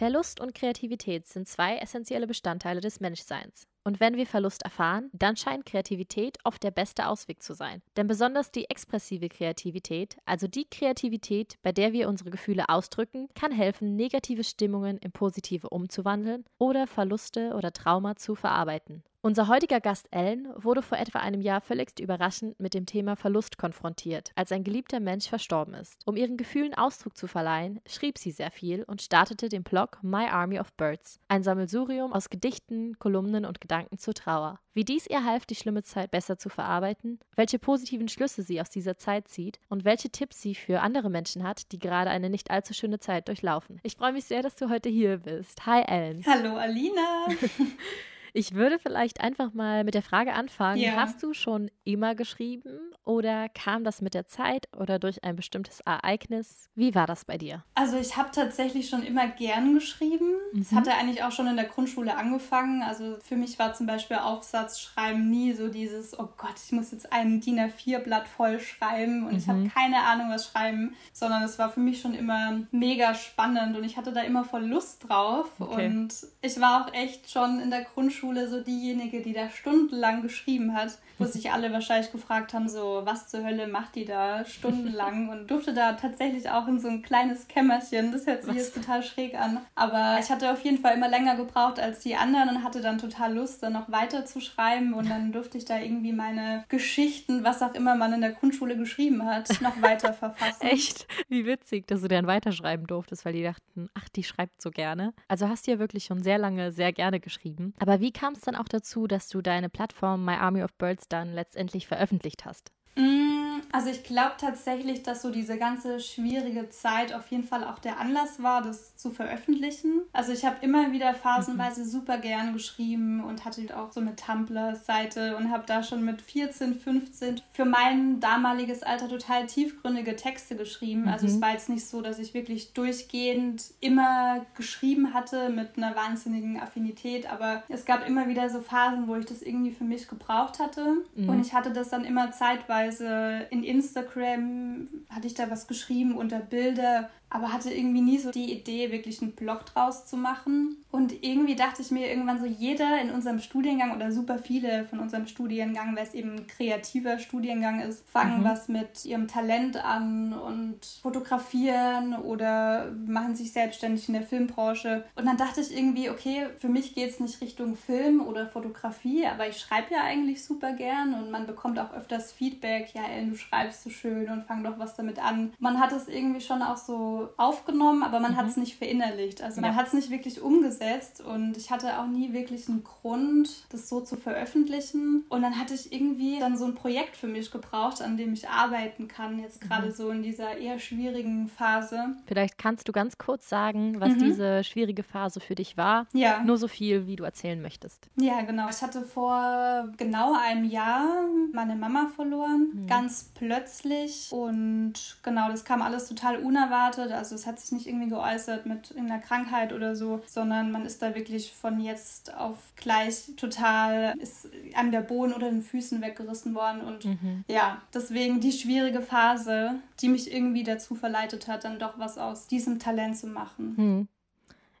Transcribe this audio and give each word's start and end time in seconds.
Verlust 0.00 0.40
und 0.40 0.54
Kreativität 0.54 1.28
sind 1.28 1.46
zwei 1.46 1.76
essentielle 1.76 2.26
Bestandteile 2.26 2.80
des 2.80 3.00
Menschseins. 3.00 3.68
Und 3.84 4.00
wenn 4.00 4.16
wir 4.16 4.26
Verlust 4.26 4.62
erfahren, 4.62 5.10
dann 5.12 5.36
scheint 5.36 5.66
Kreativität 5.66 6.38
oft 6.42 6.62
der 6.62 6.70
beste 6.70 7.06
Ausweg 7.06 7.42
zu 7.42 7.52
sein. 7.52 7.82
Denn 7.98 8.06
besonders 8.06 8.50
die 8.50 8.70
expressive 8.70 9.28
Kreativität, 9.28 10.16
also 10.24 10.48
die 10.48 10.64
Kreativität, 10.64 11.56
bei 11.60 11.72
der 11.72 11.92
wir 11.92 12.08
unsere 12.08 12.30
Gefühle 12.30 12.70
ausdrücken, 12.70 13.28
kann 13.34 13.52
helfen, 13.52 13.94
negative 13.94 14.42
Stimmungen 14.42 14.96
in 14.96 15.12
positive 15.12 15.68
umzuwandeln 15.68 16.46
oder 16.56 16.86
Verluste 16.86 17.52
oder 17.54 17.70
Trauma 17.70 18.16
zu 18.16 18.34
verarbeiten. 18.34 19.02
Unser 19.22 19.48
heutiger 19.48 19.80
Gast 19.80 20.08
Ellen 20.12 20.48
wurde 20.56 20.80
vor 20.80 20.96
etwa 20.96 21.18
einem 21.18 21.42
Jahr 21.42 21.60
völlig 21.60 22.00
überraschend 22.00 22.58
mit 22.58 22.72
dem 22.72 22.86
Thema 22.86 23.16
Verlust 23.16 23.58
konfrontiert, 23.58 24.32
als 24.34 24.50
ein 24.50 24.64
geliebter 24.64 24.98
Mensch 24.98 25.28
verstorben 25.28 25.74
ist. 25.74 25.98
Um 26.06 26.16
ihren 26.16 26.38
Gefühlen 26.38 26.72
Ausdruck 26.72 27.18
zu 27.18 27.26
verleihen, 27.26 27.82
schrieb 27.86 28.16
sie 28.16 28.30
sehr 28.30 28.50
viel 28.50 28.82
und 28.84 29.02
startete 29.02 29.50
den 29.50 29.62
Blog 29.62 29.98
My 30.00 30.24
Army 30.24 30.58
of 30.58 30.72
Birds, 30.72 31.20
ein 31.28 31.42
Sammelsurium 31.42 32.14
aus 32.14 32.30
Gedichten, 32.30 32.98
Kolumnen 32.98 33.44
und 33.44 33.60
Gedanken 33.60 33.98
zur 33.98 34.14
Trauer. 34.14 34.58
Wie 34.72 34.86
dies 34.86 35.06
ihr 35.06 35.22
half, 35.22 35.44
die 35.44 35.54
schlimme 35.54 35.82
Zeit 35.82 36.10
besser 36.10 36.38
zu 36.38 36.48
verarbeiten, 36.48 37.18
welche 37.36 37.58
positiven 37.58 38.08
Schlüsse 38.08 38.42
sie 38.42 38.58
aus 38.58 38.70
dieser 38.70 38.96
Zeit 38.96 39.28
zieht 39.28 39.60
und 39.68 39.84
welche 39.84 40.08
Tipps 40.08 40.40
sie 40.40 40.54
für 40.54 40.80
andere 40.80 41.10
Menschen 41.10 41.46
hat, 41.46 41.72
die 41.72 41.78
gerade 41.78 42.08
eine 42.08 42.30
nicht 42.30 42.50
allzu 42.50 42.72
schöne 42.72 43.00
Zeit 43.00 43.28
durchlaufen. 43.28 43.80
Ich 43.82 43.96
freue 43.96 44.14
mich 44.14 44.24
sehr, 44.24 44.40
dass 44.40 44.54
du 44.54 44.70
heute 44.70 44.88
hier 44.88 45.18
bist. 45.18 45.66
Hi 45.66 45.82
Ellen. 45.82 46.24
Hallo 46.26 46.56
Alina. 46.56 47.26
Ich 48.32 48.54
würde 48.54 48.78
vielleicht 48.78 49.20
einfach 49.20 49.52
mal 49.52 49.84
mit 49.84 49.94
der 49.94 50.02
Frage 50.02 50.32
anfangen. 50.32 50.80
Ja. 50.80 50.96
Hast 50.96 51.22
du 51.22 51.34
schon 51.34 51.70
immer 51.84 52.14
geschrieben 52.14 52.89
oder 53.04 53.48
kam 53.48 53.84
das 53.84 54.00
mit 54.00 54.14
der 54.14 54.26
Zeit 54.26 54.68
oder 54.76 54.98
durch 54.98 55.24
ein 55.24 55.36
bestimmtes 55.36 55.80
Ereignis? 55.80 56.68
Wie 56.74 56.94
war 56.94 57.06
das 57.06 57.24
bei 57.24 57.38
dir? 57.38 57.64
Also 57.74 57.96
ich 57.96 58.16
habe 58.16 58.30
tatsächlich 58.32 58.88
schon 58.88 59.02
immer 59.02 59.28
gern 59.28 59.74
geschrieben. 59.74 60.34
Es 60.58 60.70
mhm. 60.70 60.76
hatte 60.76 60.94
eigentlich 60.94 61.22
auch 61.22 61.32
schon 61.32 61.46
in 61.46 61.56
der 61.56 61.66
Grundschule 61.66 62.16
angefangen. 62.16 62.82
Also 62.82 63.16
für 63.20 63.36
mich 63.36 63.58
war 63.58 63.74
zum 63.74 63.86
Beispiel 63.86 64.16
Aufsatzschreiben 64.18 65.28
nie 65.30 65.52
so 65.52 65.68
dieses, 65.68 66.18
oh 66.18 66.28
Gott, 66.36 66.54
ich 66.64 66.72
muss 66.72 66.92
jetzt 66.92 67.12
ein 67.12 67.40
DIN 67.40 67.58
A4-Blatt 67.58 68.28
voll 68.28 68.60
schreiben 68.60 69.24
und 69.24 69.32
mhm. 69.32 69.38
ich 69.38 69.48
habe 69.48 69.68
keine 69.68 70.02
Ahnung, 70.02 70.30
was 70.30 70.46
schreiben, 70.48 70.94
sondern 71.12 71.42
es 71.42 71.58
war 71.58 71.70
für 71.70 71.80
mich 71.80 72.00
schon 72.00 72.14
immer 72.14 72.60
mega 72.70 73.14
spannend 73.14 73.76
und 73.76 73.84
ich 73.84 73.96
hatte 73.96 74.12
da 74.12 74.22
immer 74.22 74.44
voll 74.44 74.64
Lust 74.64 75.08
drauf. 75.08 75.48
Okay. 75.58 75.86
Und 75.86 76.14
ich 76.42 76.60
war 76.60 76.84
auch 76.84 76.94
echt 76.94 77.30
schon 77.30 77.60
in 77.60 77.70
der 77.70 77.82
Grundschule 77.82 78.20
Grundschule 78.20 78.48
so 78.48 78.60
diejenige, 78.60 79.22
die 79.22 79.32
da 79.32 79.50
stundenlang 79.50 80.22
geschrieben 80.22 80.74
hat, 80.74 80.98
wo 81.18 81.24
sich 81.26 81.50
alle 81.52 81.72
wahrscheinlich 81.72 82.12
gefragt 82.12 82.54
haben, 82.54 82.68
so, 82.68 82.89
was 83.04 83.28
zur 83.28 83.44
Hölle 83.44 83.66
macht 83.66 83.94
die 83.94 84.04
da 84.04 84.44
stundenlang 84.44 85.28
und 85.30 85.50
durfte 85.50 85.72
da 85.74 85.94
tatsächlich 85.94 86.50
auch 86.50 86.68
in 86.68 86.78
so 86.78 86.88
ein 86.88 87.02
kleines 87.02 87.48
Kämmerchen. 87.48 88.12
Das 88.12 88.26
hört 88.26 88.42
sich 88.42 88.54
was? 88.54 88.56
jetzt 88.56 88.74
total 88.74 89.02
schräg 89.02 89.34
an. 89.34 89.60
Aber 89.74 90.18
ich 90.20 90.30
hatte 90.30 90.52
auf 90.52 90.62
jeden 90.64 90.78
Fall 90.78 90.96
immer 90.96 91.08
länger 91.08 91.36
gebraucht 91.36 91.80
als 91.80 92.00
die 92.00 92.16
anderen 92.16 92.48
und 92.50 92.64
hatte 92.64 92.80
dann 92.80 92.98
total 92.98 93.34
Lust, 93.34 93.62
dann 93.62 93.72
noch 93.72 93.90
weiter 93.90 94.24
zu 94.24 94.40
schreiben 94.40 94.94
und 94.94 95.08
dann 95.08 95.32
durfte 95.32 95.58
ich 95.58 95.64
da 95.64 95.78
irgendwie 95.78 96.12
meine 96.12 96.64
Geschichten, 96.68 97.44
was 97.44 97.62
auch 97.62 97.74
immer 97.74 97.94
man 97.94 98.12
in 98.12 98.20
der 98.20 98.32
Grundschule 98.32 98.76
geschrieben 98.76 99.24
hat, 99.24 99.60
noch 99.60 99.80
weiter 99.82 100.12
verfassen. 100.12 100.62
Echt? 100.66 101.06
Wie 101.28 101.46
witzig, 101.46 101.86
dass 101.86 102.02
du 102.02 102.08
dann 102.08 102.26
weiterschreiben 102.26 102.86
durftest, 102.86 103.24
weil 103.24 103.32
die 103.32 103.42
dachten, 103.42 103.88
ach, 103.94 104.08
die 104.08 104.24
schreibt 104.24 104.60
so 104.60 104.70
gerne. 104.70 105.12
Also 105.28 105.48
hast 105.48 105.66
du 105.66 105.72
ja 105.72 105.78
wirklich 105.78 106.04
schon 106.04 106.22
sehr 106.22 106.38
lange 106.38 106.72
sehr 106.72 106.92
gerne 106.92 107.20
geschrieben. 107.20 107.74
Aber 107.78 108.00
wie 108.00 108.12
kam 108.12 108.34
es 108.34 108.40
dann 108.40 108.56
auch 108.56 108.68
dazu, 108.68 109.06
dass 109.06 109.28
du 109.28 109.42
deine 109.42 109.68
Plattform 109.68 110.24
My 110.24 110.34
Army 110.34 110.62
of 110.62 110.74
Birds 110.74 111.08
dann 111.08 111.32
letztendlich 111.32 111.86
veröffentlicht 111.86 112.44
hast? 112.44 112.70
Mm, 112.96 113.39
also 113.72 113.90
ich 113.90 114.02
glaube 114.02 114.32
tatsächlich, 114.38 115.02
dass 115.02 115.22
so 115.22 115.30
diese 115.30 115.58
ganze 115.58 116.00
schwierige 116.00 116.68
Zeit 116.70 117.14
auf 117.14 117.28
jeden 117.28 117.44
Fall 117.44 117.64
auch 117.64 117.78
der 117.78 117.98
Anlass 117.98 118.42
war, 118.42 118.62
das 118.62 118.96
zu 118.96 119.10
veröffentlichen. 119.10 120.02
Also 120.12 120.32
ich 120.32 120.44
habe 120.44 120.56
immer 120.60 120.92
wieder 120.92 121.14
phasenweise 121.14 121.82
mhm. 121.82 121.86
super 121.86 122.18
gern 122.18 122.52
geschrieben 122.52 123.22
und 123.22 123.44
hatte 123.44 123.60
auch 123.76 123.92
so 123.92 124.00
eine 124.00 124.16
Tumblr-Seite 124.16 125.36
und 125.36 125.50
habe 125.50 125.64
da 125.66 125.82
schon 125.82 126.04
mit 126.04 126.22
14, 126.22 126.74
15 126.74 127.40
für 127.52 127.64
mein 127.64 128.20
damaliges 128.20 128.82
Alter 128.82 129.08
total 129.08 129.46
tiefgründige 129.46 130.16
Texte 130.16 130.56
geschrieben. 130.56 131.02
Mhm. 131.02 131.08
Also 131.08 131.26
es 131.26 131.36
mhm. 131.36 131.42
war 131.42 131.52
jetzt 131.52 131.68
nicht 131.68 131.86
so, 131.86 132.02
dass 132.02 132.18
ich 132.18 132.34
wirklich 132.34 132.72
durchgehend 132.72 133.64
immer 133.80 134.44
geschrieben 134.56 135.14
hatte 135.14 135.50
mit 135.50 135.76
einer 135.76 135.94
wahnsinnigen 135.94 136.60
Affinität, 136.60 137.30
aber 137.30 137.62
es 137.68 137.84
gab 137.84 138.06
immer 138.06 138.28
wieder 138.28 138.48
so 138.50 138.60
Phasen, 138.60 139.08
wo 139.08 139.16
ich 139.16 139.26
das 139.26 139.42
irgendwie 139.42 139.72
für 139.72 139.84
mich 139.84 140.08
gebraucht 140.08 140.58
hatte 140.58 140.96
mhm. 141.14 141.28
und 141.28 141.40
ich 141.40 141.54
hatte 141.54 141.72
das 141.72 141.90
dann 141.90 142.04
immer 142.04 142.32
zeitweise 142.32 143.46
in 143.50 143.64
Instagram 143.64 144.88
hatte 145.08 145.26
ich 145.26 145.34
da 145.34 145.50
was 145.50 145.66
geschrieben 145.66 146.16
unter 146.16 146.38
Bilder 146.38 147.10
aber 147.30 147.52
hatte 147.52 147.72
irgendwie 147.72 148.00
nie 148.00 148.18
so 148.18 148.32
die 148.32 148.52
Idee, 148.52 148.90
wirklich 148.90 149.22
einen 149.22 149.32
Blog 149.32 149.64
draus 149.66 150.06
zu 150.06 150.16
machen. 150.16 150.76
Und 150.90 151.22
irgendwie 151.22 151.54
dachte 151.54 151.80
ich 151.82 151.92
mir 151.92 152.08
irgendwann 152.08 152.40
so, 152.40 152.46
jeder 152.46 153.00
in 153.00 153.10
unserem 153.10 153.38
Studiengang 153.38 153.94
oder 153.94 154.10
super 154.10 154.38
viele 154.38 154.84
von 154.86 154.98
unserem 154.98 155.28
Studiengang, 155.28 155.94
weil 155.94 156.02
es 156.02 156.14
eben 156.14 156.32
ein 156.32 156.46
kreativer 156.48 157.20
Studiengang 157.20 157.80
ist, 157.80 158.04
fangen 158.10 158.40
mhm. 158.40 158.44
was 158.44 158.68
mit 158.68 159.04
ihrem 159.04 159.28
Talent 159.28 159.76
an 159.76 160.32
und 160.32 160.84
fotografieren 161.02 162.16
oder 162.16 162.90
machen 163.06 163.36
sich 163.36 163.52
selbstständig 163.52 164.08
in 164.08 164.14
der 164.14 164.24
Filmbranche. 164.24 165.04
Und 165.14 165.26
dann 165.26 165.36
dachte 165.36 165.60
ich 165.60 165.76
irgendwie, 165.76 166.10
okay, 166.10 166.48
für 166.58 166.68
mich 166.68 166.96
geht 166.96 167.10
es 167.10 167.20
nicht 167.20 167.40
Richtung 167.40 167.76
Film 167.76 168.20
oder 168.20 168.48
Fotografie, 168.48 169.26
aber 169.26 169.48
ich 169.48 169.58
schreibe 169.58 169.94
ja 169.94 170.02
eigentlich 170.02 170.44
super 170.44 170.72
gern 170.72 171.14
und 171.14 171.30
man 171.30 171.46
bekommt 171.46 171.78
auch 171.78 171.92
öfters 171.92 172.32
Feedback, 172.32 172.92
ja, 172.94 173.02
Ellen, 173.04 173.30
du 173.30 173.36
schreibst 173.36 173.84
so 173.84 173.90
schön 173.90 174.28
und 174.28 174.44
fang 174.44 174.64
doch 174.64 174.80
was 174.80 174.96
damit 174.96 175.24
an. 175.24 175.52
Man 175.60 175.78
hat 175.78 175.92
es 175.92 176.08
irgendwie 176.08 176.40
schon 176.40 176.62
auch 176.62 176.76
so 176.76 177.19
aufgenommen, 177.36 178.02
aber 178.02 178.20
man 178.20 178.32
mhm. 178.32 178.36
hat 178.36 178.48
es 178.48 178.56
nicht 178.56 178.76
verinnerlicht. 178.76 179.42
Also 179.42 179.60
man 179.60 179.76
hat 179.76 179.88
es 179.88 179.92
nicht 179.92 180.10
wirklich 180.10 180.40
umgesetzt 180.40 181.20
und 181.20 181.56
ich 181.56 181.70
hatte 181.70 181.98
auch 181.98 182.06
nie 182.06 182.32
wirklich 182.32 182.68
einen 182.68 182.84
Grund, 182.84 183.64
das 183.70 183.88
so 183.88 184.00
zu 184.00 184.16
veröffentlichen. 184.16 185.24
Und 185.28 185.42
dann 185.42 185.58
hatte 185.58 185.74
ich 185.74 185.92
irgendwie 185.92 186.38
dann 186.38 186.56
so 186.56 186.64
ein 186.64 186.74
Projekt 186.74 187.16
für 187.16 187.26
mich 187.26 187.50
gebraucht, 187.50 188.02
an 188.02 188.16
dem 188.16 188.32
ich 188.32 188.48
arbeiten 188.48 189.08
kann, 189.08 189.38
jetzt 189.38 189.60
gerade 189.60 189.88
mhm. 189.88 189.92
so 189.92 190.10
in 190.10 190.22
dieser 190.22 190.56
eher 190.56 190.78
schwierigen 190.78 191.48
Phase. 191.48 192.16
Vielleicht 192.26 192.58
kannst 192.58 192.88
du 192.88 192.92
ganz 192.92 193.18
kurz 193.18 193.48
sagen, 193.48 194.00
was 194.00 194.14
mhm. 194.14 194.18
diese 194.18 194.64
schwierige 194.64 195.02
Phase 195.02 195.40
für 195.40 195.54
dich 195.54 195.76
war. 195.76 196.06
Ja. 196.12 196.42
Nur 196.44 196.58
so 196.58 196.68
viel, 196.68 197.06
wie 197.06 197.16
du 197.16 197.24
erzählen 197.24 197.60
möchtest. 197.60 198.08
Ja, 198.16 198.42
genau. 198.42 198.68
Ich 198.70 198.82
hatte 198.82 199.02
vor 199.02 199.88
genau 199.96 200.34
einem 200.34 200.64
Jahr 200.64 201.24
meine 201.52 201.76
Mama 201.76 202.08
verloren, 202.14 202.70
mhm. 202.72 202.86
ganz 202.86 203.30
plötzlich. 203.34 204.28
Und 204.30 205.18
genau, 205.22 205.48
das 205.48 205.64
kam 205.64 205.82
alles 205.82 206.08
total 206.08 206.36
unerwartet 206.38 207.09
geäußert. 207.10 207.18
Also 207.18 207.34
es 207.34 207.46
hat 207.46 207.60
sich 207.60 207.72
nicht 207.72 207.86
irgendwie 207.86 208.08
geäußert 208.08 208.66
mit 208.66 208.90
irgendeiner 208.90 209.20
Krankheit 209.20 209.72
oder 209.72 209.96
so, 209.96 210.22
sondern 210.26 210.72
man 210.72 210.86
ist 210.86 211.02
da 211.02 211.14
wirklich 211.14 211.52
von 211.52 211.80
jetzt 211.80 212.34
auf 212.34 212.56
gleich 212.76 213.32
total, 213.36 214.14
ist 214.18 214.48
einem 214.74 214.92
der 214.92 215.00
Boden 215.00 215.32
unter 215.32 215.50
den 215.50 215.62
Füßen 215.62 216.00
weggerissen 216.00 216.54
worden. 216.54 216.80
Und 216.80 217.04
mhm. 217.04 217.44
ja, 217.48 217.82
deswegen 217.92 218.40
die 218.40 218.52
schwierige 218.52 219.02
Phase, 219.02 219.74
die 220.00 220.08
mich 220.08 220.32
irgendwie 220.32 220.64
dazu 220.64 220.94
verleitet 220.94 221.48
hat, 221.48 221.64
dann 221.64 221.78
doch 221.78 221.98
was 221.98 222.18
aus 222.18 222.46
diesem 222.46 222.78
Talent 222.78 223.16
zu 223.16 223.26
machen. 223.26 223.74
Mhm. 223.76 224.08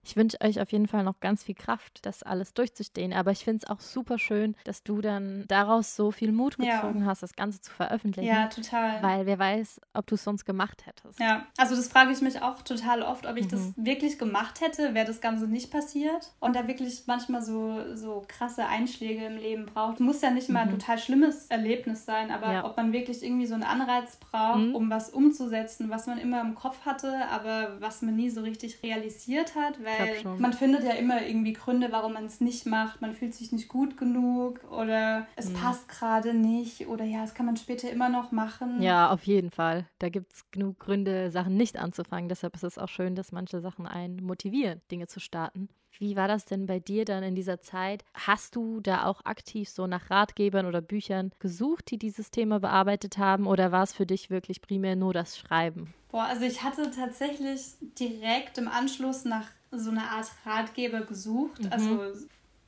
Ich 0.02 0.16
wünsche 0.16 0.40
euch 0.40 0.60
auf 0.60 0.72
jeden 0.72 0.86
Fall 0.86 1.04
noch 1.04 1.20
ganz 1.20 1.44
viel 1.44 1.54
Kraft, 1.54 2.04
das 2.06 2.22
alles 2.22 2.54
durchzustehen. 2.54 3.12
Aber 3.12 3.30
ich 3.30 3.44
finde 3.44 3.62
es 3.62 3.70
auch 3.70 3.80
super 3.80 4.18
schön, 4.18 4.56
dass 4.64 4.82
du 4.82 5.00
dann 5.00 5.44
daraus 5.48 5.96
so 5.96 6.10
viel 6.10 6.32
Mut 6.32 6.56
gezogen 6.56 7.00
ja. 7.00 7.06
hast, 7.06 7.22
das 7.22 7.36
Ganze 7.36 7.60
zu 7.60 7.70
veröffentlichen. 7.70 8.28
Ja, 8.28 8.46
total. 8.46 9.02
Weil 9.02 9.26
wer 9.26 9.38
weiß, 9.38 9.80
ob 9.94 10.06
du 10.06 10.14
es 10.14 10.24
sonst 10.24 10.44
gemacht 10.44 10.86
hättest. 10.86 11.20
Ja, 11.20 11.46
also 11.58 11.76
das 11.76 11.88
frage 11.88 12.12
ich 12.12 12.20
mich 12.22 12.40
auch 12.42 12.62
total 12.62 13.02
oft, 13.02 13.26
ob 13.26 13.36
ich 13.36 13.46
mhm. 13.46 13.50
das 13.50 13.72
wirklich 13.76 14.18
gemacht 14.18 14.60
hätte, 14.60 14.94
wäre 14.94 15.06
das 15.06 15.20
Ganze 15.20 15.46
nicht 15.46 15.70
passiert. 15.70 16.32
Und 16.40 16.56
da 16.56 16.66
wirklich 16.66 17.02
manchmal 17.06 17.42
so, 17.42 17.94
so 17.94 18.24
krasse 18.26 18.66
Einschläge 18.66 19.26
im 19.26 19.36
Leben 19.36 19.66
braucht. 19.66 20.00
Muss 20.00 20.22
ja 20.22 20.30
nicht 20.30 20.48
mal 20.48 20.60
ein 20.60 20.68
mhm. 20.68 20.78
total 20.78 20.98
schlimmes 20.98 21.46
Erlebnis 21.46 22.04
sein, 22.04 22.30
aber 22.30 22.52
ja. 22.52 22.64
ob 22.64 22.76
man 22.76 22.92
wirklich 22.92 23.22
irgendwie 23.22 23.46
so 23.46 23.54
einen 23.54 23.64
Anreiz 23.64 24.16
braucht, 24.16 24.60
mhm. 24.60 24.74
um 24.74 24.90
was 24.90 25.10
umzusetzen, 25.10 25.90
was 25.90 26.06
man 26.06 26.18
immer 26.18 26.40
im 26.40 26.54
Kopf 26.54 26.84
hatte, 26.84 27.26
aber 27.30 27.80
was 27.80 28.02
man 28.02 28.16
nie 28.16 28.30
so 28.30 28.40
richtig 28.40 28.82
realisiert 28.82 29.54
hat, 29.54 29.82
weil 29.84 29.99
weil 30.00 30.38
man 30.38 30.52
findet 30.52 30.84
ja 30.84 30.92
immer 30.92 31.22
irgendwie 31.22 31.52
Gründe, 31.52 31.88
warum 31.90 32.14
man 32.14 32.26
es 32.26 32.40
nicht 32.40 32.66
macht. 32.66 33.00
Man 33.00 33.14
fühlt 33.14 33.34
sich 33.34 33.52
nicht 33.52 33.68
gut 33.68 33.96
genug 33.96 34.60
oder 34.70 35.26
es 35.36 35.50
mhm. 35.50 35.54
passt 35.54 35.88
gerade 35.88 36.34
nicht 36.34 36.86
oder 36.88 37.04
ja, 37.04 37.22
das 37.22 37.34
kann 37.34 37.46
man 37.46 37.56
später 37.56 37.90
immer 37.90 38.08
noch 38.08 38.32
machen. 38.32 38.82
Ja, 38.82 39.10
auf 39.10 39.24
jeden 39.24 39.50
Fall. 39.50 39.86
Da 39.98 40.08
gibt 40.08 40.32
es 40.32 40.50
genug 40.50 40.78
Gründe, 40.78 41.30
Sachen 41.30 41.56
nicht 41.56 41.78
anzufangen. 41.78 42.28
Deshalb 42.28 42.54
ist 42.54 42.64
es 42.64 42.78
auch 42.78 42.88
schön, 42.88 43.14
dass 43.14 43.32
manche 43.32 43.60
Sachen 43.60 43.86
einen 43.86 44.22
motivieren, 44.22 44.80
Dinge 44.90 45.06
zu 45.06 45.20
starten. 45.20 45.68
Wie 45.98 46.16
war 46.16 46.28
das 46.28 46.44
denn 46.44 46.66
bei 46.66 46.78
dir 46.78 47.04
dann 47.04 47.22
in 47.22 47.34
dieser 47.34 47.60
Zeit? 47.60 48.04
Hast 48.14 48.56
du 48.56 48.80
da 48.80 49.04
auch 49.04 49.24
aktiv 49.24 49.68
so 49.68 49.86
nach 49.86 50.10
Ratgebern 50.10 50.66
oder 50.66 50.80
Büchern 50.80 51.30
gesucht, 51.40 51.90
die 51.90 51.98
dieses 51.98 52.30
Thema 52.30 52.60
bearbeitet 52.60 53.18
haben? 53.18 53.46
Oder 53.46 53.72
war 53.72 53.82
es 53.82 53.92
für 53.92 54.06
dich 54.06 54.30
wirklich 54.30 54.62
primär 54.62 54.96
nur 54.96 55.12
das 55.12 55.36
Schreiben? 55.36 55.92
Boah, 56.08 56.24
also 56.24 56.44
ich 56.44 56.62
hatte 56.62 56.90
tatsächlich 56.90 57.74
direkt 57.98 58.58
im 58.58 58.68
Anschluss 58.68 59.24
nach 59.24 59.48
so 59.72 59.90
eine 59.90 60.10
Art 60.10 60.30
Ratgeber 60.44 61.02
gesucht. 61.02 61.62
Mhm. 61.62 61.72
Also 61.72 62.12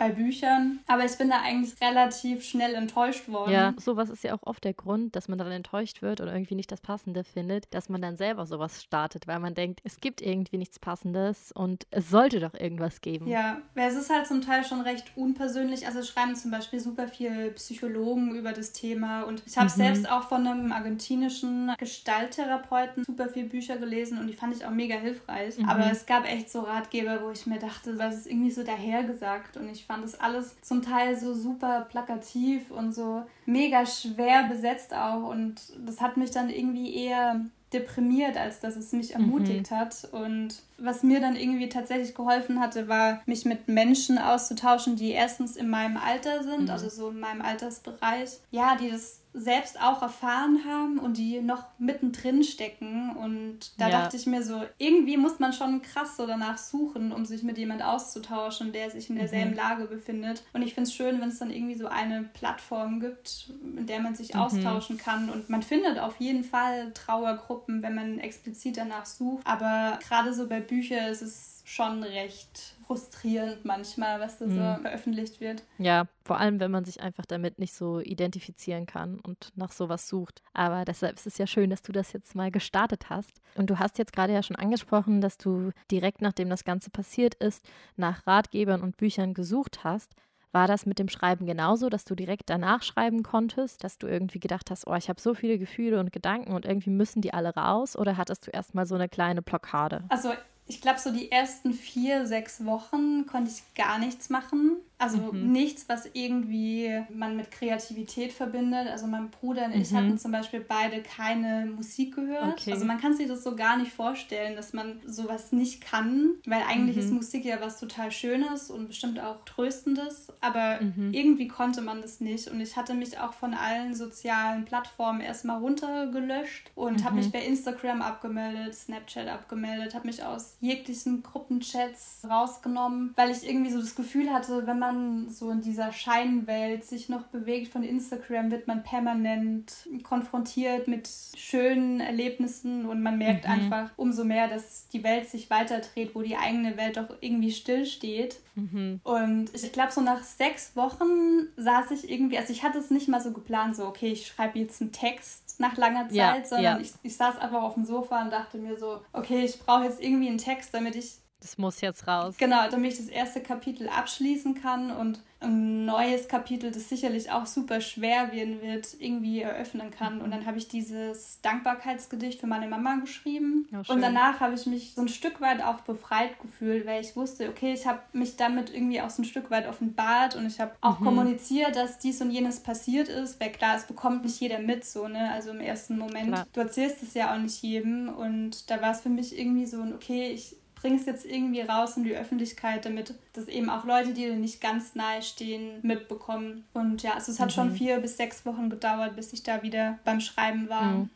bei 0.02 0.10
Büchern. 0.10 0.80
Aber 0.88 1.04
ich 1.04 1.16
bin 1.16 1.30
da 1.30 1.42
eigentlich 1.42 1.80
relativ 1.80 2.44
schnell 2.44 2.74
enttäuscht 2.74 3.28
worden. 3.28 3.52
Ja, 3.52 3.74
sowas 3.78 4.10
ist 4.10 4.24
ja 4.24 4.34
auch 4.34 4.42
oft 4.42 4.64
der 4.64 4.74
Grund, 4.74 5.14
dass 5.14 5.28
man 5.28 5.38
dann 5.38 5.52
enttäuscht 5.52 6.02
wird 6.02 6.20
oder 6.20 6.32
irgendwie 6.32 6.56
nicht 6.56 6.72
das 6.72 6.80
Passende 6.80 7.22
findet, 7.22 7.72
dass 7.72 7.88
man 7.88 8.02
dann 8.02 8.16
selber 8.16 8.46
sowas 8.46 8.82
startet, 8.82 9.28
weil 9.28 9.38
man 9.38 9.54
denkt, 9.54 9.80
es 9.84 10.00
gibt 10.00 10.20
irgendwie 10.20 10.58
nichts 10.58 10.80
Passendes 10.80 11.52
und 11.52 11.86
es 11.90 12.10
sollte 12.10 12.40
doch 12.40 12.54
irgendwas 12.54 13.00
geben. 13.00 13.28
Ja, 13.28 13.58
es 13.74 13.94
ist 13.94 14.10
halt 14.10 14.26
zum 14.26 14.40
Teil 14.40 14.64
schon 14.64 14.80
recht 14.80 15.12
unpersönlich. 15.14 15.86
Also 15.86 16.02
schreiben 16.02 16.34
zum 16.34 16.50
Beispiel 16.50 16.80
super 16.80 17.06
viele 17.06 17.52
Psychologen 17.52 18.34
über 18.34 18.52
das 18.52 18.72
Thema 18.72 19.22
und 19.22 19.42
ich 19.46 19.56
habe 19.56 19.66
mhm. 19.66 19.76
selbst 19.76 20.10
auch 20.10 20.24
von 20.24 20.46
einem 20.46 20.72
argentinischen 20.72 21.72
Gestalttherapeuten 21.78 23.04
super 23.04 23.28
viele 23.28 23.46
Bücher 23.46 23.76
gelesen 23.76 24.18
und 24.18 24.26
die 24.26 24.34
fand 24.34 24.56
ich 24.56 24.64
auch 24.64 24.70
mega 24.70 24.96
hilfreich. 24.96 25.58
Mhm. 25.58 25.68
Aber 25.68 25.90
es 25.90 26.06
gab 26.06 26.26
echt 26.26 26.50
so 26.50 26.62
Ratgeber, 26.62 27.20
wo 27.22 27.30
ich 27.30 27.46
mir 27.46 27.60
dachte, 27.60 27.94
das 27.94 28.16
ist 28.16 28.26
irgendwie 28.26 28.50
so 28.50 28.64
dahergesagt 28.64 29.56
und 29.56 29.68
ich 29.68 29.84
fand 29.84 29.91
das 30.00 30.18
alles 30.18 30.56
zum 30.62 30.80
Teil 30.80 31.18
so 31.18 31.34
super 31.34 31.86
plakativ 31.90 32.70
und 32.70 32.94
so 32.94 33.24
mega 33.44 33.84
schwer 33.84 34.44
besetzt 34.44 34.94
auch. 34.94 35.28
Und 35.28 35.56
das 35.84 36.00
hat 36.00 36.16
mich 36.16 36.30
dann 36.30 36.48
irgendwie 36.48 36.94
eher 36.94 37.44
deprimiert, 37.72 38.36
als 38.36 38.60
dass 38.60 38.76
es 38.76 38.92
mich 38.92 39.14
ermutigt 39.14 39.70
mhm. 39.70 39.76
hat. 39.76 40.08
Und 40.12 40.62
was 40.78 41.02
mir 41.02 41.20
dann 41.20 41.36
irgendwie 41.36 41.68
tatsächlich 41.68 42.14
geholfen 42.14 42.60
hatte, 42.60 42.88
war, 42.88 43.22
mich 43.26 43.44
mit 43.44 43.68
Menschen 43.68 44.18
auszutauschen, 44.18 44.96
die 44.96 45.10
erstens 45.10 45.56
in 45.56 45.68
meinem 45.68 45.96
Alter 45.96 46.42
sind, 46.42 46.64
mhm. 46.64 46.70
also 46.70 46.88
so 46.88 47.10
in 47.10 47.20
meinem 47.20 47.42
Altersbereich, 47.42 48.38
ja, 48.50 48.76
die 48.76 48.90
das 48.90 49.21
selbst 49.34 49.80
auch 49.80 50.02
erfahren 50.02 50.62
haben 50.66 50.98
und 50.98 51.16
die 51.16 51.40
noch 51.40 51.64
mittendrin 51.78 52.44
stecken. 52.44 53.16
Und 53.16 53.78
da 53.78 53.88
ja. 53.88 54.02
dachte 54.02 54.16
ich 54.16 54.26
mir 54.26 54.42
so, 54.42 54.62
irgendwie 54.78 55.16
muss 55.16 55.38
man 55.38 55.52
schon 55.52 55.80
krass 55.80 56.16
so 56.16 56.26
danach 56.26 56.58
suchen, 56.58 57.12
um 57.12 57.24
sich 57.24 57.42
mit 57.42 57.56
jemand 57.56 57.82
auszutauschen, 57.82 58.72
der 58.72 58.90
sich 58.90 59.08
in 59.08 59.16
derselben 59.16 59.52
mhm. 59.52 59.56
Lage 59.56 59.84
befindet. 59.86 60.42
Und 60.52 60.62
ich 60.62 60.74
finde 60.74 60.88
es 60.88 60.94
schön, 60.94 61.20
wenn 61.20 61.28
es 61.28 61.38
dann 61.38 61.50
irgendwie 61.50 61.76
so 61.76 61.86
eine 61.86 62.24
Plattform 62.34 63.00
gibt, 63.00 63.50
in 63.76 63.86
der 63.86 64.00
man 64.00 64.14
sich 64.14 64.34
mhm. 64.34 64.40
austauschen 64.40 64.98
kann. 64.98 65.30
Und 65.30 65.48
man 65.48 65.62
findet 65.62 65.98
auf 65.98 66.16
jeden 66.18 66.44
Fall 66.44 66.92
Trauergruppen, 66.92 67.82
wenn 67.82 67.94
man 67.94 68.18
explizit 68.18 68.76
danach 68.76 69.06
sucht. 69.06 69.46
Aber 69.46 69.98
gerade 70.06 70.34
so 70.34 70.46
bei 70.46 70.60
Büchern 70.60 71.10
ist 71.10 71.22
es 71.22 71.61
schon 71.72 72.02
recht 72.02 72.74
frustrierend 72.86 73.64
manchmal, 73.64 74.20
was 74.20 74.38
da 74.38 74.46
so 74.46 74.60
mhm. 74.60 74.82
veröffentlicht 74.82 75.40
wird. 75.40 75.62
Ja, 75.78 76.06
vor 76.22 76.38
allem, 76.38 76.60
wenn 76.60 76.70
man 76.70 76.84
sich 76.84 77.00
einfach 77.00 77.24
damit 77.24 77.58
nicht 77.58 77.72
so 77.72 78.00
identifizieren 78.00 78.84
kann 78.84 79.20
und 79.20 79.52
nach 79.56 79.72
sowas 79.72 80.06
sucht. 80.06 80.42
Aber 80.52 80.84
deshalb 80.84 81.16
ist 81.16 81.26
es 81.26 81.38
ja 81.38 81.46
schön, 81.46 81.70
dass 81.70 81.80
du 81.80 81.92
das 81.92 82.12
jetzt 82.12 82.34
mal 82.34 82.50
gestartet 82.50 83.08
hast. 83.08 83.40
Und 83.54 83.70
du 83.70 83.78
hast 83.78 83.96
jetzt 83.96 84.12
gerade 84.12 84.34
ja 84.34 84.42
schon 84.42 84.56
angesprochen, 84.56 85.22
dass 85.22 85.38
du 85.38 85.70
direkt 85.90 86.20
nachdem 86.20 86.50
das 86.50 86.64
Ganze 86.64 86.90
passiert 86.90 87.34
ist, 87.36 87.64
nach 87.96 88.26
Ratgebern 88.26 88.82
und 88.82 88.98
Büchern 88.98 89.32
gesucht 89.32 89.82
hast. 89.82 90.14
War 90.54 90.66
das 90.66 90.84
mit 90.84 90.98
dem 90.98 91.08
Schreiben 91.08 91.46
genauso, 91.46 91.88
dass 91.88 92.04
du 92.04 92.14
direkt 92.14 92.50
danach 92.50 92.82
schreiben 92.82 93.22
konntest, 93.22 93.82
dass 93.82 93.96
du 93.96 94.06
irgendwie 94.06 94.40
gedacht 94.40 94.70
hast, 94.70 94.86
oh, 94.86 94.94
ich 94.94 95.08
habe 95.08 95.18
so 95.18 95.32
viele 95.32 95.58
Gefühle 95.58 95.98
und 95.98 96.12
Gedanken 96.12 96.52
und 96.52 96.66
irgendwie 96.66 96.90
müssen 96.90 97.22
die 97.22 97.32
alle 97.32 97.54
raus? 97.54 97.96
Oder 97.96 98.18
hattest 98.18 98.46
du 98.46 98.50
erstmal 98.50 98.84
so 98.84 98.94
eine 98.94 99.08
kleine 99.08 99.40
Blockade? 99.40 100.04
Also 100.10 100.34
ich 100.66 100.80
glaube, 100.80 101.00
so 101.00 101.10
die 101.10 101.30
ersten 101.30 101.74
vier, 101.74 102.26
sechs 102.26 102.64
Wochen 102.64 103.26
konnte 103.26 103.50
ich 103.50 103.74
gar 103.74 103.98
nichts 103.98 104.30
machen. 104.30 104.76
Also 105.02 105.32
mhm. 105.32 105.50
nichts, 105.50 105.88
was 105.88 106.08
irgendwie 106.12 107.02
man 107.12 107.36
mit 107.36 107.50
Kreativität 107.50 108.32
verbindet. 108.32 108.86
Also 108.86 109.08
mein 109.08 109.30
Bruder 109.30 109.64
und 109.64 109.72
ich 109.72 109.90
mhm. 109.90 109.96
hatten 109.96 110.18
zum 110.18 110.30
Beispiel 110.30 110.60
beide 110.60 111.02
keine 111.02 111.66
Musik 111.66 112.14
gehört. 112.14 112.52
Okay. 112.52 112.72
Also 112.72 112.84
man 112.84 113.00
kann 113.00 113.12
sich 113.12 113.26
das 113.26 113.42
so 113.42 113.56
gar 113.56 113.76
nicht 113.76 113.90
vorstellen, 113.90 114.54
dass 114.54 114.72
man 114.72 115.00
sowas 115.04 115.50
nicht 115.50 115.80
kann, 115.80 116.34
weil 116.46 116.62
eigentlich 116.68 116.94
mhm. 116.94 117.02
ist 117.02 117.10
Musik 117.10 117.44
ja 117.44 117.60
was 117.60 117.80
total 117.80 118.12
Schönes 118.12 118.70
und 118.70 118.86
bestimmt 118.86 119.18
auch 119.18 119.44
Tröstendes, 119.44 120.28
aber 120.40 120.80
mhm. 120.80 121.12
irgendwie 121.12 121.48
konnte 121.48 121.82
man 121.82 122.00
das 122.00 122.20
nicht. 122.20 122.46
Und 122.46 122.60
ich 122.60 122.76
hatte 122.76 122.94
mich 122.94 123.18
auch 123.18 123.32
von 123.32 123.54
allen 123.54 123.96
sozialen 123.96 124.64
Plattformen 124.64 125.20
erstmal 125.20 125.58
runtergelöscht 125.58 126.70
und 126.76 127.04
habe 127.04 127.16
mich 127.16 127.26
mhm. 127.26 127.32
bei 127.32 127.44
Instagram 127.44 128.02
abgemeldet, 128.02 128.76
Snapchat 128.76 129.26
abgemeldet, 129.26 129.96
habe 129.96 130.06
mich 130.06 130.22
aus 130.22 130.58
jeglichen 130.60 131.24
Gruppenchats 131.24 132.20
rausgenommen, 132.30 133.14
weil 133.16 133.32
ich 133.32 133.44
irgendwie 133.44 133.72
so 133.72 133.80
das 133.80 133.96
Gefühl 133.96 134.32
hatte, 134.32 134.64
wenn 134.64 134.78
man 134.78 134.91
man 134.92 135.28
so 135.28 135.50
in 135.50 135.60
dieser 135.60 135.92
Scheinwelt 135.92 136.84
sich 136.84 137.08
noch 137.08 137.24
bewegt 137.24 137.72
von 137.72 137.82
Instagram, 137.82 138.50
wird 138.50 138.66
man 138.66 138.82
permanent 138.82 139.88
konfrontiert 140.02 140.88
mit 140.88 141.08
schönen 141.36 142.00
Erlebnissen 142.00 142.86
und 142.86 143.02
man 143.02 143.18
merkt 143.18 143.44
mhm. 143.44 143.50
einfach 143.50 143.90
umso 143.96 144.24
mehr, 144.24 144.48
dass 144.48 144.88
die 144.88 145.02
Welt 145.04 145.28
sich 145.28 145.50
weiterdreht, 145.50 146.14
wo 146.14 146.22
die 146.22 146.36
eigene 146.36 146.76
Welt 146.76 146.96
doch 146.96 147.08
irgendwie 147.20 147.52
stillsteht. 147.52 148.40
Mhm. 148.54 149.00
Und 149.04 149.50
ich 149.54 149.72
glaube, 149.72 149.92
so 149.92 150.00
nach 150.00 150.22
sechs 150.22 150.76
Wochen 150.76 151.48
saß 151.56 151.90
ich 151.92 152.10
irgendwie, 152.10 152.38
also 152.38 152.52
ich 152.52 152.62
hatte 152.62 152.78
es 152.78 152.90
nicht 152.90 153.08
mal 153.08 153.20
so 153.20 153.32
geplant, 153.32 153.76
so, 153.76 153.86
okay, 153.86 154.12
ich 154.12 154.26
schreibe 154.26 154.58
jetzt 154.58 154.80
einen 154.80 154.92
Text 154.92 155.58
nach 155.58 155.76
langer 155.76 156.08
Zeit, 156.08 156.14
ja, 156.14 156.44
sondern 156.44 156.76
ja. 156.76 156.80
Ich, 156.80 156.92
ich 157.02 157.16
saß 157.16 157.38
einfach 157.38 157.62
auf 157.62 157.74
dem 157.74 157.84
Sofa 157.84 158.22
und 158.22 158.30
dachte 158.30 158.58
mir 158.58 158.76
so, 158.76 159.00
okay, 159.12 159.44
ich 159.44 159.58
brauche 159.58 159.84
jetzt 159.84 160.02
irgendwie 160.02 160.28
einen 160.28 160.38
Text, 160.38 160.74
damit 160.74 160.96
ich 160.96 161.21
das 161.42 161.58
muss 161.58 161.80
jetzt 161.80 162.06
raus. 162.06 162.36
Genau, 162.38 162.68
damit 162.70 162.92
ich 162.92 162.98
das 162.98 163.08
erste 163.08 163.40
Kapitel 163.40 163.88
abschließen 163.88 164.54
kann 164.54 164.92
und 164.92 165.20
ein 165.40 165.84
neues 165.84 166.28
Kapitel, 166.28 166.70
das 166.70 166.88
sicherlich 166.88 167.32
auch 167.32 167.46
super 167.46 167.80
schwer 167.80 168.32
werden 168.32 168.62
wird, 168.62 168.94
irgendwie 169.00 169.40
eröffnen 169.40 169.90
kann. 169.90 170.20
Und 170.20 170.30
dann 170.30 170.46
habe 170.46 170.58
ich 170.58 170.68
dieses 170.68 171.40
Dankbarkeitsgedicht 171.42 172.40
für 172.40 172.46
meine 172.46 172.68
Mama 172.68 172.96
geschrieben. 172.96 173.68
Oh, 173.72 173.92
und 173.92 174.00
danach 174.00 174.38
habe 174.38 174.54
ich 174.54 174.66
mich 174.66 174.94
so 174.94 175.02
ein 175.02 175.08
Stück 175.08 175.40
weit 175.40 175.60
auch 175.62 175.80
befreit 175.80 176.40
gefühlt, 176.40 176.86
weil 176.86 177.02
ich 177.02 177.16
wusste, 177.16 177.48
okay, 177.48 177.72
ich 177.72 177.86
habe 177.86 178.00
mich 178.12 178.36
damit 178.36 178.72
irgendwie 178.72 179.00
auch 179.00 179.10
so 179.10 179.22
ein 179.22 179.24
Stück 179.24 179.50
weit 179.50 179.66
offenbart 179.66 180.36
und 180.36 180.46
ich 180.46 180.60
habe 180.60 180.72
auch 180.80 181.00
mhm. 181.00 181.04
kommuniziert, 181.04 181.74
dass 181.74 181.98
dies 181.98 182.20
und 182.20 182.30
jenes 182.30 182.60
passiert 182.60 183.08
ist, 183.08 183.40
weil 183.40 183.50
klar, 183.50 183.76
es 183.76 183.84
bekommt 183.84 184.24
nicht 184.24 184.40
jeder 184.40 184.60
mit, 184.60 184.84
so, 184.84 185.08
ne? 185.08 185.32
Also 185.32 185.50
im 185.50 185.60
ersten 185.60 185.98
Moment. 185.98 186.28
Klar. 186.28 186.46
Du 186.52 186.60
erzählst 186.60 187.02
es 187.02 187.14
ja 187.14 187.34
auch 187.34 187.38
nicht 187.38 187.60
jedem. 187.62 188.08
Und 188.10 188.70
da 188.70 188.80
war 188.80 188.92
es 188.92 189.00
für 189.00 189.08
mich 189.08 189.36
irgendwie 189.36 189.66
so 189.66 189.80
ein, 189.82 189.92
okay, 189.92 190.30
ich 190.30 190.56
bring 190.82 190.96
es 190.96 191.06
jetzt 191.06 191.24
irgendwie 191.24 191.60
raus 191.60 191.96
in 191.96 192.02
die 192.02 192.16
Öffentlichkeit, 192.16 192.84
damit 192.84 193.14
das 193.34 193.46
eben 193.46 193.70
auch 193.70 193.84
Leute, 193.84 194.08
die 194.08 194.22
dir 194.22 194.36
nicht 194.36 194.60
ganz 194.60 194.96
nahe 194.96 195.22
stehen, 195.22 195.78
mitbekommen. 195.82 196.64
Und 196.74 197.02
ja, 197.04 197.14
also 197.14 197.30
es 197.30 197.38
hat 197.38 197.48
mhm. 197.48 197.52
schon 197.52 197.72
vier 197.72 198.00
bis 198.00 198.16
sechs 198.16 198.44
Wochen 198.44 198.68
gedauert, 198.68 199.14
bis 199.14 199.32
ich 199.32 199.44
da 199.44 199.62
wieder 199.62 200.00
beim 200.04 200.20
Schreiben 200.20 200.68
war. 200.68 200.82
Mhm. 200.82 201.10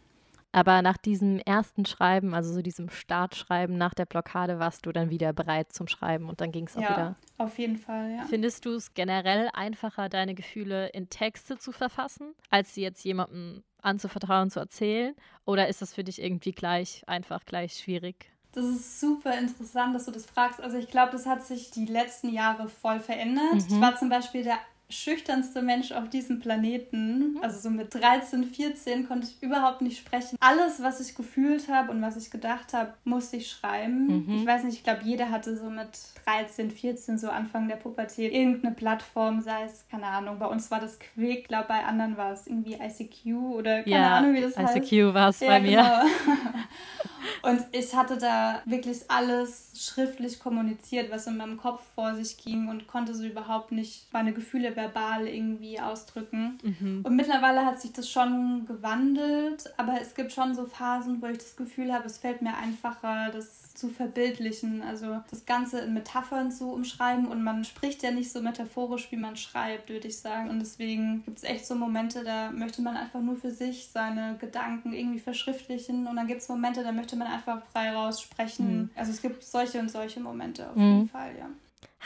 Aber 0.53 0.81
nach 0.81 0.97
diesem 0.97 1.39
ersten 1.41 1.85
Schreiben, 1.85 2.33
also 2.33 2.55
so 2.55 2.63
diesem 2.63 2.89
Startschreiben 2.89 3.77
nach 3.77 3.93
der 3.93 4.07
Blockade, 4.07 4.59
warst 4.59 4.87
du 4.87 4.93
dann 4.93 5.11
wieder 5.11 5.33
bereit 5.33 5.73
zum 5.73 5.89
Schreiben 5.89 6.31
und 6.31 6.41
dann 6.41 6.53
ging 6.53 6.67
es 6.67 6.77
auch 6.77 6.83
ja, 6.83 6.91
wieder. 6.91 7.17
Auf 7.37 7.59
jeden 7.59 7.77
Fall, 7.77 8.13
ja. 8.13 8.25
Findest 8.25 8.65
du 8.65 8.71
es 8.71 8.95
generell 8.95 9.51
einfacher, 9.53 10.09
deine 10.09 10.35
Gefühle 10.35 10.89
in 10.91 11.11
Texte 11.11 11.59
zu 11.59 11.73
verfassen, 11.73 12.35
als 12.49 12.73
sie 12.73 12.83
jetzt 12.83 13.05
jemandem 13.05 13.65
anzuvertrauen, 13.83 14.49
zu 14.49 14.61
erzählen? 14.61 15.15
Oder 15.45 15.69
ist 15.69 15.83
das 15.83 15.93
für 15.93 16.05
dich 16.05 16.23
irgendwie 16.23 16.53
gleich 16.53 17.03
einfach 17.07 17.45
gleich 17.45 17.75
schwierig? 17.75 18.31
Das 18.57 18.65
ist 18.65 19.01
super 19.01 19.37
interessant, 19.37 19.95
dass 19.95 20.07
du 20.07 20.13
das 20.13 20.25
fragst. 20.25 20.63
Also 20.63 20.79
ich 20.79 20.89
glaube, 20.89 21.13
das 21.13 21.27
hat 21.27 21.45
sich 21.45 21.71
die 21.73 21.85
letzten 21.85 22.31
Jahre 22.31 22.71
voll 22.71 23.01
verändert. 23.01 23.53
Mhm. 23.53 23.59
Ich 23.69 23.81
war 23.83 23.97
zum 23.97 24.09
Beispiel 24.09 24.45
der 24.45 24.59
schüchternste 24.89 25.61
Mensch 25.61 25.93
auf 25.93 26.09
diesem 26.09 26.41
Planeten. 26.41 27.35
Mhm. 27.35 27.39
Also 27.43 27.59
so 27.61 27.69
mit 27.69 27.93
13, 27.93 28.45
14 28.45 29.07
konnte 29.07 29.27
ich 29.27 29.43
überhaupt 29.43 29.83
nicht 29.83 29.99
sprechen. 29.99 30.39
Alles, 30.41 30.83
was 30.83 31.01
ich 31.01 31.15
gefühlt 31.15 31.69
habe 31.69 31.91
und 31.91 32.01
was 32.01 32.17
ich 32.17 32.31
gedacht 32.31 32.73
habe, 32.73 32.95
musste 33.05 33.37
ich 33.37 33.51
schreiben. 33.51 34.25
Mhm. 34.25 34.39
Ich 34.39 34.47
weiß 34.47 34.65
nicht, 34.65 34.77
ich 34.77 34.85
glaube, 34.85 35.01
jeder 35.05 35.31
hatte 35.31 35.55
so 35.55 35.69
mit 35.69 35.91
13, 36.25 36.71
14, 36.71 37.19
so 37.19 37.29
Anfang 37.29 37.69
der 37.69 37.77
Pubertät, 37.77 38.33
irgendeine 38.33 38.75
Plattform, 38.75 39.43
sei 39.43 39.65
es, 39.65 39.85
keine 39.91 40.07
Ahnung, 40.07 40.39
bei 40.39 40.47
uns 40.47 40.71
war 40.71 40.81
das 40.81 40.99
Quick, 40.99 41.41
ich 41.41 41.49
glaube, 41.49 41.67
bei 41.69 41.85
anderen 41.85 42.17
war 42.17 42.33
es 42.33 42.47
irgendwie 42.47 42.75
ICQ 42.75 43.37
oder 43.37 43.83
keine 43.83 43.97
ja, 43.97 44.17
Ahnung, 44.17 44.35
wie 44.35 44.41
das 44.41 44.57
heißt. 44.57 44.77
ICQ 44.77 45.13
war 45.13 45.29
es 45.29 45.41
ja, 45.41 45.49
bei 45.49 45.61
mir. 45.61 45.71
Genau. 45.83 46.03
und 47.43 47.65
ich 47.73 47.95
hatte 47.95 48.19
da 48.19 48.63
wirklich 48.65 49.11
alles 49.11 49.73
schriftlich 49.77 50.39
kommuniziert, 50.39 51.11
was 51.11 51.27
in 51.27 51.37
meinem 51.37 51.57
Kopf 51.57 51.83
vor 51.95 52.15
sich 52.15 52.37
ging 52.39 52.69
und 52.69 52.87
konnte 52.87 53.15
so 53.15 53.25
überhaupt 53.25 53.73
nicht 53.73 54.07
meine 54.13 54.33
Gefühle 54.33 54.77
verbal 54.77 55.27
irgendwie 55.27 55.81
ausdrücken. 55.81 56.59
Mhm. 56.63 57.03
Und 57.05 57.17
mittlerweile 57.17 57.65
hat 57.65 57.81
sich 57.81 57.93
das 57.93 58.11
schon 58.11 58.67
gewandelt, 58.67 59.73
aber 59.77 60.01
es 60.01 60.15
gibt 60.15 60.33
schon 60.33 60.55
so 60.55 60.67
Phasen, 60.67 61.21
wo 61.23 61.27
ich 61.27 61.39
das 61.39 61.57
Gefühl 61.57 61.93
habe, 61.93 62.07
es 62.07 62.19
fällt 62.19 62.43
mir 62.43 62.57
einfacher, 62.57 63.31
das 63.33 63.66
zu 63.77 63.89
verbildlichen, 63.89 64.83
also 64.83 65.21
das 65.31 65.45
Ganze 65.45 65.81
in 65.81 65.95
Metaphern 65.95 66.51
zu 66.51 66.73
umschreiben 66.73 67.29
und 67.29 67.43
man 67.43 67.65
spricht 67.65 68.03
ja 68.03 68.11
nicht 68.11 68.33
so 68.33 68.41
metaphorisch, 68.41 69.11
wie 69.13 69.17
man 69.17 69.37
schreibt, 69.37 69.91
würde 69.91 70.09
ich 70.09 70.19
sagen. 70.19 70.49
Und 70.49 70.61
deswegen 70.61 71.23
gibt 71.25 71.39
es 71.39 71.45
echt 71.45 71.67
so 71.67 71.75
Momente, 71.75 72.25
da 72.25 72.51
möchte 72.51 72.83
man 72.83 72.97
einfach 72.97 73.21
nur 73.21 73.37
für 73.37 73.51
sich 73.51 73.89
seine 73.93 74.37
Gedanken 74.39 74.93
irgendwie 74.93 75.21
verschriftlichen 75.21 76.07
und 76.07 76.17
dann 76.17 76.27
gibt 76.27 76.41
es 76.41 76.49
Momente, 76.49 76.83
da 76.83 76.93
möchte 76.93 77.17
man 77.17 77.29
einfach 77.29 77.65
frei 77.67 77.91
raussprechen. 77.91 78.77
Mhm. 78.77 78.91
Also 78.95 79.13
es 79.13 79.21
gibt 79.21 79.43
solche 79.43 79.79
und 79.79 79.91
solche 79.91 80.21
Momente 80.21 80.71
auf 80.71 80.77
mhm. 80.77 80.83
jeden 80.83 81.09
Fall, 81.09 81.37
ja. 81.39 81.49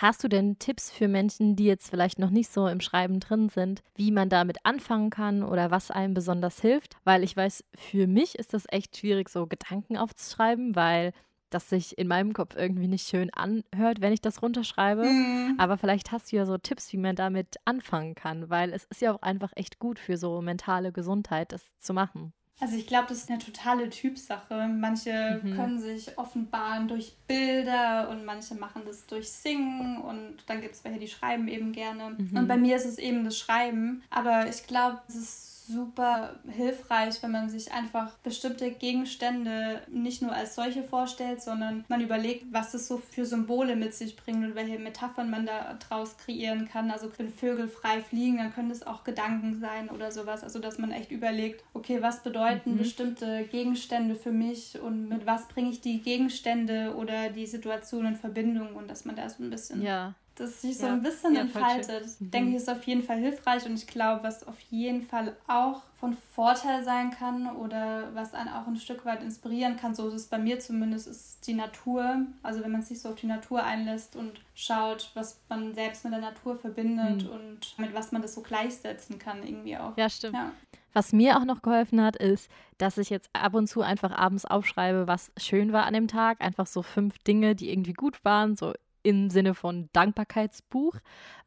Hast 0.00 0.24
du 0.24 0.28
denn 0.28 0.58
Tipps 0.58 0.90
für 0.90 1.08
Menschen, 1.08 1.56
die 1.56 1.64
jetzt 1.64 1.90
vielleicht 1.90 2.18
noch 2.18 2.30
nicht 2.30 2.50
so 2.50 2.66
im 2.68 2.80
Schreiben 2.80 3.20
drin 3.20 3.50
sind, 3.50 3.82
wie 3.96 4.10
man 4.10 4.30
damit 4.30 4.56
anfangen 4.64 5.10
kann 5.10 5.42
oder 5.42 5.70
was 5.70 5.90
einem 5.90 6.14
besonders 6.14 6.60
hilft? 6.60 6.96
Weil 7.04 7.22
ich 7.22 7.36
weiß, 7.36 7.64
für 7.74 8.06
mich 8.06 8.38
ist 8.38 8.54
das 8.54 8.64
echt 8.68 8.96
schwierig, 8.96 9.28
so 9.28 9.46
Gedanken 9.46 9.98
aufzuschreiben, 9.98 10.74
weil 10.74 11.12
das 11.50 11.68
sich 11.68 11.98
in 11.98 12.08
meinem 12.08 12.32
Kopf 12.32 12.56
irgendwie 12.56 12.88
nicht 12.88 13.08
schön 13.08 13.30
anhört, 13.34 14.00
wenn 14.00 14.12
ich 14.12 14.20
das 14.20 14.42
runterschreibe. 14.42 15.04
Mhm. 15.04 15.54
Aber 15.58 15.76
vielleicht 15.76 16.12
hast 16.12 16.32
du 16.32 16.36
ja 16.36 16.46
so 16.46 16.56
Tipps, 16.58 16.92
wie 16.92 16.96
man 16.98 17.16
damit 17.16 17.56
anfangen 17.64 18.14
kann, 18.14 18.48
weil 18.50 18.72
es 18.72 18.84
ist 18.84 19.00
ja 19.02 19.12
auch 19.12 19.22
einfach 19.22 19.52
echt 19.56 19.78
gut 19.78 19.98
für 19.98 20.16
so 20.16 20.40
mentale 20.40 20.92
Gesundheit, 20.92 21.52
das 21.52 21.62
zu 21.78 21.92
machen. 21.92 22.32
Also 22.62 22.76
ich 22.76 22.86
glaube, 22.86 23.06
das 23.08 23.18
ist 23.18 23.30
eine 23.30 23.38
totale 23.38 23.88
Typsache. 23.88 24.68
Manche 24.68 25.40
Mhm. 25.42 25.56
können 25.56 25.80
sich 25.80 26.18
offenbaren 26.18 26.88
durch 26.88 27.16
Bilder 27.26 28.10
und 28.10 28.26
manche 28.26 28.54
machen 28.54 28.82
das 28.84 29.06
durch 29.06 29.30
Singen 29.30 29.96
und 30.02 30.36
dann 30.46 30.60
gibt 30.60 30.74
es 30.74 30.84
welche, 30.84 30.98
die 31.00 31.08
schreiben 31.08 31.48
eben 31.48 31.72
gerne. 31.72 32.16
Mhm. 32.18 32.36
Und 32.36 32.48
bei 32.48 32.58
mir 32.58 32.76
ist 32.76 32.84
es 32.84 32.98
eben 32.98 33.24
das 33.24 33.38
Schreiben. 33.38 34.02
Aber 34.10 34.46
ich 34.46 34.66
glaube, 34.66 35.00
es 35.08 35.14
ist 35.14 35.59
super 35.70 36.36
hilfreich, 36.48 37.22
wenn 37.22 37.30
man 37.30 37.48
sich 37.48 37.72
einfach 37.72 38.12
bestimmte 38.18 38.70
Gegenstände 38.72 39.82
nicht 39.88 40.22
nur 40.22 40.32
als 40.32 40.54
solche 40.54 40.82
vorstellt, 40.82 41.42
sondern 41.42 41.84
man 41.88 42.00
überlegt, 42.00 42.46
was 42.52 42.74
es 42.74 42.88
so 42.88 42.98
für 42.98 43.24
Symbole 43.24 43.76
mit 43.76 43.94
sich 43.94 44.16
bringt 44.16 44.44
und 44.44 44.54
welche 44.54 44.78
Metaphern 44.78 45.30
man 45.30 45.46
da 45.46 45.74
draus 45.74 46.16
kreieren 46.16 46.68
kann. 46.68 46.90
Also 46.90 47.10
wenn 47.16 47.30
Vögel 47.30 47.68
frei 47.68 48.00
fliegen, 48.00 48.38
dann 48.38 48.52
können 48.52 48.70
es 48.70 48.86
auch 48.86 49.04
Gedanken 49.04 49.60
sein 49.60 49.88
oder 49.88 50.10
sowas. 50.10 50.42
Also 50.42 50.58
dass 50.58 50.78
man 50.78 50.90
echt 50.92 51.10
überlegt, 51.10 51.62
okay, 51.74 52.02
was 52.02 52.22
bedeuten 52.22 52.74
Mhm. 52.74 52.78
bestimmte 52.78 53.44
Gegenstände 53.44 54.14
für 54.14 54.32
mich 54.32 54.78
und 54.80 55.08
mit 55.08 55.26
was 55.26 55.46
bringe 55.48 55.70
ich 55.70 55.80
die 55.80 56.00
Gegenstände 56.00 56.94
oder 56.96 57.30
die 57.30 57.46
Situation 57.46 58.06
in 58.06 58.16
Verbindung 58.16 58.74
und 58.76 58.88
dass 58.90 59.04
man 59.04 59.16
da 59.16 59.28
so 59.28 59.42
ein 59.42 59.50
bisschen 59.50 59.82
Ja. 59.82 60.14
Das 60.40 60.60
sich 60.60 60.78
so 60.78 60.86
Ja. 60.86 60.92
ein 60.94 61.02
bisschen 61.02 61.34
Ja, 61.34 61.42
entfaltet. 61.42 62.06
Mhm. 62.18 62.30
denke 62.30 62.50
ich, 62.50 62.56
ist 62.56 62.68
auf 62.70 62.82
jeden 62.84 63.02
Fall 63.02 63.18
hilfreich 63.18 63.64
und 63.66 63.74
ich 63.74 63.86
glaube, 63.86 64.24
was 64.24 64.46
auf 64.46 64.58
jeden 64.70 65.02
Fall 65.02 65.36
auch 65.46 65.82
von 65.94 66.14
Vorteil 66.34 66.82
sein 66.82 67.10
kann 67.10 67.46
oder 67.56 68.08
was 68.14 68.32
einen 68.34 68.48
auch 68.48 68.66
ein 68.66 68.76
Stück 68.76 69.04
weit 69.04 69.22
inspirieren 69.22 69.76
kann, 69.76 69.94
so 69.94 70.08
ist 70.08 70.14
es 70.14 70.26
bei 70.28 70.38
mir 70.38 70.58
zumindest, 70.58 71.06
ist 71.06 71.46
die 71.46 71.52
Natur. 71.54 72.22
Also 72.42 72.62
wenn 72.62 72.72
man 72.72 72.82
sich 72.82 73.00
so 73.00 73.10
auf 73.10 73.16
die 73.16 73.26
Natur 73.26 73.62
einlässt 73.62 74.16
und 74.16 74.40
schaut, 74.54 75.10
was 75.14 75.40
man 75.48 75.74
selbst 75.74 76.04
mit 76.04 76.12
der 76.14 76.20
Natur 76.20 76.56
verbindet 76.56 77.24
Mhm. 77.24 77.30
und 77.30 77.78
mit 77.78 77.94
was 77.94 78.12
man 78.12 78.22
das 78.22 78.34
so 78.34 78.40
gleichsetzen 78.40 79.18
kann 79.18 79.42
irgendwie 79.42 79.76
auch. 79.76 79.96
Ja, 79.96 80.08
stimmt. 80.08 80.34
Ja. 80.34 80.52
Was 80.92 81.12
mir 81.12 81.36
auch 81.38 81.44
noch 81.44 81.62
geholfen 81.62 82.02
hat, 82.02 82.16
ist, 82.16 82.50
dass 82.78 82.98
ich 82.98 83.10
jetzt 83.10 83.30
ab 83.32 83.54
und 83.54 83.68
zu 83.68 83.82
einfach 83.82 84.10
abends 84.10 84.44
aufschreibe, 84.44 85.06
was 85.06 85.30
schön 85.36 85.72
war 85.72 85.84
an 85.84 85.94
dem 85.94 86.08
Tag. 86.08 86.40
Einfach 86.40 86.66
so 86.66 86.82
fünf 86.82 87.18
Dinge, 87.18 87.54
die 87.54 87.70
irgendwie 87.70 87.92
gut 87.92 88.24
waren, 88.24 88.56
so 88.56 88.72
im 89.02 89.30
Sinne 89.30 89.54
von 89.54 89.88
Dankbarkeitsbuch, 89.92 90.96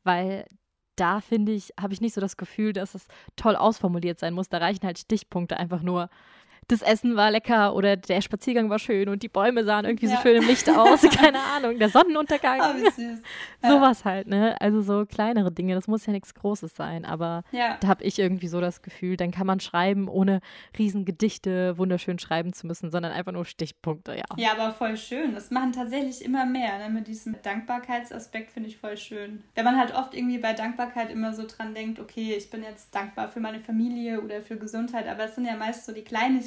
weil 0.04 0.46
da 0.96 1.22
finde 1.22 1.52
ich, 1.52 1.74
habe 1.80 1.94
ich 1.94 2.02
nicht 2.02 2.14
so 2.14 2.22
das 2.22 2.38
Gefühl, 2.38 2.74
dass 2.74 2.96
es 2.96 3.08
toll 3.36 3.56
ausformuliert 3.56 4.20
sein 4.20 4.34
muss. 4.34 4.50
Da 4.50 4.60
reichen 4.60 4.86
halt 4.86 5.00
Stichpunkte 5.00 5.58
einfach 5.58 5.82
nur. 5.82 6.10
Das 6.74 6.82
Essen 6.82 7.16
war 7.16 7.30
lecker 7.32 7.76
oder 7.76 7.96
der 7.98 8.22
Spaziergang 8.22 8.70
war 8.70 8.80
schön 8.80 9.08
und 9.10 9.22
die 9.22 9.28
Bäume 9.30 9.64
sahen 9.64 9.86
irgendwie 9.86 10.08
so 10.08 10.14
Ja. 10.16 10.22
schön 10.22 10.38
im 10.42 10.48
Licht 10.48 10.68
aus. 10.70 11.02
Keine 11.18 11.40
Ahnung, 11.56 11.78
der 11.78 11.90
Sonnenuntergang. 11.90 12.60
Wie 12.82 12.90
süß. 12.90 13.20
Ja. 13.64 13.70
Sowas 13.70 14.04
halt, 14.04 14.28
ne? 14.28 14.60
Also 14.60 14.82
so 14.82 15.06
kleinere 15.06 15.50
Dinge, 15.50 15.74
das 15.74 15.88
muss 15.88 16.06
ja 16.06 16.12
nichts 16.12 16.34
Großes 16.34 16.76
sein, 16.76 17.06
aber 17.06 17.44
Ja. 17.54 17.78
da 17.80 17.88
habe 17.88 18.04
ich 18.04 18.20
irgendwie 18.20 18.50
so 18.50 18.60
das 18.60 18.82
Gefühl, 18.82 19.16
dann 19.16 19.32
kann 19.32 19.48
man 19.48 19.62
schreiben, 19.62 20.10
ohne 20.10 20.42
riesen 20.78 21.06
Gedichte 21.06 21.78
wunderschön 21.78 22.20
schreiben 22.20 22.52
zu 22.52 22.68
müssen, 22.68 22.92
sondern 22.92 23.14
einfach 23.14 23.32
nur 23.32 23.46
Stichpunkte, 23.46 24.18
ja. 24.18 24.26
Ja, 24.36 24.52
aber 24.52 24.74
voll 24.74 24.98
schön. 24.98 25.34
Das 25.34 25.50
machen 25.50 25.72
tatsächlich 25.72 26.26
immer 26.26 26.46
mehr. 26.46 26.78
Ne? 26.78 26.90
Mit 26.94 27.08
diesem 27.08 27.38
Dankbarkeitsaspekt 27.42 28.52
finde 28.52 28.68
ich 28.68 28.78
voll 28.78 28.98
schön. 28.98 29.44
Wenn 29.56 29.64
man 29.66 29.78
halt 29.80 29.96
oft 29.96 30.14
irgendwie 30.14 30.40
bei 30.40 30.52
Dankbarkeit 30.52 31.10
immer 31.10 31.34
so 31.34 31.46
dran 31.48 31.74
denkt, 31.74 32.00
okay, 32.02 32.36
ich 32.38 32.50
bin 32.50 32.64
jetzt 32.64 32.94
dankbar 32.94 33.30
für 33.30 33.40
meine 33.40 33.62
Familie 33.62 34.20
oder 34.22 34.42
für 34.42 34.58
Gesundheit, 34.58 35.08
aber 35.08 35.24
es 35.24 35.36
sind 35.36 35.46
ja 35.46 35.56
meist 35.56 35.86
so 35.86 35.94
die 35.94 36.02
Kleinigkeiten. 36.04 36.44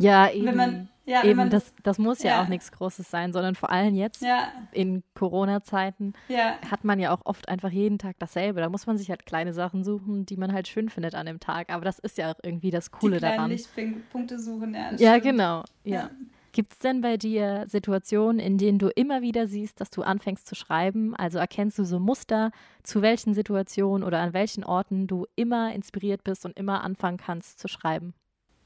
Ja, 0.00 0.30
eben. 0.30 0.56
Man, 0.56 0.88
ja, 1.04 1.22
eben, 1.22 1.50
das, 1.50 1.72
das 1.84 1.98
muss 1.98 2.22
ja, 2.22 2.30
ja. 2.30 2.42
auch 2.42 2.48
nichts 2.48 2.72
Großes 2.72 3.08
sein, 3.08 3.32
sondern 3.32 3.54
vor 3.54 3.70
allem 3.70 3.94
jetzt 3.94 4.22
Ja, 4.22 4.52
in 4.72 5.04
Corona-Zeiten 5.14 6.14
hat 6.68 6.82
man 6.82 6.98
ja 6.98 7.14
auch 7.14 7.20
oft 7.24 7.48
einfach 7.48 7.70
jeden 7.70 7.98
Tag 7.98 8.16
dasselbe. 8.18 8.60
Da 8.60 8.68
muss 8.68 8.86
man 8.86 8.98
sich 8.98 9.10
halt 9.10 9.24
kleine 9.24 9.52
Sachen 9.52 9.84
suchen, 9.84 10.26
die 10.26 10.36
man 10.36 10.52
halt 10.52 10.66
schön 10.66 10.88
findet 10.88 11.14
an 11.14 11.26
dem 11.26 11.38
Tag. 11.38 11.72
Aber 11.72 11.84
das 11.84 12.00
ist 12.00 12.18
ja 12.18 12.32
auch 12.32 12.38
irgendwie 12.42 12.70
das 12.70 12.90
Coole 12.90 13.16
die 13.16 13.18
kleinen 13.20 13.36
daran. 13.36 13.50
Lichtpunkte 13.50 14.40
suchen. 14.40 14.74
Ja, 14.74 14.92
Ja, 14.96 15.18
genau. 15.18 15.62
Ja. 15.84 15.94
Ja. 15.94 16.10
Gibt 16.56 16.72
es 16.72 16.78
denn 16.78 17.02
bei 17.02 17.18
dir 17.18 17.64
Situationen, 17.68 18.38
in 18.38 18.56
denen 18.56 18.78
du 18.78 18.88
immer 18.88 19.20
wieder 19.20 19.46
siehst, 19.46 19.78
dass 19.78 19.90
du 19.90 20.02
anfängst 20.02 20.46
zu 20.46 20.54
schreiben? 20.54 21.14
Also 21.14 21.38
erkennst 21.38 21.78
du 21.78 21.84
so 21.84 22.00
Muster, 22.00 22.50
zu 22.82 23.02
welchen 23.02 23.34
Situationen 23.34 24.02
oder 24.02 24.20
an 24.20 24.32
welchen 24.32 24.64
Orten 24.64 25.06
du 25.06 25.26
immer 25.36 25.74
inspiriert 25.74 26.24
bist 26.24 26.46
und 26.46 26.56
immer 26.56 26.82
anfangen 26.82 27.18
kannst 27.18 27.58
zu 27.58 27.68
schreiben? 27.68 28.14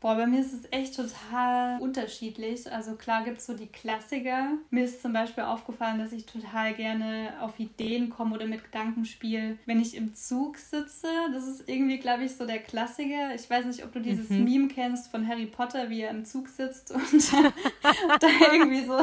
Boah, 0.01 0.15
bei 0.15 0.27
mir 0.27 0.41
ist 0.41 0.55
es 0.55 0.61
echt 0.71 0.97
total 0.97 1.79
unterschiedlich. 1.81 2.73
Also 2.73 2.95
klar 2.95 3.23
gibt 3.23 3.39
es 3.39 3.47
so 3.47 3.53
die 3.53 3.67
Klassiker. 3.67 4.53
Mir 4.71 4.85
ist 4.85 5.03
zum 5.03 5.13
Beispiel 5.13 5.45
aufgefallen, 5.45 5.99
dass 5.99 6.13
ich 6.13 6.25
total 6.25 6.73
gerne 6.73 7.35
auf 7.41 7.59
Ideen 7.61 8.09
komme 8.09 8.35
oder 8.35 8.47
mit 8.47 8.65
Gedanken 8.65 9.05
spiele, 9.05 9.59
wenn 9.67 9.79
ich 9.79 9.95
im 9.95 10.15
Zug 10.15 10.57
sitze. 10.57 11.07
Das 11.35 11.47
ist 11.47 11.69
irgendwie, 11.69 11.99
glaube 11.99 12.25
ich, 12.25 12.35
so 12.35 12.47
der 12.47 12.61
Klassiker. 12.61 13.35
Ich 13.35 13.51
weiß 13.51 13.67
nicht, 13.67 13.85
ob 13.85 13.93
du 13.93 14.01
dieses 14.01 14.31
Mhm. 14.31 14.45
Meme 14.45 14.69
kennst 14.69 15.11
von 15.11 15.29
Harry 15.29 15.45
Potter, 15.47 15.91
wie 15.91 16.01
er 16.01 16.11
im 16.13 16.25
Zug 16.25 16.49
sitzt 16.49 16.93
und 16.93 17.33
da 18.21 18.29
irgendwie 18.53 18.85
so, 18.85 18.99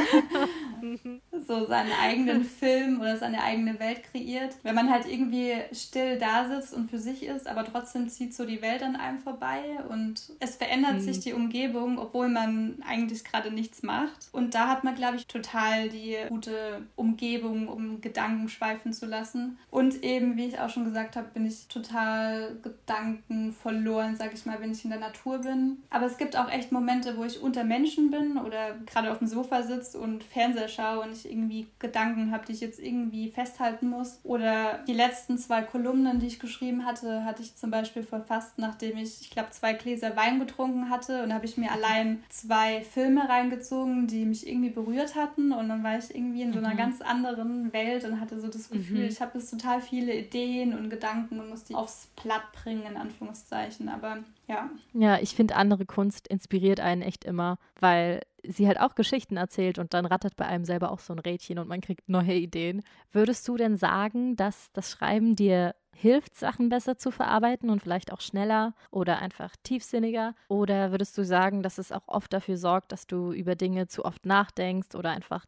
so 1.46 1.66
seinen 1.68 1.92
eigenen 2.02 2.44
Film 2.44 3.00
oder 3.02 3.18
seine 3.18 3.44
eigene 3.44 3.80
Welt 3.80 4.02
kreiert. 4.12 4.56
Wenn 4.64 4.74
man 4.74 4.90
halt 4.90 5.06
irgendwie 5.06 5.54
still 5.74 6.18
da 6.18 6.48
sitzt 6.50 6.74
und 6.74 6.90
für 6.90 6.98
sich 7.00 7.24
ist, 7.24 7.48
aber 7.48 7.64
trotzdem 7.66 8.10
zieht 8.10 8.34
so 8.34 8.46
die 8.46 8.64
Welt 8.64 8.82
an 8.82 8.96
einem 8.96 9.20
vorbei 9.20 9.62
und 9.90 10.32
es 10.40 10.56
verändert 10.56 10.87
Mhm. 10.96 11.00
sich 11.02 11.20
die 11.20 11.34
Umgebung, 11.34 12.00
obwohl 12.00 12.30
man 12.30 12.82
eigentlich 12.88 13.24
gerade 13.24 13.52
nichts 13.52 13.84
macht. 13.84 14.30
Und 14.32 14.56
da 14.56 14.68
hat 14.68 14.84
man, 14.84 14.96
glaube 14.96 15.18
ich, 15.18 15.28
total 15.28 15.90
die 15.90 16.16
gute 16.30 16.82
Umgebung, 16.96 17.68
um 17.68 18.02
Gedanken 18.02 18.50
schweifen 18.50 18.94
zu 18.94 19.06
lassen. 19.06 19.58
Und 19.70 20.04
eben, 20.04 20.38
wie 20.38 20.46
ich 20.46 20.60
auch 20.60 20.70
schon 20.70 20.86
gesagt 20.86 21.16
habe, 21.16 21.28
bin 21.34 21.46
ich 21.46 21.68
total 21.68 22.58
Gedanken 22.62 23.54
verloren, 23.54 24.16
sag 24.16 24.34
ich 24.34 24.46
mal, 24.46 24.60
wenn 24.60 24.72
ich 24.72 24.84
in 24.84 24.90
der 24.90 25.00
Natur 25.00 25.40
bin. 25.40 25.78
Aber 25.90 26.06
es 26.06 26.18
gibt 26.18 26.38
auch 26.38 26.50
echt 26.52 26.72
Momente, 26.72 27.18
wo 27.18 27.24
ich 27.24 27.42
unter 27.42 27.64
Menschen 27.64 28.10
bin 28.12 28.38
oder 28.38 28.76
gerade 28.86 29.12
auf 29.12 29.20
dem 29.20 29.28
Sofa 29.28 29.64
sitze 29.64 30.00
und 30.00 30.24
Fernseher 30.24 30.68
schaue 30.68 31.02
und 31.02 31.12
ich 31.12 31.30
irgendwie 31.30 31.68
Gedanken 31.80 32.32
habe, 32.32 32.46
die 32.46 32.54
ich 32.54 32.62
jetzt 32.62 32.80
irgendwie 32.80 33.30
festhalten 33.30 33.90
muss. 33.90 34.20
Oder 34.24 34.84
die 34.88 34.94
letzten 34.94 35.38
zwei 35.38 35.62
Kolumnen, 35.62 36.20
die 36.20 36.28
ich 36.28 36.40
geschrieben 36.40 36.86
hatte, 36.86 37.26
hatte 37.26 37.42
ich 37.42 37.56
zum 37.56 37.72
Beispiel 37.72 38.04
verfasst, 38.04 38.58
nachdem 38.58 38.98
ich, 38.98 39.22
ich 39.22 39.30
glaube, 39.30 39.52
zwei 39.52 39.74
Gläser 39.74 40.16
Wein 40.16 40.40
getrunken 40.40 40.77
hatte. 40.90 41.24
Und 41.24 41.34
habe 41.34 41.46
ich 41.46 41.58
mir 41.58 41.72
allein 41.72 42.24
zwei 42.30 42.82
Filme 42.82 43.28
reingezogen, 43.28 44.08
die 44.08 44.26
mich 44.26 44.48
irgendwie 44.48 44.70
berührt 44.70 45.16
hatten. 45.16 45.52
Und 45.52 45.70
dann 45.70 45.84
war 45.84 45.98
ich 45.98 46.14
irgendwie 46.16 46.42
in 46.44 46.54
so 46.54 46.60
einer 46.60 46.74
Mhm. 46.74 46.78
ganz 46.78 47.02
anderen 47.02 47.74
Welt 47.74 48.06
und 48.06 48.20
hatte 48.20 48.40
so 48.40 48.48
das 48.48 48.70
Gefühl, 48.70 49.04
Mhm. 49.04 49.10
ich 49.10 49.22
habe 49.22 49.38
jetzt 49.38 49.50
total 49.52 49.82
viele 49.82 50.16
Ideen 50.16 50.74
und 50.78 50.90
Gedanken 50.90 51.40
und 51.40 51.50
muss 51.50 51.64
die 51.64 51.76
aufs 51.76 52.08
Blatt 52.22 52.44
bringen, 52.64 52.84
in 52.90 52.98
Anführungszeichen. 52.98 53.90
Aber 53.90 54.20
ja. 54.48 54.70
Ja, 54.94 55.20
ich 55.20 55.36
finde, 55.36 55.56
andere 55.56 55.86
Kunst 55.86 56.28
inspiriert 56.28 56.80
einen 56.80 57.02
echt 57.02 57.26
immer, 57.26 57.58
weil 57.80 58.22
sie 58.50 58.68
halt 58.68 58.80
auch 58.80 58.96
Geschichten 58.96 59.38
erzählt 59.38 59.80
und 59.80 59.94
dann 59.94 60.06
rattert 60.06 60.36
bei 60.36 60.46
einem 60.46 60.66
selber 60.66 60.92
auch 60.92 61.00
so 61.00 61.14
ein 61.14 61.20
Rädchen 61.20 61.60
und 61.60 61.68
man 61.68 61.82
kriegt 61.82 62.10
neue 62.10 62.34
Ideen. 62.34 62.84
Würdest 63.12 63.48
du 63.48 63.58
denn 63.58 63.78
sagen, 63.78 64.36
dass 64.36 64.72
das 64.74 64.92
Schreiben 64.92 65.36
dir 65.36 65.76
hilft, 65.94 66.36
Sachen 66.36 66.70
besser 66.70 66.98
zu 66.98 67.12
verarbeiten 67.12 67.70
und 67.70 67.82
vielleicht 67.82 68.12
auch 68.12 68.22
schneller 68.22 68.74
oder 68.92 69.20
einfach 69.20 69.56
tiefsinniger? 69.64 70.36
Oder 70.48 70.92
würdest 70.92 71.18
du 71.18 71.26
sagen, 71.26 71.64
dass 71.64 71.78
es 71.78 71.92
auch 71.92 72.08
oft 72.08 72.32
dafür 72.34 72.58
sorgt, 72.58 72.92
dass 72.92 73.08
du 73.08 73.32
über 73.32 73.56
Dinge 73.56 73.88
zu 73.88 74.06
oft 74.06 74.26
nachdenkst 74.26 74.96
oder 74.96 75.12
einfach 75.12 75.46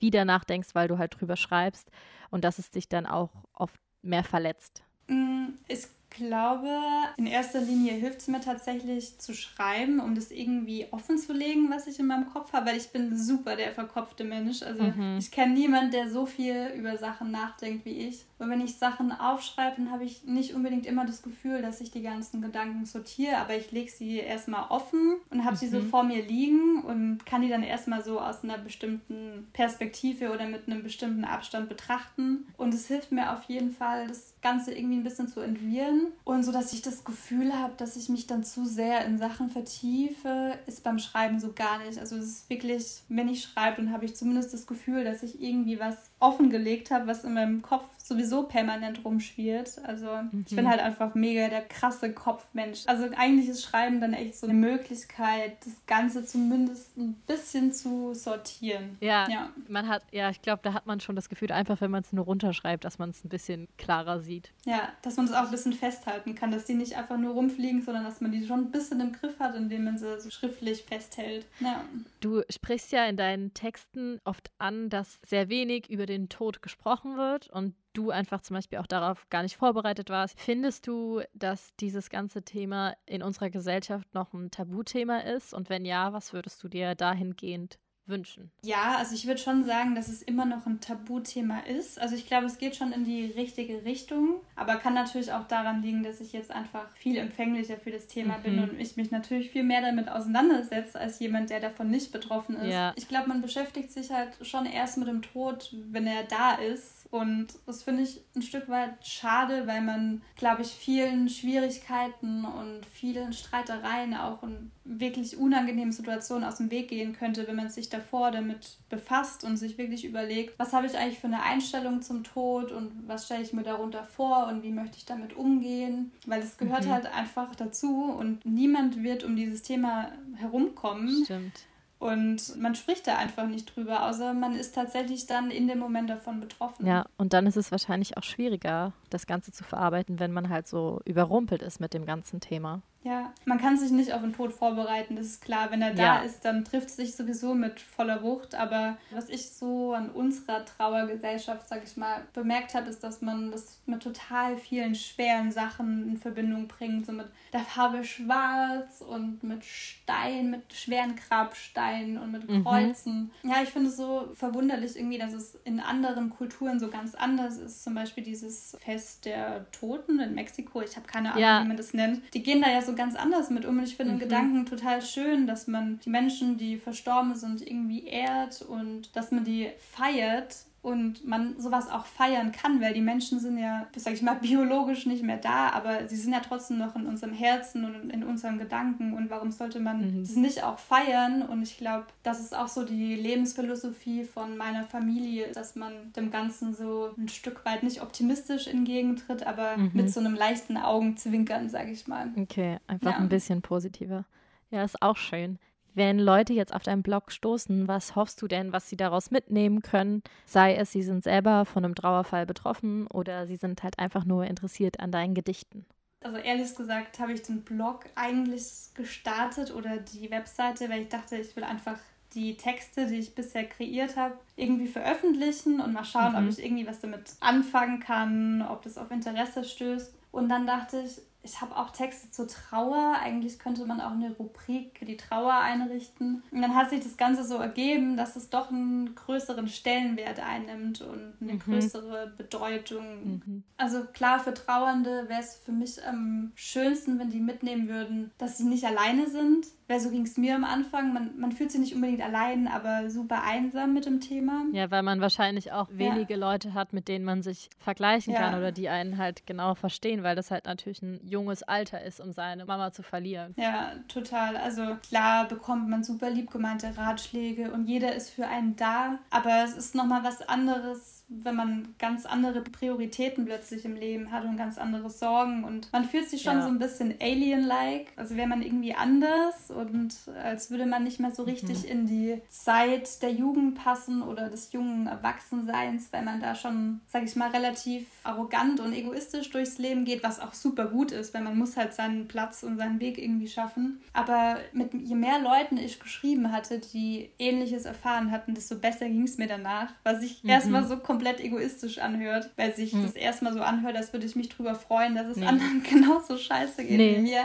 wieder 0.00 0.24
nachdenkst, 0.24 0.74
weil 0.74 0.88
du 0.88 0.98
halt 0.98 1.20
drüber 1.20 1.36
schreibst 1.36 1.90
und 2.30 2.44
dass 2.44 2.58
es 2.58 2.70
dich 2.70 2.88
dann 2.88 3.06
auch 3.06 3.30
oft 3.52 3.80
mehr 4.02 4.24
verletzt? 4.24 4.82
Mm, 5.06 5.50
Ich 5.68 5.86
glaube, 6.14 6.68
in 7.16 7.26
erster 7.26 7.60
Linie 7.60 7.92
hilft 7.94 8.20
es 8.20 8.28
mir 8.28 8.40
tatsächlich 8.40 9.18
zu 9.18 9.34
schreiben, 9.34 10.00
um 10.00 10.14
das 10.14 10.30
irgendwie 10.30 10.86
offen 10.90 11.18
zu 11.18 11.32
legen, 11.32 11.70
was 11.70 11.86
ich 11.86 11.98
in 11.98 12.06
meinem 12.06 12.28
Kopf 12.28 12.52
habe, 12.52 12.66
weil 12.66 12.76
ich 12.76 12.90
bin 12.90 13.16
super 13.16 13.56
der 13.56 13.72
verkopfte 13.72 14.24
Mensch. 14.24 14.62
Also 14.62 14.82
Mhm. 14.84 15.16
ich 15.18 15.30
kenne 15.30 15.54
niemanden, 15.54 15.90
der 15.90 16.08
so 16.10 16.26
viel 16.26 16.72
über 16.76 16.96
Sachen 16.96 17.30
nachdenkt 17.30 17.84
wie 17.84 18.08
ich. 18.08 18.24
Und 18.42 18.50
wenn 18.50 18.60
ich 18.60 18.74
Sachen 18.76 19.12
aufschreibe, 19.12 19.76
dann 19.76 19.92
habe 19.92 20.02
ich 20.04 20.24
nicht 20.24 20.54
unbedingt 20.54 20.84
immer 20.84 21.06
das 21.06 21.22
Gefühl, 21.22 21.62
dass 21.62 21.80
ich 21.80 21.92
die 21.92 22.02
ganzen 22.02 22.42
Gedanken 22.42 22.84
sortiere, 22.86 23.36
aber 23.38 23.56
ich 23.56 23.70
lege 23.70 23.90
sie 23.90 24.16
erstmal 24.18 24.64
offen 24.68 25.16
und 25.30 25.44
habe 25.44 25.54
sie 25.56 25.68
so 25.68 25.78
Mhm. 25.78 25.88
vor 25.90 26.02
mir 26.02 26.24
liegen 26.24 26.82
und 26.82 27.24
kann 27.24 27.42
die 27.42 27.48
dann 27.48 27.62
erstmal 27.62 28.02
so 28.02 28.18
aus 28.20 28.42
einer 28.42 28.58
bestimmten 28.58 29.46
Perspektive 29.52 30.32
oder 30.32 30.46
mit 30.48 30.66
einem 30.66 30.82
bestimmten 30.82 31.24
Abstand 31.24 31.68
betrachten. 31.68 32.46
Und 32.56 32.74
es 32.74 32.88
hilft 32.88 33.12
mir 33.12 33.32
auf 33.32 33.44
jeden 33.44 33.70
Fall, 33.70 34.08
das 34.08 34.34
Ganze 34.42 34.74
irgendwie 34.74 34.96
ein 34.96 35.04
bisschen 35.04 35.28
zu 35.28 35.40
entwirren. 35.40 36.08
Und 36.24 36.42
so, 36.42 36.50
dass 36.50 36.72
ich 36.72 36.82
das 36.82 37.04
Gefühl 37.04 37.52
habe, 37.54 37.74
dass 37.76 37.96
ich 37.96 38.08
mich 38.08 38.26
dann 38.26 38.42
zu 38.42 38.64
sehr 38.64 39.04
in 39.06 39.18
Sachen 39.18 39.50
vertiefe, 39.50 40.58
ist 40.66 40.82
beim 40.84 40.98
Schreiben 40.98 41.38
so 41.38 41.52
gar 41.52 41.78
nicht. 41.78 41.98
Also 41.98 42.16
es 42.16 42.24
ist 42.24 42.50
wirklich, 42.50 43.02
wenn 43.08 43.28
ich 43.28 43.42
schreibe, 43.44 43.76
dann 43.82 43.92
habe 43.92 44.04
ich 44.04 44.16
zumindest 44.16 44.52
das 44.52 44.66
Gefühl, 44.66 45.04
dass 45.04 45.22
ich 45.22 45.40
irgendwie 45.40 45.78
was 45.78 46.10
offengelegt 46.22 46.90
habe, 46.90 47.06
was 47.06 47.24
in 47.24 47.34
meinem 47.34 47.62
Kopf 47.62 47.84
sowieso 47.98 48.44
permanent 48.44 49.04
rumschwirrt. 49.04 49.80
Also 49.84 50.06
mhm. 50.06 50.44
ich 50.48 50.54
bin 50.54 50.68
halt 50.68 50.80
einfach 50.80 51.14
mega 51.14 51.48
der 51.48 51.62
krasse 51.62 52.12
Kopfmensch. 52.12 52.82
Also 52.86 53.04
eigentlich 53.16 53.48
ist 53.48 53.62
Schreiben 53.62 54.00
dann 54.00 54.12
echt 54.12 54.36
so 54.36 54.46
eine 54.46 54.54
Möglichkeit, 54.54 55.56
das 55.64 55.74
Ganze 55.86 56.24
zumindest 56.24 56.96
ein 56.96 57.14
bisschen 57.26 57.72
zu 57.72 58.14
sortieren. 58.14 58.96
Ja, 59.00 59.28
ja. 59.28 59.50
man 59.68 59.88
hat, 59.88 60.02
ja, 60.10 60.30
ich 60.30 60.42
glaube, 60.42 60.60
da 60.62 60.74
hat 60.74 60.86
man 60.86 61.00
schon 61.00 61.16
das 61.16 61.28
Gefühl, 61.28 61.52
einfach 61.52 61.80
wenn 61.80 61.90
man 61.90 62.02
es 62.02 62.12
nur 62.12 62.24
runterschreibt, 62.24 62.84
dass 62.84 62.98
man 62.98 63.10
es 63.10 63.24
ein 63.24 63.28
bisschen 63.28 63.68
klarer 63.78 64.20
sieht. 64.20 64.52
Ja, 64.64 64.88
dass 65.02 65.16
man 65.16 65.26
es 65.26 65.32
auch 65.32 65.44
ein 65.44 65.50
bisschen 65.50 65.72
festhalten 65.72 66.34
kann, 66.34 66.50
dass 66.50 66.64
die 66.64 66.74
nicht 66.74 66.96
einfach 66.96 67.18
nur 67.18 67.34
rumfliegen, 67.34 67.82
sondern 67.82 68.04
dass 68.04 68.20
man 68.20 68.32
die 68.32 68.46
schon 68.46 68.60
ein 68.60 68.70
bisschen 68.70 69.00
im 69.00 69.12
Griff 69.12 69.38
hat, 69.38 69.54
indem 69.54 69.84
man 69.84 69.98
sie 69.98 70.20
so 70.20 70.30
schriftlich 70.30 70.82
festhält. 70.82 71.46
Ja. 71.60 71.84
Du 72.20 72.42
sprichst 72.50 72.92
ja 72.92 73.06
in 73.06 73.16
deinen 73.16 73.54
Texten 73.54 74.20
oft 74.24 74.50
an, 74.58 74.90
dass 74.90 75.18
sehr 75.26 75.48
wenig 75.48 75.90
über 75.90 76.06
den 76.06 76.11
Tod 76.28 76.62
gesprochen 76.62 77.16
wird 77.16 77.48
und 77.50 77.74
du 77.92 78.10
einfach 78.10 78.40
zum 78.40 78.54
Beispiel 78.54 78.78
auch 78.78 78.86
darauf 78.86 79.28
gar 79.30 79.42
nicht 79.42 79.56
vorbereitet 79.56 80.10
warst. 80.10 80.38
Findest 80.38 80.86
du, 80.86 81.22
dass 81.34 81.74
dieses 81.76 82.10
ganze 82.10 82.42
Thema 82.42 82.94
in 83.06 83.22
unserer 83.22 83.50
Gesellschaft 83.50 84.12
noch 84.14 84.32
ein 84.32 84.50
Tabuthema 84.50 85.18
ist? 85.18 85.52
Und 85.52 85.68
wenn 85.68 85.84
ja, 85.84 86.12
was 86.12 86.32
würdest 86.32 86.62
du 86.62 86.68
dir 86.68 86.94
dahingehend 86.94 87.78
wünschen? 88.06 88.50
Ja, 88.64 88.96
also 88.98 89.14
ich 89.14 89.26
würde 89.26 89.40
schon 89.40 89.64
sagen, 89.64 89.94
dass 89.94 90.08
es 90.08 90.22
immer 90.22 90.44
noch 90.44 90.66
ein 90.66 90.80
Tabuthema 90.80 91.60
ist. 91.60 92.00
Also 92.00 92.14
ich 92.14 92.26
glaube, 92.26 92.46
es 92.46 92.58
geht 92.58 92.76
schon 92.76 92.92
in 92.92 93.04
die 93.04 93.26
richtige 93.26 93.84
Richtung, 93.84 94.40
aber 94.56 94.76
kann 94.76 94.94
natürlich 94.94 95.32
auch 95.32 95.46
daran 95.46 95.82
liegen, 95.82 96.02
dass 96.02 96.20
ich 96.20 96.32
jetzt 96.32 96.50
einfach 96.50 96.90
viel 96.96 97.16
empfänglicher 97.16 97.76
für 97.76 97.90
das 97.90 98.06
Thema 98.06 98.38
mhm. 98.38 98.42
bin 98.42 98.58
und 98.58 98.80
ich 98.80 98.96
mich 98.96 99.10
natürlich 99.10 99.50
viel 99.50 99.64
mehr 99.64 99.82
damit 99.82 100.08
auseinandersetze 100.08 100.98
als 100.98 101.18
jemand, 101.20 101.50
der 101.50 101.60
davon 101.60 101.90
nicht 101.90 102.12
betroffen 102.12 102.56
ist. 102.56 102.72
Ja. 102.72 102.92
Ich 102.96 103.08
glaube, 103.08 103.28
man 103.28 103.42
beschäftigt 103.42 103.90
sich 103.92 104.10
halt 104.10 104.30
schon 104.42 104.66
erst 104.66 104.98
mit 104.98 105.08
dem 105.08 105.22
Tod, 105.22 105.74
wenn 105.90 106.06
er 106.06 106.24
da 106.24 106.54
ist 106.54 107.02
und 107.12 107.48
das 107.66 107.82
finde 107.82 108.04
ich 108.04 108.22
ein 108.34 108.40
Stück 108.40 108.70
weit 108.70 109.06
schade, 109.06 109.66
weil 109.66 109.82
man, 109.82 110.22
glaube 110.34 110.62
ich, 110.62 110.68
vielen 110.68 111.28
Schwierigkeiten 111.28 112.46
und 112.46 112.86
vielen 112.86 113.34
Streitereien 113.34 114.14
auch 114.14 114.42
in 114.42 114.70
wirklich 114.84 115.36
unangenehmen 115.36 115.92
Situationen 115.92 116.42
aus 116.42 116.56
dem 116.56 116.70
Weg 116.70 116.88
gehen 116.88 117.12
könnte, 117.12 117.46
wenn 117.46 117.56
man 117.56 117.68
sich 117.68 117.90
davor 117.92 118.30
damit 118.30 118.78
befasst 118.88 119.44
und 119.44 119.56
sich 119.56 119.78
wirklich 119.78 120.04
überlegt, 120.04 120.58
was 120.58 120.72
habe 120.72 120.86
ich 120.86 120.96
eigentlich 120.96 121.18
für 121.18 121.26
eine 121.26 121.42
Einstellung 121.42 122.02
zum 122.02 122.24
Tod 122.24 122.72
und 122.72 122.92
was 123.06 123.26
stelle 123.26 123.42
ich 123.42 123.52
mir 123.52 123.62
darunter 123.62 124.04
vor 124.04 124.48
und 124.48 124.62
wie 124.62 124.70
möchte 124.70 124.96
ich 124.98 125.04
damit 125.04 125.34
umgehen. 125.34 126.12
Weil 126.26 126.42
es 126.42 126.56
gehört 126.56 126.86
mhm. 126.86 126.90
halt 126.90 127.06
einfach 127.06 127.54
dazu 127.54 128.04
und 128.04 128.44
niemand 128.44 129.02
wird 129.02 129.24
um 129.24 129.36
dieses 129.36 129.62
Thema 129.62 130.12
herumkommen. 130.36 131.24
Stimmt 131.24 131.66
und 132.02 132.60
man 132.60 132.74
spricht 132.74 133.06
da 133.06 133.16
einfach 133.16 133.46
nicht 133.46 133.76
drüber, 133.76 134.08
außer 134.08 134.34
man 134.34 134.56
ist 134.56 134.74
tatsächlich 134.74 135.26
dann 135.26 135.52
in 135.52 135.68
dem 135.68 135.78
Moment 135.78 136.10
davon 136.10 136.40
betroffen. 136.40 136.84
Ja, 136.84 137.06
und 137.16 137.32
dann 137.32 137.46
ist 137.46 137.56
es 137.56 137.70
wahrscheinlich 137.70 138.16
auch 138.16 138.24
schwieriger, 138.24 138.92
das 139.10 139.28
Ganze 139.28 139.52
zu 139.52 139.62
verarbeiten, 139.62 140.18
wenn 140.18 140.32
man 140.32 140.48
halt 140.48 140.66
so 140.66 141.00
überrumpelt 141.04 141.62
ist 141.62 141.78
mit 141.78 141.94
dem 141.94 142.04
ganzen 142.04 142.40
Thema. 142.40 142.82
Ja, 143.04 143.32
man 143.44 143.58
kann 143.58 143.76
sich 143.76 143.90
nicht 143.90 144.12
auf 144.12 144.20
den 144.20 144.32
Tod 144.32 144.52
vorbereiten, 144.52 145.16
das 145.16 145.26
ist 145.26 145.42
klar. 145.42 145.70
Wenn 145.70 145.82
er 145.82 145.94
da 145.94 146.02
ja. 146.02 146.22
ist, 146.22 146.44
dann 146.44 146.64
trifft 146.64 146.88
es 146.88 146.96
sich 146.96 147.16
sowieso 147.16 147.54
mit 147.54 147.80
voller 147.80 148.22
Wucht. 148.22 148.54
Aber 148.54 148.96
was 149.10 149.28
ich 149.28 149.50
so 149.50 149.92
an 149.92 150.10
unserer 150.10 150.64
Trauergesellschaft, 150.64 151.68
sag 151.68 151.82
ich 151.84 151.96
mal, 151.96 152.22
bemerkt 152.32 152.74
habe, 152.74 152.88
ist, 152.88 153.02
dass 153.02 153.20
man 153.20 153.50
das 153.50 153.80
mit 153.86 154.02
total 154.02 154.56
vielen 154.56 154.94
schweren 154.94 155.50
Sachen 155.50 156.10
in 156.10 156.16
Verbindung 156.16 156.68
bringt. 156.68 157.06
So 157.06 157.12
mit 157.12 157.26
der 157.52 157.60
Farbe 157.60 158.04
Schwarz 158.04 159.00
und 159.00 159.42
mit 159.42 159.64
Stein, 159.64 160.50
mit 160.50 160.72
schweren 160.72 161.16
Grabsteinen 161.16 162.18
und 162.18 162.30
mit 162.30 162.48
mhm. 162.48 162.62
Kreuzen. 162.62 163.32
Mhm. 163.42 163.50
Ja, 163.50 163.62
ich 163.62 163.70
finde 163.70 163.88
es 163.88 163.96
so 163.96 164.28
verwunderlich 164.34 164.96
irgendwie, 164.96 165.18
dass 165.18 165.32
es 165.32 165.56
in 165.64 165.80
anderen 165.80 166.30
Kulturen 166.30 166.78
so 166.78 166.88
ganz 166.88 167.16
anders 167.16 167.56
ist. 167.56 167.82
Zum 167.82 167.94
Beispiel 167.94 168.22
dieses 168.22 168.76
Fest 168.84 169.24
der 169.24 169.70
Toten 169.72 170.20
in 170.20 170.34
Mexiko. 170.34 170.82
Ich 170.82 170.96
habe 170.96 171.06
keine 171.06 171.30
Ahnung, 171.30 171.42
ja. 171.42 171.64
wie 171.64 171.68
man 171.68 171.76
das 171.76 171.94
nennt. 171.94 172.22
Die 172.32 172.42
gehen 172.42 172.62
da 172.62 172.70
ja 172.70 172.80
so 172.92 172.96
ganz 172.96 173.16
anders 173.16 173.50
mit 173.50 173.64
um. 173.64 173.78
Und 173.78 173.84
ich 173.84 173.96
finde 173.96 174.12
mhm. 174.14 174.18
den 174.18 174.28
Gedanken 174.28 174.66
total 174.66 175.02
schön, 175.02 175.46
dass 175.46 175.66
man 175.66 175.98
die 176.04 176.10
Menschen, 176.10 176.58
die 176.58 176.76
verstorben 176.76 177.34
sind, 177.34 177.66
irgendwie 177.66 178.06
ehrt 178.06 178.62
und 178.62 179.14
dass 179.16 179.32
man 179.32 179.44
die 179.44 179.70
feiert 179.78 180.56
und 180.82 181.24
man 181.24 181.60
sowas 181.60 181.88
auch 181.88 182.06
feiern 182.06 182.50
kann, 182.50 182.80
weil 182.80 182.92
die 182.92 183.00
Menschen 183.00 183.38
sind 183.38 183.56
ja, 183.56 183.86
sag 183.94 184.14
ich 184.14 184.22
mal, 184.22 184.34
biologisch 184.42 185.06
nicht 185.06 185.22
mehr 185.22 185.36
da, 185.36 185.70
aber 185.70 186.08
sie 186.08 186.16
sind 186.16 186.32
ja 186.32 186.40
trotzdem 186.40 186.78
noch 186.78 186.96
in 186.96 187.06
unserem 187.06 187.32
Herzen 187.32 187.84
und 187.84 188.10
in 188.10 188.24
unseren 188.24 188.58
Gedanken 188.58 189.14
und 189.14 189.30
warum 189.30 189.52
sollte 189.52 189.78
man 189.78 190.16
mhm. 190.16 190.20
das 190.22 190.34
nicht 190.34 190.64
auch 190.64 190.80
feiern? 190.80 191.42
Und 191.42 191.62
ich 191.62 191.78
glaube, 191.78 192.06
das 192.24 192.40
ist 192.40 192.56
auch 192.56 192.66
so 192.66 192.84
die 192.84 193.14
Lebensphilosophie 193.14 194.24
von 194.24 194.56
meiner 194.56 194.84
Familie, 194.84 195.52
dass 195.52 195.76
man 195.76 196.12
dem 196.16 196.32
Ganzen 196.32 196.74
so 196.74 197.10
ein 197.16 197.28
Stück 197.28 197.64
weit 197.64 197.84
nicht 197.84 198.02
optimistisch 198.02 198.66
entgegentritt, 198.66 199.46
aber 199.46 199.76
mhm. 199.76 199.92
mit 199.94 200.10
so 200.10 200.18
einem 200.18 200.34
leichten 200.34 200.76
Augenzwinkern, 200.76 201.68
sag 201.68 201.88
ich 201.88 202.08
mal. 202.08 202.32
Okay, 202.36 202.78
einfach 202.88 203.12
ja. 203.12 203.18
ein 203.18 203.28
bisschen 203.28 203.62
positiver. 203.62 204.24
Ja, 204.72 204.82
ist 204.82 205.00
auch 205.00 205.16
schön. 205.16 205.60
Wenn 205.94 206.18
Leute 206.18 206.54
jetzt 206.54 206.74
auf 206.74 206.82
deinen 206.82 207.02
Blog 207.02 207.30
stoßen, 207.32 207.86
was 207.86 208.16
hoffst 208.16 208.40
du 208.40 208.48
denn, 208.48 208.72
was 208.72 208.88
sie 208.88 208.96
daraus 208.96 209.30
mitnehmen 209.30 209.82
können? 209.82 210.22
Sei 210.46 210.74
es, 210.74 210.92
sie 210.92 211.02
sind 211.02 211.22
selber 211.22 211.64
von 211.64 211.84
einem 211.84 211.94
Trauerfall 211.94 212.46
betroffen 212.46 213.06
oder 213.08 213.46
sie 213.46 213.56
sind 213.56 213.82
halt 213.82 213.98
einfach 213.98 214.24
nur 214.24 214.44
interessiert 214.44 215.00
an 215.00 215.12
deinen 215.12 215.34
Gedichten. 215.34 215.84
Also 216.24 216.38
ehrlich 216.38 216.74
gesagt 216.74 217.18
habe 217.18 217.32
ich 217.32 217.42
den 217.42 217.62
Blog 217.62 218.06
eigentlich 218.14 218.64
gestartet 218.94 219.74
oder 219.74 219.98
die 219.98 220.30
Webseite, 220.30 220.88
weil 220.88 221.02
ich 221.02 221.08
dachte, 221.08 221.36
ich 221.36 221.54
will 221.56 221.64
einfach 221.64 221.98
die 222.34 222.56
Texte, 222.56 223.06
die 223.06 223.18
ich 223.18 223.34
bisher 223.34 223.64
kreiert 223.64 224.16
habe, 224.16 224.38
irgendwie 224.56 224.86
veröffentlichen 224.86 225.80
und 225.80 225.92
mal 225.92 226.04
schauen, 226.04 226.32
mhm. 226.32 226.48
ob 226.48 226.52
ich 226.52 226.64
irgendwie 226.64 226.86
was 226.86 227.00
damit 227.00 227.32
anfangen 227.40 228.00
kann, 228.00 228.62
ob 228.62 228.82
das 228.82 228.96
auf 228.96 229.10
Interesse 229.10 229.64
stößt. 229.64 230.14
Und 230.30 230.48
dann 230.48 230.66
dachte 230.66 231.00
ich, 231.00 231.20
ich 231.44 231.60
habe 231.60 231.76
auch 231.76 231.90
Texte 231.90 232.30
zur 232.30 232.46
Trauer. 232.46 233.16
Eigentlich 233.20 233.58
könnte 233.58 233.84
man 233.84 234.00
auch 234.00 234.12
eine 234.12 234.32
Rubrik 234.32 234.98
für 234.98 235.04
die 235.04 235.16
Trauer 235.16 235.54
einrichten. 235.54 236.42
Und 236.50 236.62
dann 236.62 236.74
hat 236.74 236.90
sich 236.90 237.00
das 237.00 237.16
Ganze 237.16 237.44
so 237.44 237.56
ergeben, 237.56 238.16
dass 238.16 238.36
es 238.36 238.48
doch 238.48 238.70
einen 238.70 239.14
größeren 239.14 239.66
Stellenwert 239.66 240.38
einnimmt 240.38 241.00
und 241.00 241.34
eine 241.40 241.54
mhm. 241.54 241.58
größere 241.58 242.32
Bedeutung. 242.36 243.24
Mhm. 243.24 243.62
Also 243.76 244.04
klar, 244.12 244.38
für 244.38 244.54
Trauernde 244.54 245.28
wäre 245.28 245.40
es 245.40 245.56
für 245.56 245.72
mich 245.72 246.04
am 246.06 246.52
schönsten, 246.54 247.18
wenn 247.18 247.30
die 247.30 247.40
mitnehmen 247.40 247.88
würden, 247.88 248.30
dass 248.38 248.58
sie 248.58 248.64
nicht 248.64 248.84
alleine 248.84 249.28
sind, 249.28 249.66
weil 249.92 250.00
so 250.00 250.08
ging 250.08 250.24
es 250.24 250.38
mir 250.38 250.54
am 250.54 250.64
Anfang. 250.64 251.12
Man, 251.12 251.38
man 251.38 251.52
fühlt 251.52 251.70
sich 251.70 251.78
nicht 251.78 251.94
unbedingt 251.94 252.22
allein, 252.22 252.66
aber 252.66 253.10
super 253.10 253.42
einsam 253.44 253.92
mit 253.92 254.06
dem 254.06 254.20
Thema. 254.20 254.64
Ja, 254.72 254.90
weil 254.90 255.02
man 255.02 255.20
wahrscheinlich 255.20 255.70
auch 255.72 255.88
wenige 255.90 256.32
ja. 256.32 256.40
Leute 256.40 256.72
hat, 256.72 256.94
mit 256.94 257.08
denen 257.08 257.26
man 257.26 257.42
sich 257.42 257.68
vergleichen 257.78 258.32
ja. 258.32 258.40
kann 258.40 258.58
oder 258.58 258.72
die 258.72 258.88
einen 258.88 259.18
halt 259.18 259.46
genau 259.46 259.74
verstehen, 259.74 260.22
weil 260.22 260.34
das 260.34 260.50
halt 260.50 260.64
natürlich 260.64 261.02
ein 261.02 261.20
junges 261.24 261.62
Alter 261.62 262.02
ist, 262.02 262.20
um 262.20 262.32
seine 262.32 262.64
Mama 262.64 262.92
zu 262.92 263.02
verlieren. 263.02 263.52
Ja, 263.58 263.92
total. 264.08 264.56
Also 264.56 264.96
klar 265.06 265.46
bekommt 265.46 265.90
man 265.90 266.02
super 266.02 266.30
lieb 266.30 266.50
gemeinte 266.50 266.96
Ratschläge 266.96 267.70
und 267.70 267.86
jeder 267.86 268.14
ist 268.14 268.30
für 268.30 268.46
einen 268.46 268.76
da, 268.76 269.18
aber 269.28 269.62
es 269.62 269.76
ist 269.76 269.94
nochmal 269.94 270.24
was 270.24 270.40
anderes, 270.48 271.21
wenn 271.42 271.56
man 271.56 271.94
ganz 271.98 272.26
andere 272.26 272.60
Prioritäten 272.60 273.44
plötzlich 273.44 273.84
im 273.84 273.96
Leben 273.96 274.30
hat 274.30 274.44
und 274.44 274.56
ganz 274.56 274.78
andere 274.78 275.10
Sorgen 275.10 275.64
und 275.64 275.92
man 275.92 276.04
fühlt 276.04 276.28
sich 276.28 276.42
schon 276.42 276.58
ja. 276.58 276.62
so 276.62 276.68
ein 276.68 276.78
bisschen 276.78 277.14
alien-like, 277.20 278.12
also 278.16 278.36
wäre 278.36 278.48
man 278.48 278.62
irgendwie 278.62 278.94
anders 278.94 279.70
und 279.70 280.14
als 280.42 280.70
würde 280.70 280.86
man 280.86 281.04
nicht 281.04 281.20
mehr 281.20 281.32
so 281.32 281.42
richtig 281.42 281.84
mhm. 281.84 281.90
in 281.90 282.06
die 282.06 282.42
Zeit 282.48 283.22
der 283.22 283.32
Jugend 283.32 283.74
passen 283.74 284.22
oder 284.22 284.48
des 284.48 284.72
jungen 284.72 285.06
Erwachsenseins, 285.06 286.08
weil 286.12 286.22
man 286.22 286.40
da 286.40 286.54
schon, 286.54 287.00
sag 287.06 287.24
ich 287.24 287.36
mal, 287.36 287.50
relativ 287.50 288.06
arrogant 288.24 288.80
und 288.80 288.92
egoistisch 288.92 289.50
durchs 289.50 289.78
Leben 289.78 290.04
geht, 290.04 290.22
was 290.22 290.40
auch 290.40 290.54
super 290.54 290.86
gut 290.86 291.12
ist, 291.12 291.34
weil 291.34 291.42
man 291.42 291.58
muss 291.58 291.76
halt 291.76 291.94
seinen 291.94 292.28
Platz 292.28 292.62
und 292.62 292.76
seinen 292.76 293.00
Weg 293.00 293.18
irgendwie 293.18 293.48
schaffen. 293.48 294.00
Aber 294.12 294.58
mit 294.72 294.92
je 294.94 295.14
mehr 295.14 295.40
Leuten 295.40 295.76
ich 295.76 295.98
geschrieben 295.98 296.52
hatte, 296.52 296.78
die 296.78 297.30
ähnliches 297.38 297.84
erfahren 297.84 298.30
hatten, 298.30 298.54
desto 298.54 298.76
besser 298.76 299.08
ging 299.08 299.22
es 299.22 299.38
mir 299.38 299.48
danach, 299.48 299.92
was 300.04 300.22
ich 300.22 300.44
mhm. 300.44 300.50
erstmal 300.50 300.86
so 300.86 300.96
komplett 300.98 301.21
komplett 301.22 301.44
egoistisch 301.44 301.98
anhört, 301.98 302.50
weil 302.56 302.74
sich 302.74 302.92
hm. 302.92 303.02
das 303.02 303.12
erstmal 303.12 303.52
so 303.52 303.60
anhört, 303.60 303.96
als 303.96 304.12
würde 304.12 304.26
ich 304.26 304.36
mich 304.36 304.48
drüber 304.48 304.74
freuen, 304.74 305.14
dass 305.14 305.26
es 305.26 305.36
nee. 305.36 305.46
anderen 305.46 305.82
genauso 305.88 306.36
scheiße 306.36 306.84
geht 306.84 306.96
nee. 306.96 307.16
wie 307.16 307.22
mir. 307.22 307.44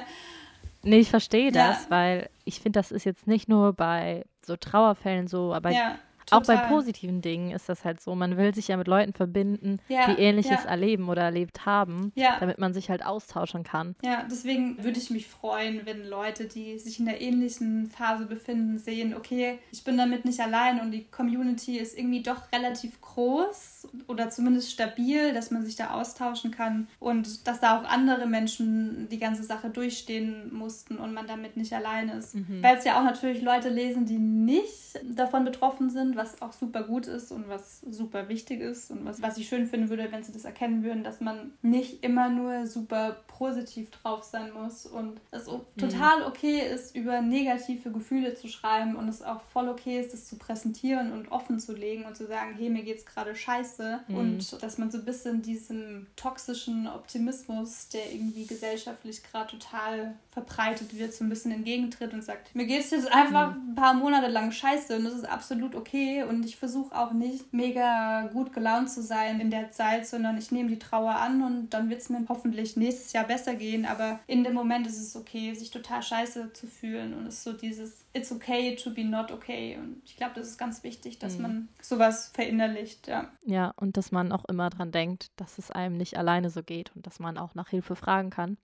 Nee, 0.83 0.99
ich 0.99 1.09
verstehe 1.09 1.51
das, 1.51 1.83
ja. 1.83 1.89
weil 1.89 2.29
ich 2.45 2.59
finde, 2.59 2.79
das 2.79 2.91
ist 2.91 3.03
jetzt 3.03 3.27
nicht 3.27 3.49
nur 3.49 3.73
bei 3.73 4.25
so 4.45 4.55
Trauerfällen 4.55 5.27
so, 5.27 5.53
aber 5.53 5.71
ja. 5.71 5.97
Total. 6.27 6.41
Auch 6.41 6.61
bei 6.61 6.67
positiven 6.67 7.21
Dingen 7.21 7.51
ist 7.51 7.69
das 7.69 7.85
halt 7.85 8.01
so. 8.01 8.13
Man 8.13 8.35
will 8.35 8.53
sich 8.53 8.67
ja 8.67 8.77
mit 8.77 8.87
Leuten 8.87 9.13
verbinden, 9.13 9.79
ja, 9.87 10.13
die 10.13 10.21
Ähnliches 10.21 10.63
ja. 10.63 10.69
erleben 10.69 11.07
oder 11.07 11.23
erlebt 11.23 11.65
haben, 11.65 12.11
ja. 12.15 12.37
damit 12.39 12.57
man 12.57 12.73
sich 12.73 12.89
halt 12.89 13.05
austauschen 13.05 13.63
kann. 13.63 13.95
Ja, 14.03 14.25
deswegen 14.29 14.83
würde 14.83 14.99
ich 14.99 15.09
mich 15.09 15.27
freuen, 15.27 15.85
wenn 15.85 16.05
Leute, 16.05 16.45
die 16.45 16.77
sich 16.79 16.99
in 16.99 17.05
der 17.05 17.21
ähnlichen 17.21 17.89
Phase 17.89 18.25
befinden, 18.25 18.77
sehen, 18.77 19.15
okay, 19.15 19.59
ich 19.71 19.85
bin 19.85 19.97
damit 19.97 20.25
nicht 20.25 20.41
allein 20.41 20.81
und 20.81 20.91
die 20.91 21.05
Community 21.05 21.77
ist 21.77 21.97
irgendwie 21.97 22.23
doch 22.23 22.51
relativ 22.51 22.99
groß 22.99 23.87
oder 24.07 24.29
zumindest 24.29 24.71
stabil, 24.71 25.33
dass 25.33 25.49
man 25.49 25.65
sich 25.65 25.77
da 25.77 25.91
austauschen 25.91 26.51
kann 26.51 26.87
und 26.99 27.47
dass 27.47 27.61
da 27.61 27.79
auch 27.79 27.85
andere 27.85 28.27
Menschen 28.27 29.07
die 29.09 29.19
ganze 29.19 29.43
Sache 29.43 29.69
durchstehen 29.69 30.53
mussten 30.53 30.97
und 30.97 31.13
man 31.13 31.25
damit 31.25 31.55
nicht 31.55 31.71
allein 31.71 32.09
ist. 32.09 32.35
Mhm. 32.35 32.61
Weil 32.61 32.77
es 32.77 32.83
ja 32.83 32.99
auch 32.99 33.03
natürlich 33.03 33.41
Leute 33.41 33.69
lesen, 33.69 34.05
die 34.05 34.17
nicht 34.17 34.99
davon 35.15 35.45
betroffen 35.45 35.89
sind 35.89 36.16
was 36.17 36.41
auch 36.41 36.53
super 36.53 36.83
gut 36.83 37.07
ist 37.07 37.31
und 37.31 37.47
was 37.47 37.81
super 37.81 38.29
wichtig 38.29 38.61
ist 38.61 38.91
und 38.91 39.05
was, 39.05 39.21
was 39.21 39.37
ich 39.37 39.47
schön 39.47 39.67
finden 39.67 39.89
würde, 39.89 40.11
wenn 40.11 40.23
sie 40.23 40.31
das 40.31 40.45
erkennen 40.45 40.83
würden, 40.83 41.03
dass 41.03 41.21
man 41.21 41.51
nicht 41.61 42.03
immer 42.03 42.29
nur 42.29 42.67
super 42.67 43.17
positiv 43.27 43.91
drauf 43.91 44.23
sein 44.23 44.51
muss 44.53 44.85
und 44.85 45.21
es 45.31 45.47
mhm. 45.47 45.61
total 45.77 46.23
okay 46.23 46.59
ist, 46.59 46.95
über 46.95 47.21
negative 47.21 47.91
Gefühle 47.91 48.33
zu 48.33 48.47
schreiben 48.47 48.95
und 48.95 49.07
es 49.07 49.21
auch 49.21 49.41
voll 49.53 49.69
okay 49.69 49.99
ist, 49.99 50.13
das 50.13 50.27
zu 50.27 50.37
präsentieren 50.37 51.11
und 51.11 51.31
offen 51.31 51.59
zu 51.59 51.73
legen 51.73 52.05
und 52.05 52.17
zu 52.17 52.25
sagen, 52.25 52.55
hey, 52.57 52.69
mir 52.69 52.83
geht's 52.83 53.05
gerade 53.05 53.35
scheiße 53.35 53.99
mhm. 54.07 54.15
und 54.17 54.63
dass 54.63 54.77
man 54.77 54.89
so 54.91 54.97
ein 54.97 55.05
bisschen 55.05 55.41
diesem 55.41 56.07
toxischen 56.15 56.87
Optimismus, 56.87 57.89
der 57.89 58.11
irgendwie 58.11 58.47
gesellschaftlich 58.47 59.21
gerade 59.23 59.51
total 59.51 60.15
verbreitet 60.31 60.97
wird, 60.97 61.13
so 61.13 61.23
ein 61.23 61.29
bisschen 61.29 61.51
entgegentritt 61.51 62.13
und 62.13 62.23
sagt, 62.23 62.55
mir 62.55 62.65
geht 62.65 62.81
es 62.81 62.91
jetzt 62.91 63.11
einfach 63.11 63.55
mhm. 63.55 63.71
ein 63.71 63.75
paar 63.75 63.93
Monate 63.93 64.27
lang 64.27 64.51
scheiße 64.51 64.95
und 64.97 65.03
das 65.03 65.13
ist 65.13 65.29
absolut 65.29 65.75
okay 65.75 66.06
und 66.27 66.45
ich 66.45 66.57
versuche 66.57 66.95
auch 66.95 67.13
nicht 67.13 67.53
mega 67.53 68.27
gut 68.33 68.53
gelaunt 68.53 68.89
zu 68.89 69.01
sein 69.01 69.39
in 69.39 69.51
der 69.51 69.71
Zeit, 69.71 70.07
sondern 70.07 70.37
ich 70.37 70.51
nehme 70.51 70.69
die 70.69 70.79
Trauer 70.79 71.15
an 71.15 71.41
und 71.41 71.69
dann 71.69 71.89
wird 71.89 72.01
es 72.01 72.09
mir 72.09 72.25
hoffentlich 72.29 72.77
nächstes 72.77 73.13
Jahr 73.13 73.25
besser 73.25 73.55
gehen, 73.55 73.85
aber 73.85 74.19
in 74.27 74.43
dem 74.43 74.53
Moment 74.53 74.87
ist 74.87 74.99
es 74.99 75.15
okay, 75.15 75.53
sich 75.53 75.71
total 75.71 76.01
scheiße 76.03 76.53
zu 76.53 76.67
fühlen 76.67 77.13
und 77.13 77.27
es 77.27 77.35
ist 77.35 77.43
so 77.43 77.53
dieses 77.53 78.05
It's 78.13 78.31
okay 78.31 78.75
to 78.75 78.93
be 78.93 79.03
not 79.03 79.31
okay 79.31 79.77
und 79.77 80.01
ich 80.05 80.15
glaube, 80.17 80.33
das 80.35 80.47
ist 80.47 80.57
ganz 80.57 80.83
wichtig, 80.83 81.19
dass 81.19 81.37
mhm. 81.37 81.41
man 81.41 81.67
sowas 81.81 82.31
verinnerlicht, 82.33 83.07
ja. 83.07 83.31
Ja, 83.45 83.73
und 83.75 83.97
dass 83.97 84.11
man 84.11 84.31
auch 84.31 84.45
immer 84.45 84.69
dran 84.69 84.91
denkt, 84.91 85.27
dass 85.35 85.57
es 85.57 85.71
einem 85.71 85.97
nicht 85.97 86.17
alleine 86.17 86.49
so 86.49 86.63
geht 86.63 86.95
und 86.95 87.05
dass 87.05 87.19
man 87.19 87.37
auch 87.37 87.55
nach 87.55 87.69
Hilfe 87.69 87.95
fragen 87.95 88.29
kann. 88.29 88.57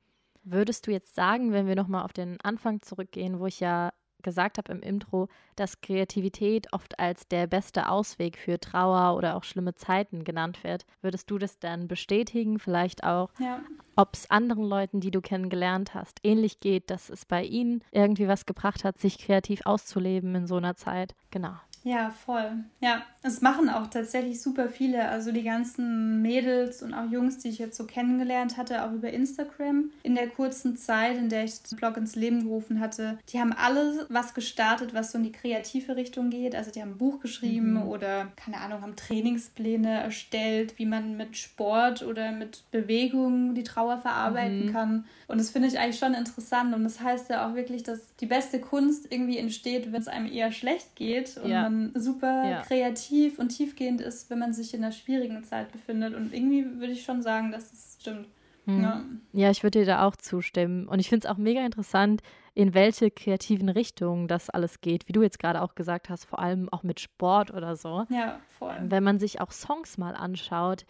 Würdest 0.44 0.88
du 0.88 0.92
jetzt 0.92 1.16
sagen, 1.16 1.54
wenn 1.54 1.68
wir 1.68 1.76
nochmal 1.76 2.04
auf 2.04 2.14
den 2.14 2.40
Anfang 2.42 2.82
zurückgehen, 2.82 3.40
wo 3.40 3.46
ich 3.46 3.60
ja 3.62 3.92
gesagt 4.24 4.58
habe 4.58 4.72
im 4.72 4.82
Intro, 4.82 5.28
dass 5.56 5.82
Kreativität 5.82 6.72
oft 6.74 7.00
als 7.00 7.28
der 7.28 7.48
beste 7.48 7.90
Ausweg 7.90 8.38
für 8.38 8.60
Trauer 8.60 9.16
oder 9.16 9.36
auch 9.36 9.44
schlimme 9.44 9.76
Zeiten 9.76 10.24
genannt 10.24 10.64
wird. 10.64 10.86
Würdest 11.02 11.30
du 11.30 11.38
das 11.38 11.60
dann 11.60 11.88
bestätigen? 11.88 12.60
Vielleicht 12.60 13.04
auch, 13.04 13.30
ja. 13.40 13.62
ob 13.96 14.16
es 14.16 14.30
anderen 14.32 14.64
Leuten, 14.64 15.00
die 15.00 15.12
du 15.12 15.22
kennengelernt 15.22 15.94
hast, 15.94 16.20
ähnlich 16.24 16.60
geht, 16.60 16.90
dass 16.90 17.10
es 17.10 17.26
bei 17.26 17.44
ihnen 17.44 17.84
irgendwie 17.92 18.28
was 18.28 18.46
gebracht 18.46 18.84
hat, 18.84 18.98
sich 18.98 19.20
kreativ 19.20 19.62
auszuleben 19.66 20.34
in 20.36 20.48
so 20.48 20.58
einer 20.58 20.76
Zeit? 20.76 21.16
Genau. 21.32 21.56
Ja, 21.84 22.12
voll. 22.12 22.64
Ja, 22.80 23.04
es 23.26 23.40
machen 23.40 23.70
auch 23.70 23.88
tatsächlich 23.88 24.42
super 24.42 24.68
viele. 24.68 25.08
Also 25.08 25.32
die 25.32 25.44
ganzen 25.44 26.22
Mädels 26.22 26.84
und 26.84 26.94
auch 26.94 27.10
Jungs, 27.10 27.38
die 27.38 27.48
ich 27.48 27.58
jetzt 27.58 27.78
so 27.78 27.86
kennengelernt 27.86 28.58
hatte, 28.58 28.84
auch 28.84 28.92
über 28.92 29.12
Instagram. 29.12 29.92
In 30.04 30.16
der 30.16 30.28
kurzen 30.28 30.76
Zeit, 30.76 31.18
in 31.18 31.30
der 31.30 31.46
ich 31.46 31.62
den 31.64 31.78
Blog 31.78 31.96
ins 31.96 32.16
Leben 32.16 32.44
gerufen 32.44 32.82
hatte, 32.82 33.18
die 33.30 33.40
haben 33.40 33.54
alle 33.54 34.06
was 34.10 34.34
gestartet, 34.34 34.94
was 34.94 35.14
so 35.14 35.18
in 35.18 35.24
die 35.24 35.32
kreative 35.32 35.96
Richtung 35.96 36.30
geht. 36.32 36.54
Also 36.54 36.70
die 36.70 36.82
haben 36.82 36.92
ein 36.92 36.98
Buch 36.98 37.22
geschrieben 37.22 37.76
mhm. 37.76 37.88
oder, 37.88 38.28
keine 38.36 38.58
Ahnung, 38.58 38.82
haben 38.82 38.98
Trainingspläne 38.98 40.02
erstellt, 40.02 40.78
wie 40.78 40.86
man 40.86 41.16
mit 41.16 41.38
Sport 41.38 42.04
oder 42.04 42.34
mit 42.34 42.64
Bewegung 42.72 43.56
die 43.56 43.64
Trauer 43.64 44.00
verarbeiten 44.00 44.66
mhm. 44.66 44.74
kann. 44.74 45.06
Und 45.30 45.40
das 45.40 45.50
finde 45.50 45.70
ich 45.70 45.80
eigentlich 45.80 45.98
schon 45.98 46.14
interessant. 46.14 46.76
Und 46.76 46.84
das 46.84 47.00
heißt 47.00 47.30
ja 47.30 47.48
auch 47.48 47.56
wirklich, 47.56 47.84
dass 47.84 48.02
die 48.20 48.26
beste 48.26 48.60
Kunst 48.60 49.08
irgendwie 49.10 49.38
entsteht, 49.38 49.94
wenn 49.94 50.02
es 50.02 50.10
einem 50.10 50.30
eher 50.30 50.52
schlecht 50.52 50.98
geht 50.98 51.38
und 51.38 51.50
ja. 51.50 51.64
man 51.64 51.94
super 51.96 52.50
ja. 52.50 52.62
kreativ 52.64 53.13
und 53.38 53.50
tiefgehend 53.50 54.02
ist, 54.02 54.30
wenn 54.30 54.40
man 54.40 54.54
sich 54.54 54.74
in 54.74 54.84
einer 54.84 54.92
schwierigen 54.92 55.44
Zeit 55.44 55.72
befindet. 55.72 56.14
Und 56.16 56.34
irgendwie 56.34 56.66
würde 56.80 56.94
ich 56.94 57.04
schon 57.04 57.22
sagen, 57.22 57.52
dass 57.52 57.72
es 57.72 57.98
stimmt. 58.00 58.28
Hm. 58.66 58.82
Ja. 58.82 59.06
ja, 59.34 59.52
ich 59.52 59.64
würde 59.64 59.80
dir 59.80 59.86
da 59.86 60.06
auch 60.06 60.16
zustimmen. 60.16 60.88
Und 60.88 61.00
ich 61.00 61.10
finde 61.10 61.28
es 61.28 61.32
auch 61.32 61.38
mega 61.38 61.66
interessant, 61.66 62.22
in 62.54 62.74
welche 62.74 63.12
kreativen 63.12 63.70
Richtungen 63.70 64.28
das 64.28 64.50
alles 64.50 64.80
geht, 64.80 65.08
wie 65.08 65.12
du 65.12 65.22
jetzt 65.22 65.40
gerade 65.40 65.62
auch 65.62 65.76
gesagt 65.76 66.10
hast, 66.10 66.26
vor 66.26 66.40
allem 66.40 66.70
auch 66.70 66.84
mit 66.84 67.00
Sport 67.00 67.52
oder 67.52 67.76
so. 67.76 68.06
Ja, 68.10 68.40
voll. 68.60 68.78
Wenn 68.84 69.04
man 69.04 69.20
sich 69.20 69.42
auch 69.42 69.52
Songs 69.52 69.98
mal 69.98 70.16
anschaut, 70.16 70.86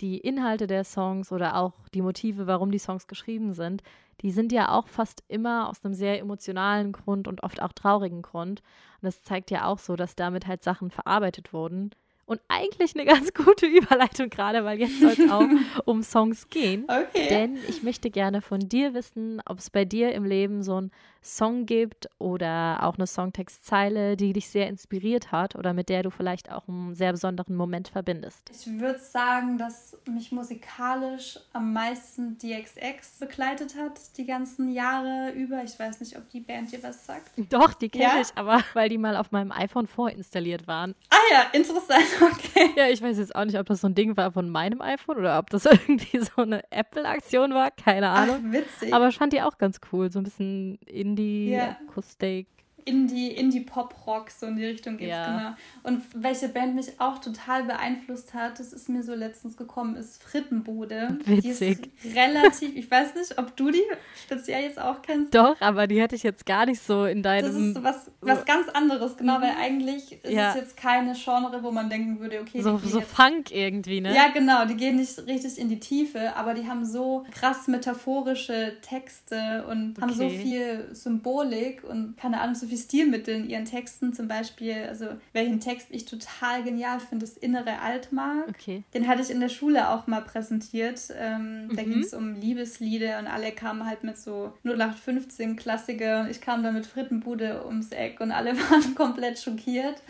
die 0.00 0.18
Inhalte 0.18 0.66
der 0.66 0.84
Songs 0.84 1.32
oder 1.32 1.56
auch 1.56 1.72
die 1.94 2.02
Motive, 2.02 2.46
warum 2.46 2.70
die 2.70 2.78
Songs 2.78 3.06
geschrieben 3.06 3.54
sind, 3.54 3.82
die 4.20 4.30
sind 4.30 4.52
ja 4.52 4.72
auch 4.72 4.88
fast 4.88 5.22
immer 5.28 5.68
aus 5.68 5.84
einem 5.84 5.94
sehr 5.94 6.18
emotionalen 6.18 6.92
Grund 6.92 7.28
und 7.28 7.42
oft 7.42 7.62
auch 7.62 7.72
traurigen 7.72 8.22
Grund. 8.22 8.62
Und 9.00 9.06
das 9.06 9.22
zeigt 9.22 9.50
ja 9.50 9.66
auch 9.66 9.78
so, 9.78 9.96
dass 9.96 10.16
damit 10.16 10.46
halt 10.46 10.62
Sachen 10.62 10.90
verarbeitet 10.90 11.52
wurden, 11.52 11.92
und 12.28 12.40
eigentlich 12.48 12.94
eine 12.94 13.04
ganz 13.06 13.32
gute 13.32 13.66
Überleitung 13.66 14.30
gerade, 14.30 14.64
weil 14.64 14.78
jetzt 14.78 15.00
soll 15.00 15.12
es 15.12 15.30
auch 15.30 15.48
um 15.86 16.02
Songs 16.02 16.48
gehen. 16.48 16.84
Okay. 16.84 17.26
Denn 17.28 17.58
ich 17.68 17.82
möchte 17.82 18.10
gerne 18.10 18.42
von 18.42 18.60
dir 18.60 18.94
wissen, 18.94 19.40
ob 19.46 19.58
es 19.58 19.70
bei 19.70 19.84
dir 19.84 20.12
im 20.12 20.24
Leben 20.24 20.62
so 20.62 20.76
einen 20.76 20.90
Song 21.22 21.66
gibt 21.66 22.08
oder 22.18 22.78
auch 22.82 22.96
eine 22.96 23.06
Songtextzeile, 23.06 24.16
die 24.16 24.32
dich 24.32 24.48
sehr 24.48 24.68
inspiriert 24.68 25.32
hat 25.32 25.56
oder 25.56 25.72
mit 25.72 25.88
der 25.88 26.02
du 26.02 26.10
vielleicht 26.10 26.50
auch 26.50 26.68
einen 26.68 26.94
sehr 26.94 27.12
besonderen 27.12 27.56
Moment 27.56 27.88
verbindest. 27.88 28.50
Ich 28.50 28.66
würde 28.78 28.98
sagen, 28.98 29.58
dass 29.58 29.96
mich 30.08 30.32
musikalisch 30.32 31.38
am 31.52 31.72
meisten 31.72 32.38
DXX 32.38 33.18
begleitet 33.18 33.76
hat, 33.76 34.16
die 34.16 34.26
ganzen 34.26 34.70
Jahre 34.70 35.32
über. 35.32 35.62
Ich 35.64 35.78
weiß 35.78 36.00
nicht, 36.00 36.16
ob 36.16 36.28
die 36.30 36.40
Band 36.40 36.72
dir 36.72 36.82
was 36.82 37.06
sagt. 37.06 37.32
Doch, 37.50 37.74
die 37.74 37.88
kenne 37.88 38.04
ja? 38.04 38.20
ich, 38.20 38.28
aber 38.34 38.62
weil 38.74 38.88
die 38.88 38.98
mal 38.98 39.16
auf 39.16 39.30
meinem 39.30 39.52
iPhone 39.52 39.86
vorinstalliert 39.86 40.66
waren. 40.66 40.94
Ah 41.10 41.16
ja, 41.32 41.42
interessant. 41.52 42.04
Okay. 42.28 42.70
Ja, 42.76 42.88
ich 42.88 43.00
weiß 43.00 43.18
jetzt 43.18 43.34
auch 43.34 43.44
nicht, 43.44 43.58
ob 43.58 43.66
das 43.66 43.80
so 43.80 43.88
ein 43.88 43.94
Ding 43.94 44.16
war 44.16 44.32
von 44.32 44.50
meinem 44.50 44.80
iPhone 44.80 45.18
oder 45.18 45.38
ob 45.38 45.50
das 45.50 45.64
irgendwie 45.66 46.18
so 46.18 46.42
eine 46.42 46.62
Apple-Aktion 46.70 47.52
war. 47.52 47.70
Keine 47.70 48.10
Ahnung. 48.10 48.44
Ach, 48.46 48.52
witzig. 48.52 48.92
Aber 48.92 49.08
ich 49.08 49.16
fand 49.16 49.32
die 49.32 49.42
auch 49.42 49.58
ganz 49.58 49.80
cool. 49.92 50.10
So 50.10 50.18
ein 50.18 50.24
bisschen 50.24 50.78
Indie-Akustik. 51.08 52.46
Ja. 52.56 52.57
Indie, 52.88 53.28
Indie-Pop-Rock, 53.28 54.30
so 54.30 54.46
in 54.46 54.56
die 54.56 54.64
Richtung 54.64 54.96
geht 54.96 55.10
ja. 55.10 55.26
genau. 55.26 55.50
Und 55.82 56.02
welche 56.14 56.48
Band 56.48 56.74
mich 56.74 56.98
auch 56.98 57.18
total 57.18 57.64
beeinflusst 57.64 58.32
hat, 58.32 58.58
das 58.58 58.72
ist 58.72 58.88
mir 58.88 59.02
so 59.02 59.14
letztens 59.14 59.58
gekommen, 59.58 59.94
ist 59.96 60.22
Frittenbude. 60.22 61.18
Witzig. 61.26 61.90
Die 62.02 62.08
ist 62.08 62.16
relativ, 62.16 62.74
ich 62.74 62.90
weiß 62.90 63.14
nicht, 63.14 63.38
ob 63.38 63.54
du 63.56 63.70
die 63.70 63.82
speziell 64.24 64.62
jetzt 64.62 64.80
auch 64.80 65.02
kennst. 65.02 65.34
Doch, 65.34 65.60
aber 65.60 65.86
die 65.86 66.02
hatte 66.02 66.16
ich 66.16 66.22
jetzt 66.22 66.46
gar 66.46 66.64
nicht 66.64 66.80
so 66.80 67.04
in 67.04 67.22
deinem... 67.22 67.74
Das 67.74 67.84
ist 67.84 67.84
was, 67.84 68.10
was 68.22 68.44
ganz 68.46 68.70
anderes, 68.70 69.18
genau, 69.18 69.40
weil 69.42 69.52
eigentlich 69.60 70.24
ist 70.24 70.32
ja. 70.32 70.50
es 70.50 70.56
jetzt 70.56 70.76
keine 70.76 71.12
Genre, 71.12 71.62
wo 71.62 71.70
man 71.70 71.90
denken 71.90 72.20
würde, 72.20 72.40
okay... 72.40 72.62
So, 72.62 72.78
so 72.78 73.00
jetzt, 73.00 73.10
Funk 73.10 73.50
irgendwie, 73.50 74.00
ne? 74.00 74.14
Ja, 74.14 74.28
genau, 74.28 74.64
die 74.64 74.76
gehen 74.76 74.96
nicht 74.96 75.18
richtig 75.26 75.58
in 75.58 75.68
die 75.68 75.80
Tiefe, 75.80 76.34
aber 76.36 76.54
die 76.54 76.66
haben 76.66 76.86
so 76.86 77.26
krass 77.32 77.68
metaphorische 77.68 78.78
Texte 78.80 79.66
und 79.68 79.98
okay. 79.98 80.00
haben 80.00 80.14
so 80.14 80.28
viel 80.30 80.88
Symbolik 80.92 81.84
und 81.84 82.16
keine 82.16 82.40
Ahnung, 82.40 82.54
so 82.54 82.66
viel 82.66 82.77
Stilmittel 82.78 83.34
in 83.34 83.50
ihren 83.50 83.64
Texten. 83.64 84.12
Zum 84.12 84.28
Beispiel, 84.28 84.86
also 84.88 85.06
welchen 85.32 85.60
Text 85.60 85.88
ich 85.90 86.04
total 86.04 86.62
genial 86.62 87.00
finde, 87.00 87.26
das 87.26 87.36
innere 87.36 87.80
Altmark. 87.80 88.48
Okay. 88.48 88.82
Den 88.94 89.08
hatte 89.08 89.22
ich 89.22 89.30
in 89.30 89.40
der 89.40 89.48
Schule 89.48 89.90
auch 89.90 90.06
mal 90.06 90.22
präsentiert. 90.22 91.12
Ähm, 91.18 91.66
mhm. 91.66 91.76
Da 91.76 91.82
ging 91.82 92.00
es 92.00 92.14
um 92.14 92.34
Liebeslieder 92.34 93.18
und 93.18 93.26
alle 93.26 93.52
kamen 93.52 93.86
halt 93.86 94.04
mit 94.04 94.16
so 94.16 94.52
0815 94.64 95.56
Klassiker 95.56 96.20
und 96.20 96.30
ich 96.30 96.40
kam 96.40 96.62
da 96.62 96.72
mit 96.72 96.86
Frittenbude 96.86 97.66
ums 97.66 97.90
Eck 97.90 98.20
und 98.20 98.32
alle 98.32 98.56
waren 98.70 98.94
komplett 98.94 99.38
schockiert. 99.38 100.02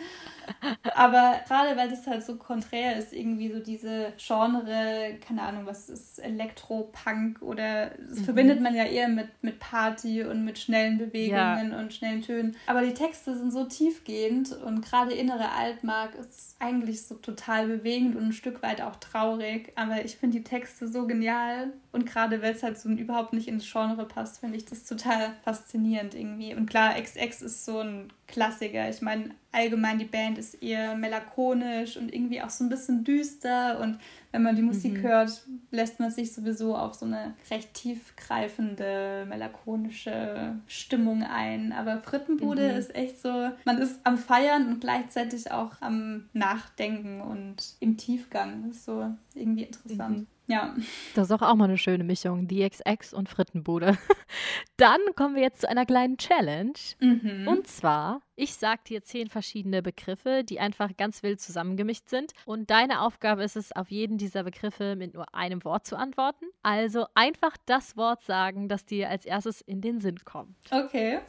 Aber 0.95 1.39
gerade 1.47 1.77
weil 1.77 1.89
das 1.89 2.05
halt 2.07 2.23
so 2.23 2.35
konträr 2.35 2.97
ist, 2.97 3.13
irgendwie 3.13 3.51
so 3.51 3.59
diese 3.59 4.13
Genre, 4.17 5.17
keine 5.25 5.41
Ahnung, 5.41 5.65
was 5.65 5.89
ist 5.89 6.19
Elektropunk 6.19 7.41
oder 7.41 7.91
das 7.97 8.19
mhm. 8.19 8.23
verbindet 8.23 8.61
man 8.61 8.75
ja 8.75 8.83
eher 8.83 9.07
mit, 9.07 9.29
mit 9.41 9.59
Party 9.59 10.23
und 10.23 10.45
mit 10.45 10.59
schnellen 10.59 10.97
Bewegungen 10.97 11.71
ja. 11.71 11.79
und 11.79 11.93
schnellen 11.93 12.21
Tönen. 12.21 12.55
Aber 12.67 12.81
die 12.81 12.93
Texte 12.93 13.37
sind 13.37 13.51
so 13.51 13.65
tiefgehend 13.65 14.51
und 14.51 14.81
gerade 14.83 15.13
innere 15.13 15.51
Altmark 15.51 16.15
ist 16.15 16.55
eigentlich 16.59 17.05
so 17.05 17.15
total 17.15 17.67
bewegend 17.67 18.15
und 18.15 18.25
ein 18.25 18.33
Stück 18.33 18.61
weit 18.61 18.81
auch 18.81 18.95
traurig. 18.97 19.71
Aber 19.75 20.03
ich 20.03 20.17
finde 20.17 20.37
die 20.37 20.43
Texte 20.43 20.87
so 20.87 21.07
genial 21.07 21.73
und 21.91 22.05
gerade 22.05 22.41
weil 22.41 22.53
es 22.53 22.61
halt 22.61 22.77
so 22.77 22.89
überhaupt 22.89 23.33
nicht 23.33 23.47
ins 23.47 23.69
Genre 23.69 24.05
passt, 24.05 24.39
finde 24.39 24.57
ich 24.57 24.65
das 24.65 24.85
total 24.85 25.33
faszinierend 25.43 26.13
irgendwie. 26.13 26.53
Und 26.53 26.69
klar, 26.69 26.93
XX 27.01 27.41
ist 27.41 27.65
so 27.65 27.79
ein 27.79 28.13
Klassiker. 28.27 28.87
Ich 28.89 29.01
meine, 29.01 29.31
allgemein 29.51 29.97
die 29.97 30.05
Band 30.05 30.37
ist 30.37 30.61
eher 30.61 30.95
melancholisch 30.95 31.97
und 31.97 32.13
irgendwie 32.13 32.43
auch 32.43 32.51
so 32.51 32.63
ein 32.63 32.69
bisschen 32.69 33.03
düster 33.03 33.79
und 33.79 33.97
wenn 34.31 34.43
man 34.43 34.55
die 34.55 34.61
Musik 34.61 34.97
mhm. 34.99 35.01
hört, 35.01 35.41
lässt 35.71 35.99
man 35.99 36.11
sich 36.11 36.31
sowieso 36.31 36.75
auf 36.75 36.93
so 36.93 37.07
eine 37.07 37.33
recht 37.49 37.73
tiefgreifende, 37.73 39.25
melancholische 39.27 40.55
Stimmung 40.67 41.23
ein. 41.23 41.71
Aber 41.71 41.97
Frittenbude 42.03 42.71
mhm. 42.71 42.77
ist 42.77 42.93
echt 42.93 43.19
so, 43.19 43.49
man 43.65 43.79
ist 43.79 43.99
am 44.03 44.19
Feiern 44.19 44.67
und 44.67 44.81
gleichzeitig 44.81 45.51
auch 45.51 45.81
am 45.81 46.29
Nachdenken 46.33 47.21
und 47.21 47.73
im 47.79 47.97
Tiefgang. 47.97 48.67
Das 48.67 48.77
ist 48.77 48.85
so 48.85 49.11
irgendwie 49.33 49.63
interessant. 49.63 50.19
Mhm. 50.19 50.27
Ja. 50.49 50.73
Das 51.13 51.27
ist 51.27 51.31
auch, 51.31 51.43
auch 51.43 51.53
mal 51.53 51.65
eine 51.65 51.77
schöne 51.77 52.03
Mischung. 52.03 52.47
Die 52.47 52.67
XX 52.67 53.13
und 53.13 53.29
Frittenbude. 53.29 53.99
Dann 54.77 54.99
kommen 55.15 55.35
wir 55.35 55.43
jetzt 55.43 55.61
zu 55.61 55.69
einer 55.69 55.85
kleinen 55.85 56.17
Challenge. 56.17 56.73
Mhm. 56.99 57.47
Und 57.47 57.67
zwar, 57.67 58.21
ich 58.35 58.55
sage 58.55 58.81
dir 58.87 59.03
zehn 59.03 59.29
verschiedene 59.29 59.83
Begriffe, 59.83 60.43
die 60.43 60.59
einfach 60.59 60.97
ganz 60.97 61.21
wild 61.21 61.39
zusammengemischt 61.39 62.09
sind. 62.09 62.31
Und 62.45 62.71
deine 62.71 63.01
Aufgabe 63.01 63.43
ist 63.43 63.57
es, 63.57 63.71
auf 63.75 63.91
jeden 63.91 64.17
dieser 64.17 64.41
Begriffe 64.43 64.95
mit 64.95 65.13
nur 65.13 65.31
einem 65.35 65.63
Wort 65.63 65.85
zu 65.85 65.95
antworten. 65.95 66.45
Also 66.63 67.05
einfach 67.13 67.55
das 67.67 67.95
Wort 67.95 68.23
sagen, 68.23 68.69
das 68.69 68.85
dir 68.85 69.07
als 69.07 69.25
erstes 69.25 69.61
in 69.61 69.81
den 69.81 69.99
Sinn 69.99 70.17
kommt. 70.25 70.57
Okay. 70.71 71.19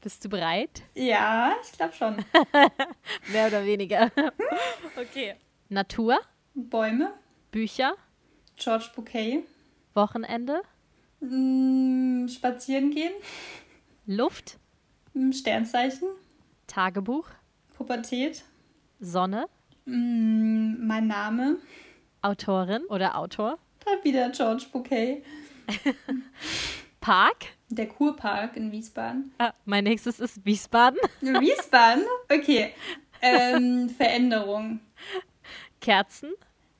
Bist 0.00 0.24
du 0.24 0.30
bereit? 0.30 0.82
Ja, 0.94 1.52
ich 1.62 1.72
glaube 1.72 1.92
schon. 1.92 2.16
Mehr 3.32 3.48
oder 3.48 3.66
weniger. 3.66 4.10
okay. 4.96 5.34
Natur, 5.68 6.18
Bäume, 6.54 7.12
Bücher, 7.50 7.96
George 8.56 8.90
Bouquet, 8.94 9.44
Wochenende, 9.94 10.62
mm, 11.20 12.28
spazieren 12.28 12.90
gehen, 12.90 13.12
Luft, 14.06 14.58
mm, 15.14 15.32
Sternzeichen, 15.32 16.08
Tagebuch, 16.66 17.28
Pubertät, 17.76 18.44
Sonne, 19.00 19.46
mm, 19.84 20.86
mein 20.86 21.06
Name, 21.06 21.56
Autorin 22.22 22.84
oder 22.86 23.16
Autor, 23.16 23.58
da 23.84 23.90
wieder 24.02 24.30
George 24.30 24.66
Bouquet, 24.72 25.22
Park. 27.00 27.46
der 27.68 27.88
Kurpark 27.88 28.56
in 28.56 28.72
Wiesbaden. 28.72 29.32
Ah, 29.38 29.52
mein 29.64 29.84
nächstes 29.84 30.18
ist 30.20 30.44
Wiesbaden. 30.44 30.98
Wiesbaden? 31.20 32.04
Okay. 32.32 32.72
Ähm, 33.22 33.88
Veränderung. 33.88 34.78
Kerzen. 35.80 36.32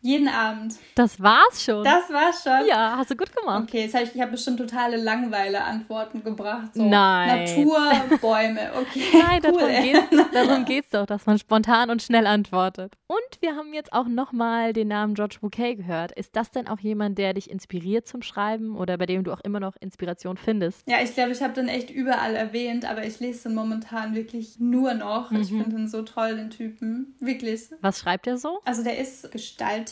Jeden 0.07 0.29
Abend. 0.29 0.77
Das 0.95 1.21
war's 1.21 1.64
schon. 1.64 1.83
Das 1.83 2.09
war's 2.11 2.45
schon. 2.45 2.64
ja, 2.69 2.95
hast 2.97 3.11
du 3.11 3.16
gut 3.16 3.35
gemacht. 3.35 3.64
Okay, 3.64 3.83
jetzt 3.83 3.95
hab 3.97 4.03
ich, 4.05 4.14
ich 4.14 4.21
habe 4.21 4.31
bestimmt 4.31 4.59
totale 4.59 4.97
Langweile-Antworten 4.97 6.23
gebracht. 6.23 6.75
So 6.75 6.88
Nein. 6.88 7.45
Natur, 7.45 8.19
Bäume. 8.21 8.71
Okay. 8.77 9.03
Nein, 9.12 9.40
cool, 9.45 9.59
darum, 9.59 9.83
geht's, 9.83 10.33
darum 10.33 10.64
geht's 10.66 10.90
doch, 10.90 11.07
dass 11.07 11.27
man 11.27 11.38
spontan 11.38 11.90
und 11.90 12.03
schnell 12.03 12.27
antwortet. 12.27 12.95
Und 13.09 13.19
wir 13.40 13.57
haben 13.57 13.73
jetzt 13.75 13.92
auch 13.92 14.07
nochmal 14.07 14.73
den 14.73 14.88
Namen 14.88 15.14
George 15.14 15.38
Bouquet 15.40 15.75
gehört. 15.77 16.12
Ist 16.12 16.37
das 16.37 16.51
denn 16.51 16.69
auch 16.69 16.79
jemand, 16.79 17.19
der 17.19 17.35
dich 17.35 17.51
inspiriert 17.51 18.07
zum 18.07 18.23
Schreiben 18.23 18.77
oder 18.77 18.97
bei 18.99 19.07
dem 19.07 19.25
du 19.25 19.33
auch 19.33 19.40
immer 19.42 19.59
noch 19.61 19.75
Inspiration 19.81 20.37
findest? 20.37 20.88
Ja, 20.88 20.99
ich 21.03 21.14
glaube, 21.14 21.33
ich 21.33 21.42
habe 21.42 21.53
den 21.55 21.69
echt 21.69 21.90
überall 21.90 22.35
erwähnt, 22.35 22.85
aber 22.88 23.05
ich 23.05 23.19
lese 23.19 23.49
den 23.49 23.55
momentan 23.57 24.14
wirklich 24.14 24.59
nur 24.61 24.95
noch. 24.95 25.33
Ich 25.33 25.51
Mhm. 25.51 25.62
finde 25.62 25.77
ihn 25.83 25.88
so 25.88 26.03
toll, 26.03 26.37
den 26.37 26.51
Typen. 26.51 27.14
Wirklich. 27.21 27.62
Was 27.81 27.99
schreibt 28.01 28.27
er 28.27 28.38
so? 28.38 28.61
Also 28.64 28.85
der 28.85 28.99
ist 28.99 29.31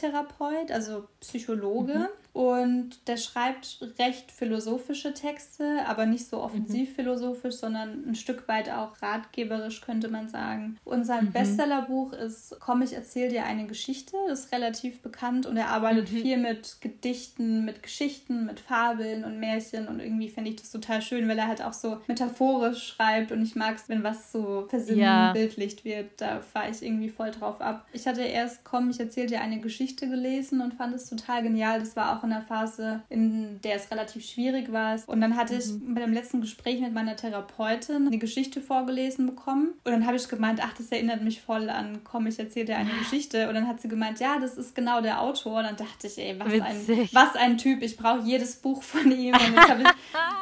Gestalttherapeut, 0.04 0.70
also 0.72 1.08
Psychologe. 1.20 1.94
Mhm. 1.94 2.08
Und 2.34 3.06
der 3.08 3.16
schreibt 3.16 3.78
recht 3.98 4.32
philosophische 4.32 5.14
Texte, 5.14 5.86
aber 5.86 6.04
nicht 6.04 6.26
so 6.28 6.42
offensiv 6.42 6.90
Mhm. 6.90 6.94
philosophisch, 6.94 7.54
sondern 7.54 8.04
ein 8.08 8.16
Stück 8.16 8.48
weit 8.48 8.68
auch 8.70 9.00
ratgeberisch, 9.00 9.80
könnte 9.80 10.08
man 10.08 10.28
sagen. 10.28 10.76
Und 10.84 10.98
Mhm. 10.98 11.04
sein 11.04 11.32
Bestsellerbuch 11.32 12.12
ist 12.12 12.56
Komm, 12.58 12.82
ich 12.82 12.92
erzähle 12.92 13.28
dir 13.30 13.44
eine 13.44 13.66
Geschichte. 13.66 14.16
Das 14.28 14.40
ist 14.40 14.52
relativ 14.52 15.00
bekannt 15.00 15.46
und 15.46 15.56
er 15.56 15.68
arbeitet 15.68 16.10
Mhm. 16.12 16.16
viel 16.16 16.36
mit 16.36 16.78
Gedichten, 16.80 17.64
mit 17.64 17.84
Geschichten, 17.84 18.46
mit 18.46 18.58
Fabeln 18.58 19.24
und 19.24 19.38
Märchen. 19.38 19.86
Und 19.86 20.00
irgendwie 20.00 20.28
finde 20.28 20.50
ich 20.50 20.56
das 20.56 20.70
total 20.72 21.02
schön, 21.02 21.28
weil 21.28 21.38
er 21.38 21.46
halt 21.46 21.62
auch 21.62 21.72
so 21.72 21.98
metaphorisch 22.08 22.84
schreibt. 22.84 23.30
Und 23.30 23.42
ich 23.42 23.54
mag 23.54 23.76
es, 23.76 23.88
wenn 23.88 24.02
was 24.02 24.32
so 24.32 24.66
versinnbildlicht 24.68 25.84
wird. 25.84 26.20
Da 26.20 26.40
fahre 26.40 26.70
ich 26.70 26.82
irgendwie 26.82 27.10
voll 27.10 27.30
drauf 27.30 27.60
ab. 27.60 27.86
Ich 27.92 28.08
hatte 28.08 28.22
erst 28.22 28.64
Komm, 28.64 28.90
ich 28.90 28.98
erzähle 28.98 29.28
dir 29.28 29.40
eine 29.40 29.60
Geschichte 29.60 30.08
gelesen 30.08 30.60
und 30.60 30.74
fand 30.74 30.94
es 30.96 31.08
total 31.08 31.44
genial. 31.44 31.78
Das 31.78 31.94
war 31.94 32.18
auch 32.18 32.23
in 32.24 32.32
einer 32.32 32.42
Phase, 32.42 33.02
in 33.08 33.60
der 33.62 33.76
es 33.76 33.90
relativ 33.90 34.24
schwierig 34.24 34.72
war. 34.72 34.98
Und 35.06 35.20
dann 35.20 35.36
hatte 35.36 35.54
ich 35.54 35.64
bei 35.86 36.00
dem 36.00 36.12
letzten 36.12 36.40
Gespräch 36.40 36.80
mit 36.80 36.92
meiner 36.92 37.16
Therapeutin 37.16 38.06
eine 38.06 38.18
Geschichte 38.18 38.60
vorgelesen 38.60 39.26
bekommen. 39.26 39.74
Und 39.84 39.92
dann 39.92 40.06
habe 40.06 40.16
ich 40.16 40.28
gemeint, 40.28 40.60
ach, 40.62 40.74
das 40.74 40.90
erinnert 40.90 41.22
mich 41.22 41.40
voll 41.40 41.68
an 41.70 42.00
Komm, 42.04 42.26
ich 42.26 42.38
erzähle 42.38 42.66
dir 42.66 42.76
eine 42.76 42.90
Geschichte. 42.98 43.48
Und 43.48 43.54
dann 43.54 43.66
hat 43.68 43.80
sie 43.80 43.88
gemeint, 43.88 44.20
ja, 44.20 44.38
das 44.38 44.56
ist 44.56 44.74
genau 44.74 45.00
der 45.00 45.20
Autor. 45.20 45.58
Und 45.58 45.64
dann 45.64 45.76
dachte 45.76 46.06
ich, 46.06 46.18
ey, 46.18 46.38
was, 46.38 46.52
ein, 46.52 47.08
was 47.12 47.36
ein 47.36 47.58
Typ. 47.58 47.82
Ich 47.82 47.96
brauche 47.96 48.22
jedes 48.22 48.56
Buch 48.56 48.82
von 48.82 49.10
ihm. 49.10 49.34
Und 49.34 49.54
jetzt 49.54 49.68
habe 49.68 49.82
ich, 49.82 49.88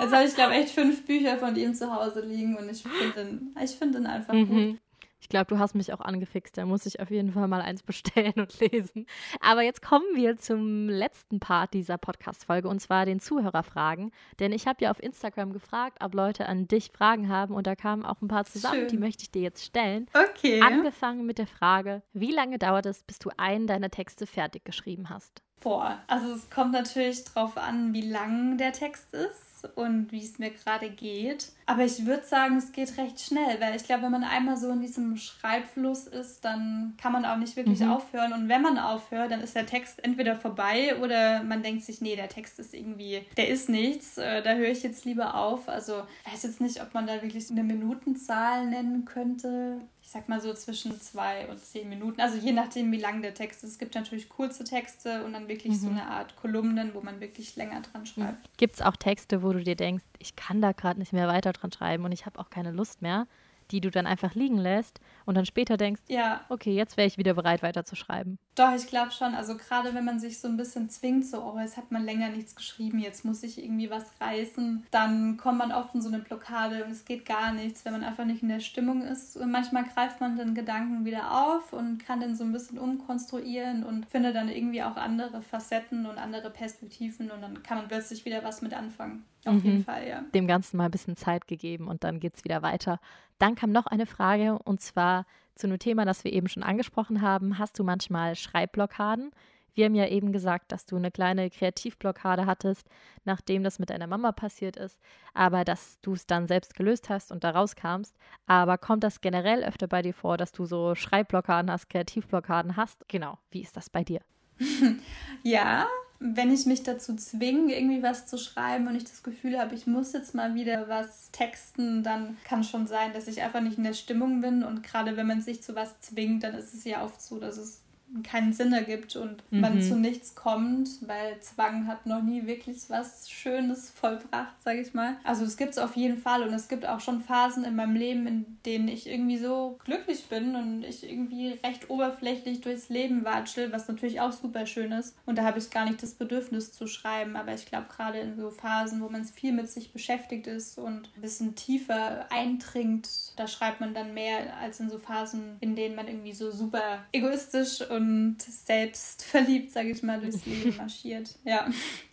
jetzt 0.00 0.12
habe 0.12 0.24
ich 0.24 0.34
glaube 0.34 0.54
echt 0.54 0.70
fünf 0.70 1.04
Bücher 1.04 1.36
von 1.38 1.54
ihm 1.56 1.74
zu 1.74 1.92
Hause 1.94 2.20
liegen. 2.20 2.56
Und 2.56 2.70
ich 2.70 2.82
finde 2.82 3.20
ihn, 3.22 3.54
ich 3.62 3.70
finde 3.72 3.98
ihn 3.98 4.06
einfach 4.06 4.34
gut. 4.34 4.78
Ich 5.22 5.28
glaube, 5.28 5.46
du 5.46 5.58
hast 5.60 5.76
mich 5.76 5.92
auch 5.92 6.00
angefixt. 6.00 6.58
Da 6.58 6.66
muss 6.66 6.84
ich 6.84 6.98
auf 6.98 7.10
jeden 7.10 7.32
Fall 7.32 7.46
mal 7.46 7.62
eins 7.62 7.84
bestellen 7.84 8.34
und 8.36 8.58
lesen. 8.72 9.06
Aber 9.40 9.62
jetzt 9.62 9.80
kommen 9.80 10.04
wir 10.14 10.36
zum 10.36 10.88
letzten 10.88 11.38
Part 11.38 11.74
dieser 11.74 11.96
Podcast-Folge 11.96 12.68
und 12.68 12.80
zwar 12.80 13.06
den 13.06 13.20
Zuhörerfragen. 13.20 14.10
Denn 14.40 14.50
ich 14.50 14.66
habe 14.66 14.82
ja 14.84 14.90
auf 14.90 15.00
Instagram 15.00 15.52
gefragt, 15.52 15.98
ob 16.02 16.14
Leute 16.14 16.46
an 16.46 16.66
dich 16.66 16.90
Fragen 16.92 17.28
haben 17.28 17.54
und 17.54 17.68
da 17.68 17.76
kamen 17.76 18.04
auch 18.04 18.20
ein 18.20 18.26
paar 18.26 18.44
zusammen. 18.44 18.80
Schön. 18.80 18.88
Die 18.88 18.98
möchte 18.98 19.22
ich 19.22 19.30
dir 19.30 19.42
jetzt 19.42 19.64
stellen. 19.64 20.06
Okay. 20.12 20.60
Angefangen 20.60 21.24
mit 21.24 21.38
der 21.38 21.46
Frage, 21.46 22.02
wie 22.12 22.32
lange 22.32 22.58
dauert 22.58 22.86
es, 22.86 23.04
bis 23.04 23.20
du 23.20 23.30
einen 23.36 23.68
deiner 23.68 23.90
Texte 23.90 24.26
fertig 24.26 24.64
geschrieben 24.64 25.08
hast? 25.08 25.40
Boah, 25.60 26.02
also 26.08 26.32
es 26.32 26.50
kommt 26.50 26.72
natürlich 26.72 27.22
drauf 27.24 27.56
an, 27.56 27.94
wie 27.94 28.10
lang 28.10 28.58
der 28.58 28.72
Text 28.72 29.14
ist 29.14 29.51
und 29.76 30.10
wie 30.12 30.24
es 30.24 30.38
mir 30.38 30.50
gerade 30.50 30.90
geht. 30.90 31.52
Aber 31.66 31.84
ich 31.84 32.04
würde 32.06 32.24
sagen, 32.24 32.56
es 32.56 32.72
geht 32.72 32.96
recht 32.98 33.20
schnell, 33.20 33.60
weil 33.60 33.76
ich 33.76 33.84
glaube, 33.84 34.02
wenn 34.04 34.10
man 34.12 34.24
einmal 34.24 34.56
so 34.56 34.70
in 34.70 34.80
diesem 34.80 35.16
Schreibfluss 35.16 36.06
ist, 36.06 36.44
dann 36.44 36.94
kann 37.00 37.12
man 37.12 37.24
auch 37.24 37.36
nicht 37.36 37.56
wirklich 37.56 37.80
Mhm. 37.80 37.90
aufhören. 37.92 38.32
Und 38.32 38.48
wenn 38.48 38.62
man 38.62 38.78
aufhört, 38.78 39.30
dann 39.30 39.40
ist 39.40 39.54
der 39.56 39.66
Text 39.66 40.02
entweder 40.04 40.36
vorbei 40.36 40.96
oder 41.00 41.42
man 41.44 41.62
denkt 41.62 41.84
sich, 41.84 42.00
nee, 42.00 42.16
der 42.16 42.28
Text 42.28 42.58
ist 42.58 42.74
irgendwie, 42.74 43.22
der 43.36 43.48
ist 43.48 43.68
nichts, 43.68 44.18
äh, 44.18 44.42
da 44.42 44.54
höre 44.54 44.70
ich 44.70 44.82
jetzt 44.82 45.04
lieber 45.04 45.34
auf. 45.34 45.68
Also 45.68 46.02
ich 46.26 46.32
weiß 46.32 46.42
jetzt 46.44 46.60
nicht, 46.60 46.82
ob 46.82 46.92
man 46.94 47.06
da 47.06 47.22
wirklich 47.22 47.50
eine 47.50 47.62
Minutenzahl 47.62 48.66
nennen 48.66 49.04
könnte. 49.04 49.78
Ich 50.04 50.10
sag 50.10 50.28
mal 50.28 50.40
so 50.40 50.52
zwischen 50.52 51.00
zwei 51.00 51.48
und 51.48 51.60
zehn 51.64 51.88
Minuten. 51.88 52.20
Also 52.20 52.36
je 52.36 52.52
nachdem, 52.52 52.90
wie 52.90 52.98
lang 52.98 53.22
der 53.22 53.34
Text 53.34 53.62
ist. 53.62 53.70
Es 53.72 53.78
gibt 53.78 53.94
natürlich 53.94 54.28
kurze 54.28 54.64
Texte 54.64 55.24
und 55.24 55.32
dann 55.32 55.46
wirklich 55.48 55.78
so 55.80 55.88
eine 55.88 56.04
Art 56.08 56.34
Kolumnen, 56.36 56.90
wo 56.92 57.00
man 57.00 57.20
wirklich 57.20 57.54
länger 57.54 57.80
dran 57.82 58.04
schreibt. 58.04 58.48
Gibt 58.56 58.74
es 58.74 58.82
auch 58.82 58.96
Texte, 58.96 59.42
wo 59.42 59.51
du 59.52 59.62
dir 59.62 59.76
denkst, 59.76 60.04
ich 60.18 60.36
kann 60.36 60.60
da 60.60 60.72
gerade 60.72 60.98
nicht 60.98 61.12
mehr 61.12 61.28
weiter 61.28 61.52
dran 61.52 61.72
schreiben 61.72 62.04
und 62.04 62.12
ich 62.12 62.26
habe 62.26 62.38
auch 62.38 62.50
keine 62.50 62.70
Lust 62.70 63.02
mehr, 63.02 63.26
die 63.70 63.80
du 63.80 63.90
dann 63.90 64.06
einfach 64.06 64.34
liegen 64.34 64.58
lässt 64.58 65.00
und 65.26 65.36
dann 65.36 65.46
später 65.46 65.76
denkst, 65.76 66.02
Ja, 66.08 66.40
okay, 66.48 66.74
jetzt 66.74 66.96
wäre 66.96 67.06
ich 67.08 67.18
wieder 67.18 67.34
bereit, 67.34 67.62
weiter 67.62 67.84
zu 67.84 67.96
schreiben. 67.96 68.38
doch, 68.54 68.74
ich 68.74 68.86
glaube 68.86 69.10
schon. 69.12 69.34
Also 69.34 69.56
gerade 69.56 69.94
wenn 69.94 70.04
man 70.04 70.18
sich 70.20 70.38
so 70.40 70.48
ein 70.48 70.56
bisschen 70.56 70.88
zwingt, 70.90 71.26
so, 71.26 71.42
oh, 71.42 71.58
jetzt 71.58 71.76
hat 71.76 71.90
man 71.90 72.04
länger 72.04 72.28
nichts 72.30 72.54
geschrieben, 72.54 72.98
jetzt 72.98 73.24
muss 73.24 73.42
ich 73.42 73.62
irgendwie 73.62 73.90
was 73.90 74.12
reißen, 74.20 74.86
dann 74.90 75.36
kommt 75.36 75.58
man 75.58 75.72
oft 75.72 75.94
in 75.94 76.02
so 76.02 76.08
eine 76.08 76.18
Blockade 76.18 76.84
und 76.84 76.90
es 76.90 77.04
geht 77.04 77.24
gar 77.26 77.52
nichts, 77.52 77.84
wenn 77.84 77.92
man 77.92 78.04
einfach 78.04 78.24
nicht 78.24 78.42
in 78.42 78.48
der 78.48 78.60
Stimmung 78.60 79.02
ist. 79.02 79.36
Und 79.36 79.50
manchmal 79.50 79.84
greift 79.84 80.20
man 80.20 80.36
den 80.36 80.54
Gedanken 80.54 81.04
wieder 81.04 81.30
auf 81.48 81.72
und 81.72 81.98
kann 82.04 82.20
den 82.20 82.34
so 82.36 82.44
ein 82.44 82.52
bisschen 82.52 82.78
umkonstruieren 82.78 83.84
und 83.84 84.06
findet 84.06 84.34
dann 84.34 84.48
irgendwie 84.48 84.82
auch 84.82 84.96
andere 84.96 85.42
Facetten 85.42 86.06
und 86.06 86.18
andere 86.18 86.50
Perspektiven 86.50 87.30
und 87.30 87.40
dann 87.42 87.62
kann 87.62 87.78
man 87.78 87.88
plötzlich 87.88 88.24
wieder 88.24 88.42
was 88.44 88.62
mit 88.62 88.74
anfangen. 88.74 89.24
Auf 89.44 89.54
Mhm. 89.54 89.62
jeden 89.64 89.84
Fall, 89.84 90.06
ja. 90.08 90.22
Dem 90.34 90.46
Ganzen 90.46 90.76
mal 90.76 90.84
ein 90.86 90.90
bisschen 90.90 91.16
Zeit 91.16 91.48
gegeben 91.48 91.88
und 91.88 92.04
dann 92.04 92.20
geht 92.20 92.36
es 92.36 92.44
wieder 92.44 92.62
weiter. 92.62 93.00
Dann 93.38 93.54
kam 93.56 93.72
noch 93.72 93.86
eine 93.86 94.06
Frage 94.06 94.58
und 94.62 94.80
zwar 94.80 95.11
zu 95.54 95.66
einem 95.66 95.78
Thema, 95.78 96.04
das 96.04 96.24
wir 96.24 96.32
eben 96.32 96.48
schon 96.48 96.62
angesprochen 96.62 97.20
haben. 97.22 97.58
Hast 97.58 97.78
du 97.78 97.84
manchmal 97.84 98.34
Schreibblockaden? 98.34 99.32
Wir 99.74 99.86
haben 99.86 99.94
ja 99.94 100.06
eben 100.06 100.32
gesagt, 100.32 100.70
dass 100.70 100.84
du 100.84 100.96
eine 100.96 101.10
kleine 101.10 101.48
Kreativblockade 101.48 102.44
hattest, 102.46 102.88
nachdem 103.24 103.62
das 103.62 103.78
mit 103.78 103.90
deiner 103.90 104.06
Mama 104.06 104.32
passiert 104.32 104.76
ist, 104.76 104.98
aber 105.32 105.64
dass 105.64 105.98
du 106.02 106.12
es 106.12 106.26
dann 106.26 106.46
selbst 106.46 106.74
gelöst 106.74 107.08
hast 107.08 107.32
und 107.32 107.42
da 107.42 107.50
rauskamst. 107.50 108.14
Aber 108.46 108.76
kommt 108.76 109.02
das 109.02 109.20
generell 109.20 109.64
öfter 109.64 109.88
bei 109.88 110.02
dir 110.02 110.12
vor, 110.12 110.36
dass 110.36 110.52
du 110.52 110.66
so 110.66 110.94
Schreibblockaden 110.94 111.70
hast, 111.70 111.88
Kreativblockaden 111.88 112.76
hast? 112.76 113.08
Genau. 113.08 113.38
Wie 113.50 113.62
ist 113.62 113.76
das 113.76 113.88
bei 113.88 114.04
dir? 114.04 114.20
Ja, 115.44 115.88
wenn 116.24 116.52
ich 116.52 116.66
mich 116.66 116.84
dazu 116.84 117.16
zwinge, 117.16 117.74
irgendwie 117.74 118.02
was 118.02 118.26
zu 118.26 118.38
schreiben 118.38 118.86
und 118.86 118.94
ich 118.94 119.04
das 119.04 119.22
Gefühl 119.22 119.58
habe, 119.58 119.74
ich 119.74 119.86
muss 119.86 120.12
jetzt 120.12 120.34
mal 120.34 120.54
wieder 120.54 120.88
was 120.88 121.30
texten, 121.32 122.04
dann 122.04 122.36
kann 122.44 122.62
schon 122.62 122.86
sein, 122.86 123.12
dass 123.12 123.26
ich 123.26 123.42
einfach 123.42 123.60
nicht 123.60 123.76
in 123.76 123.84
der 123.84 123.92
Stimmung 123.92 124.40
bin. 124.40 124.62
Und 124.62 124.82
gerade 124.84 125.16
wenn 125.16 125.26
man 125.26 125.42
sich 125.42 125.62
zu 125.62 125.74
was 125.74 126.00
zwingt, 126.00 126.44
dann 126.44 126.54
ist 126.54 126.74
es 126.74 126.84
ja 126.84 127.04
oft 127.04 127.20
so, 127.20 127.40
dass 127.40 127.56
es 127.56 127.82
keinen 128.22 128.52
Sinn 128.52 128.72
ergibt 128.72 129.16
und 129.16 129.42
man 129.50 129.76
Mhm. 129.76 129.80
zu 129.82 129.96
nichts 129.96 130.34
kommt, 130.34 130.88
weil 131.08 131.40
Zwang 131.40 131.86
hat 131.86 132.06
noch 132.06 132.22
nie 132.22 132.46
wirklich 132.46 132.78
was 132.88 133.30
Schönes 133.30 133.90
vollbracht, 133.90 134.60
sage 134.62 134.80
ich 134.80 134.92
mal. 134.94 135.16
Also 135.24 135.44
es 135.44 135.56
gibt 135.56 135.70
es 135.72 135.78
auf 135.78 135.96
jeden 135.96 136.18
Fall 136.18 136.42
und 136.42 136.52
es 136.52 136.68
gibt 136.68 136.86
auch 136.86 137.00
schon 137.00 137.20
Phasen 137.22 137.64
in 137.64 137.74
meinem 137.76 137.96
Leben, 137.96 138.26
in 138.26 138.58
denen 138.66 138.88
ich 138.88 139.08
irgendwie 139.08 139.38
so 139.38 139.78
glücklich 139.84 140.26
bin 140.26 140.54
und 140.56 140.84
ich 140.84 141.08
irgendwie 141.08 141.58
recht 141.64 141.88
oberflächlich 141.90 142.60
durchs 142.60 142.88
Leben 142.88 143.24
watschel, 143.24 143.72
was 143.72 143.88
natürlich 143.88 144.20
auch 144.20 144.32
super 144.32 144.66
schön 144.66 144.92
ist. 144.92 145.16
Und 145.26 145.38
da 145.38 145.44
habe 145.44 145.58
ich 145.58 145.70
gar 145.70 145.84
nicht 145.86 146.02
das 146.02 146.14
Bedürfnis 146.14 146.72
zu 146.72 146.86
schreiben, 146.86 147.36
aber 147.36 147.54
ich 147.54 147.66
glaube 147.66 147.86
gerade 147.94 148.18
in 148.18 148.36
so 148.36 148.50
Phasen, 148.50 149.00
wo 149.00 149.08
man 149.08 149.24
viel 149.24 149.52
mit 149.52 149.70
sich 149.70 149.92
beschäftigt 149.92 150.46
ist 150.46 150.78
und 150.78 151.08
ein 151.16 151.20
bisschen 151.22 151.54
tiefer 151.54 152.26
eindringt, 152.30 153.08
da 153.36 153.46
schreibt 153.46 153.80
man 153.80 153.94
dann 153.94 154.14
mehr 154.14 154.56
als 154.60 154.80
in 154.80 154.90
so 154.90 154.98
Phasen, 154.98 155.56
in 155.60 155.76
denen 155.76 155.94
man 155.94 156.08
irgendwie 156.08 156.32
so 156.32 156.50
super 156.50 157.04
egoistisch 157.12 157.80
und 157.88 158.01
und 158.02 158.42
selbstverliebt, 158.42 159.70
sage 159.70 159.90
ich 159.90 160.02
mal, 160.02 160.20
durchs 160.20 160.44
Leben 160.44 160.76
marschiert. 160.78 161.38
Ja. 161.44 161.68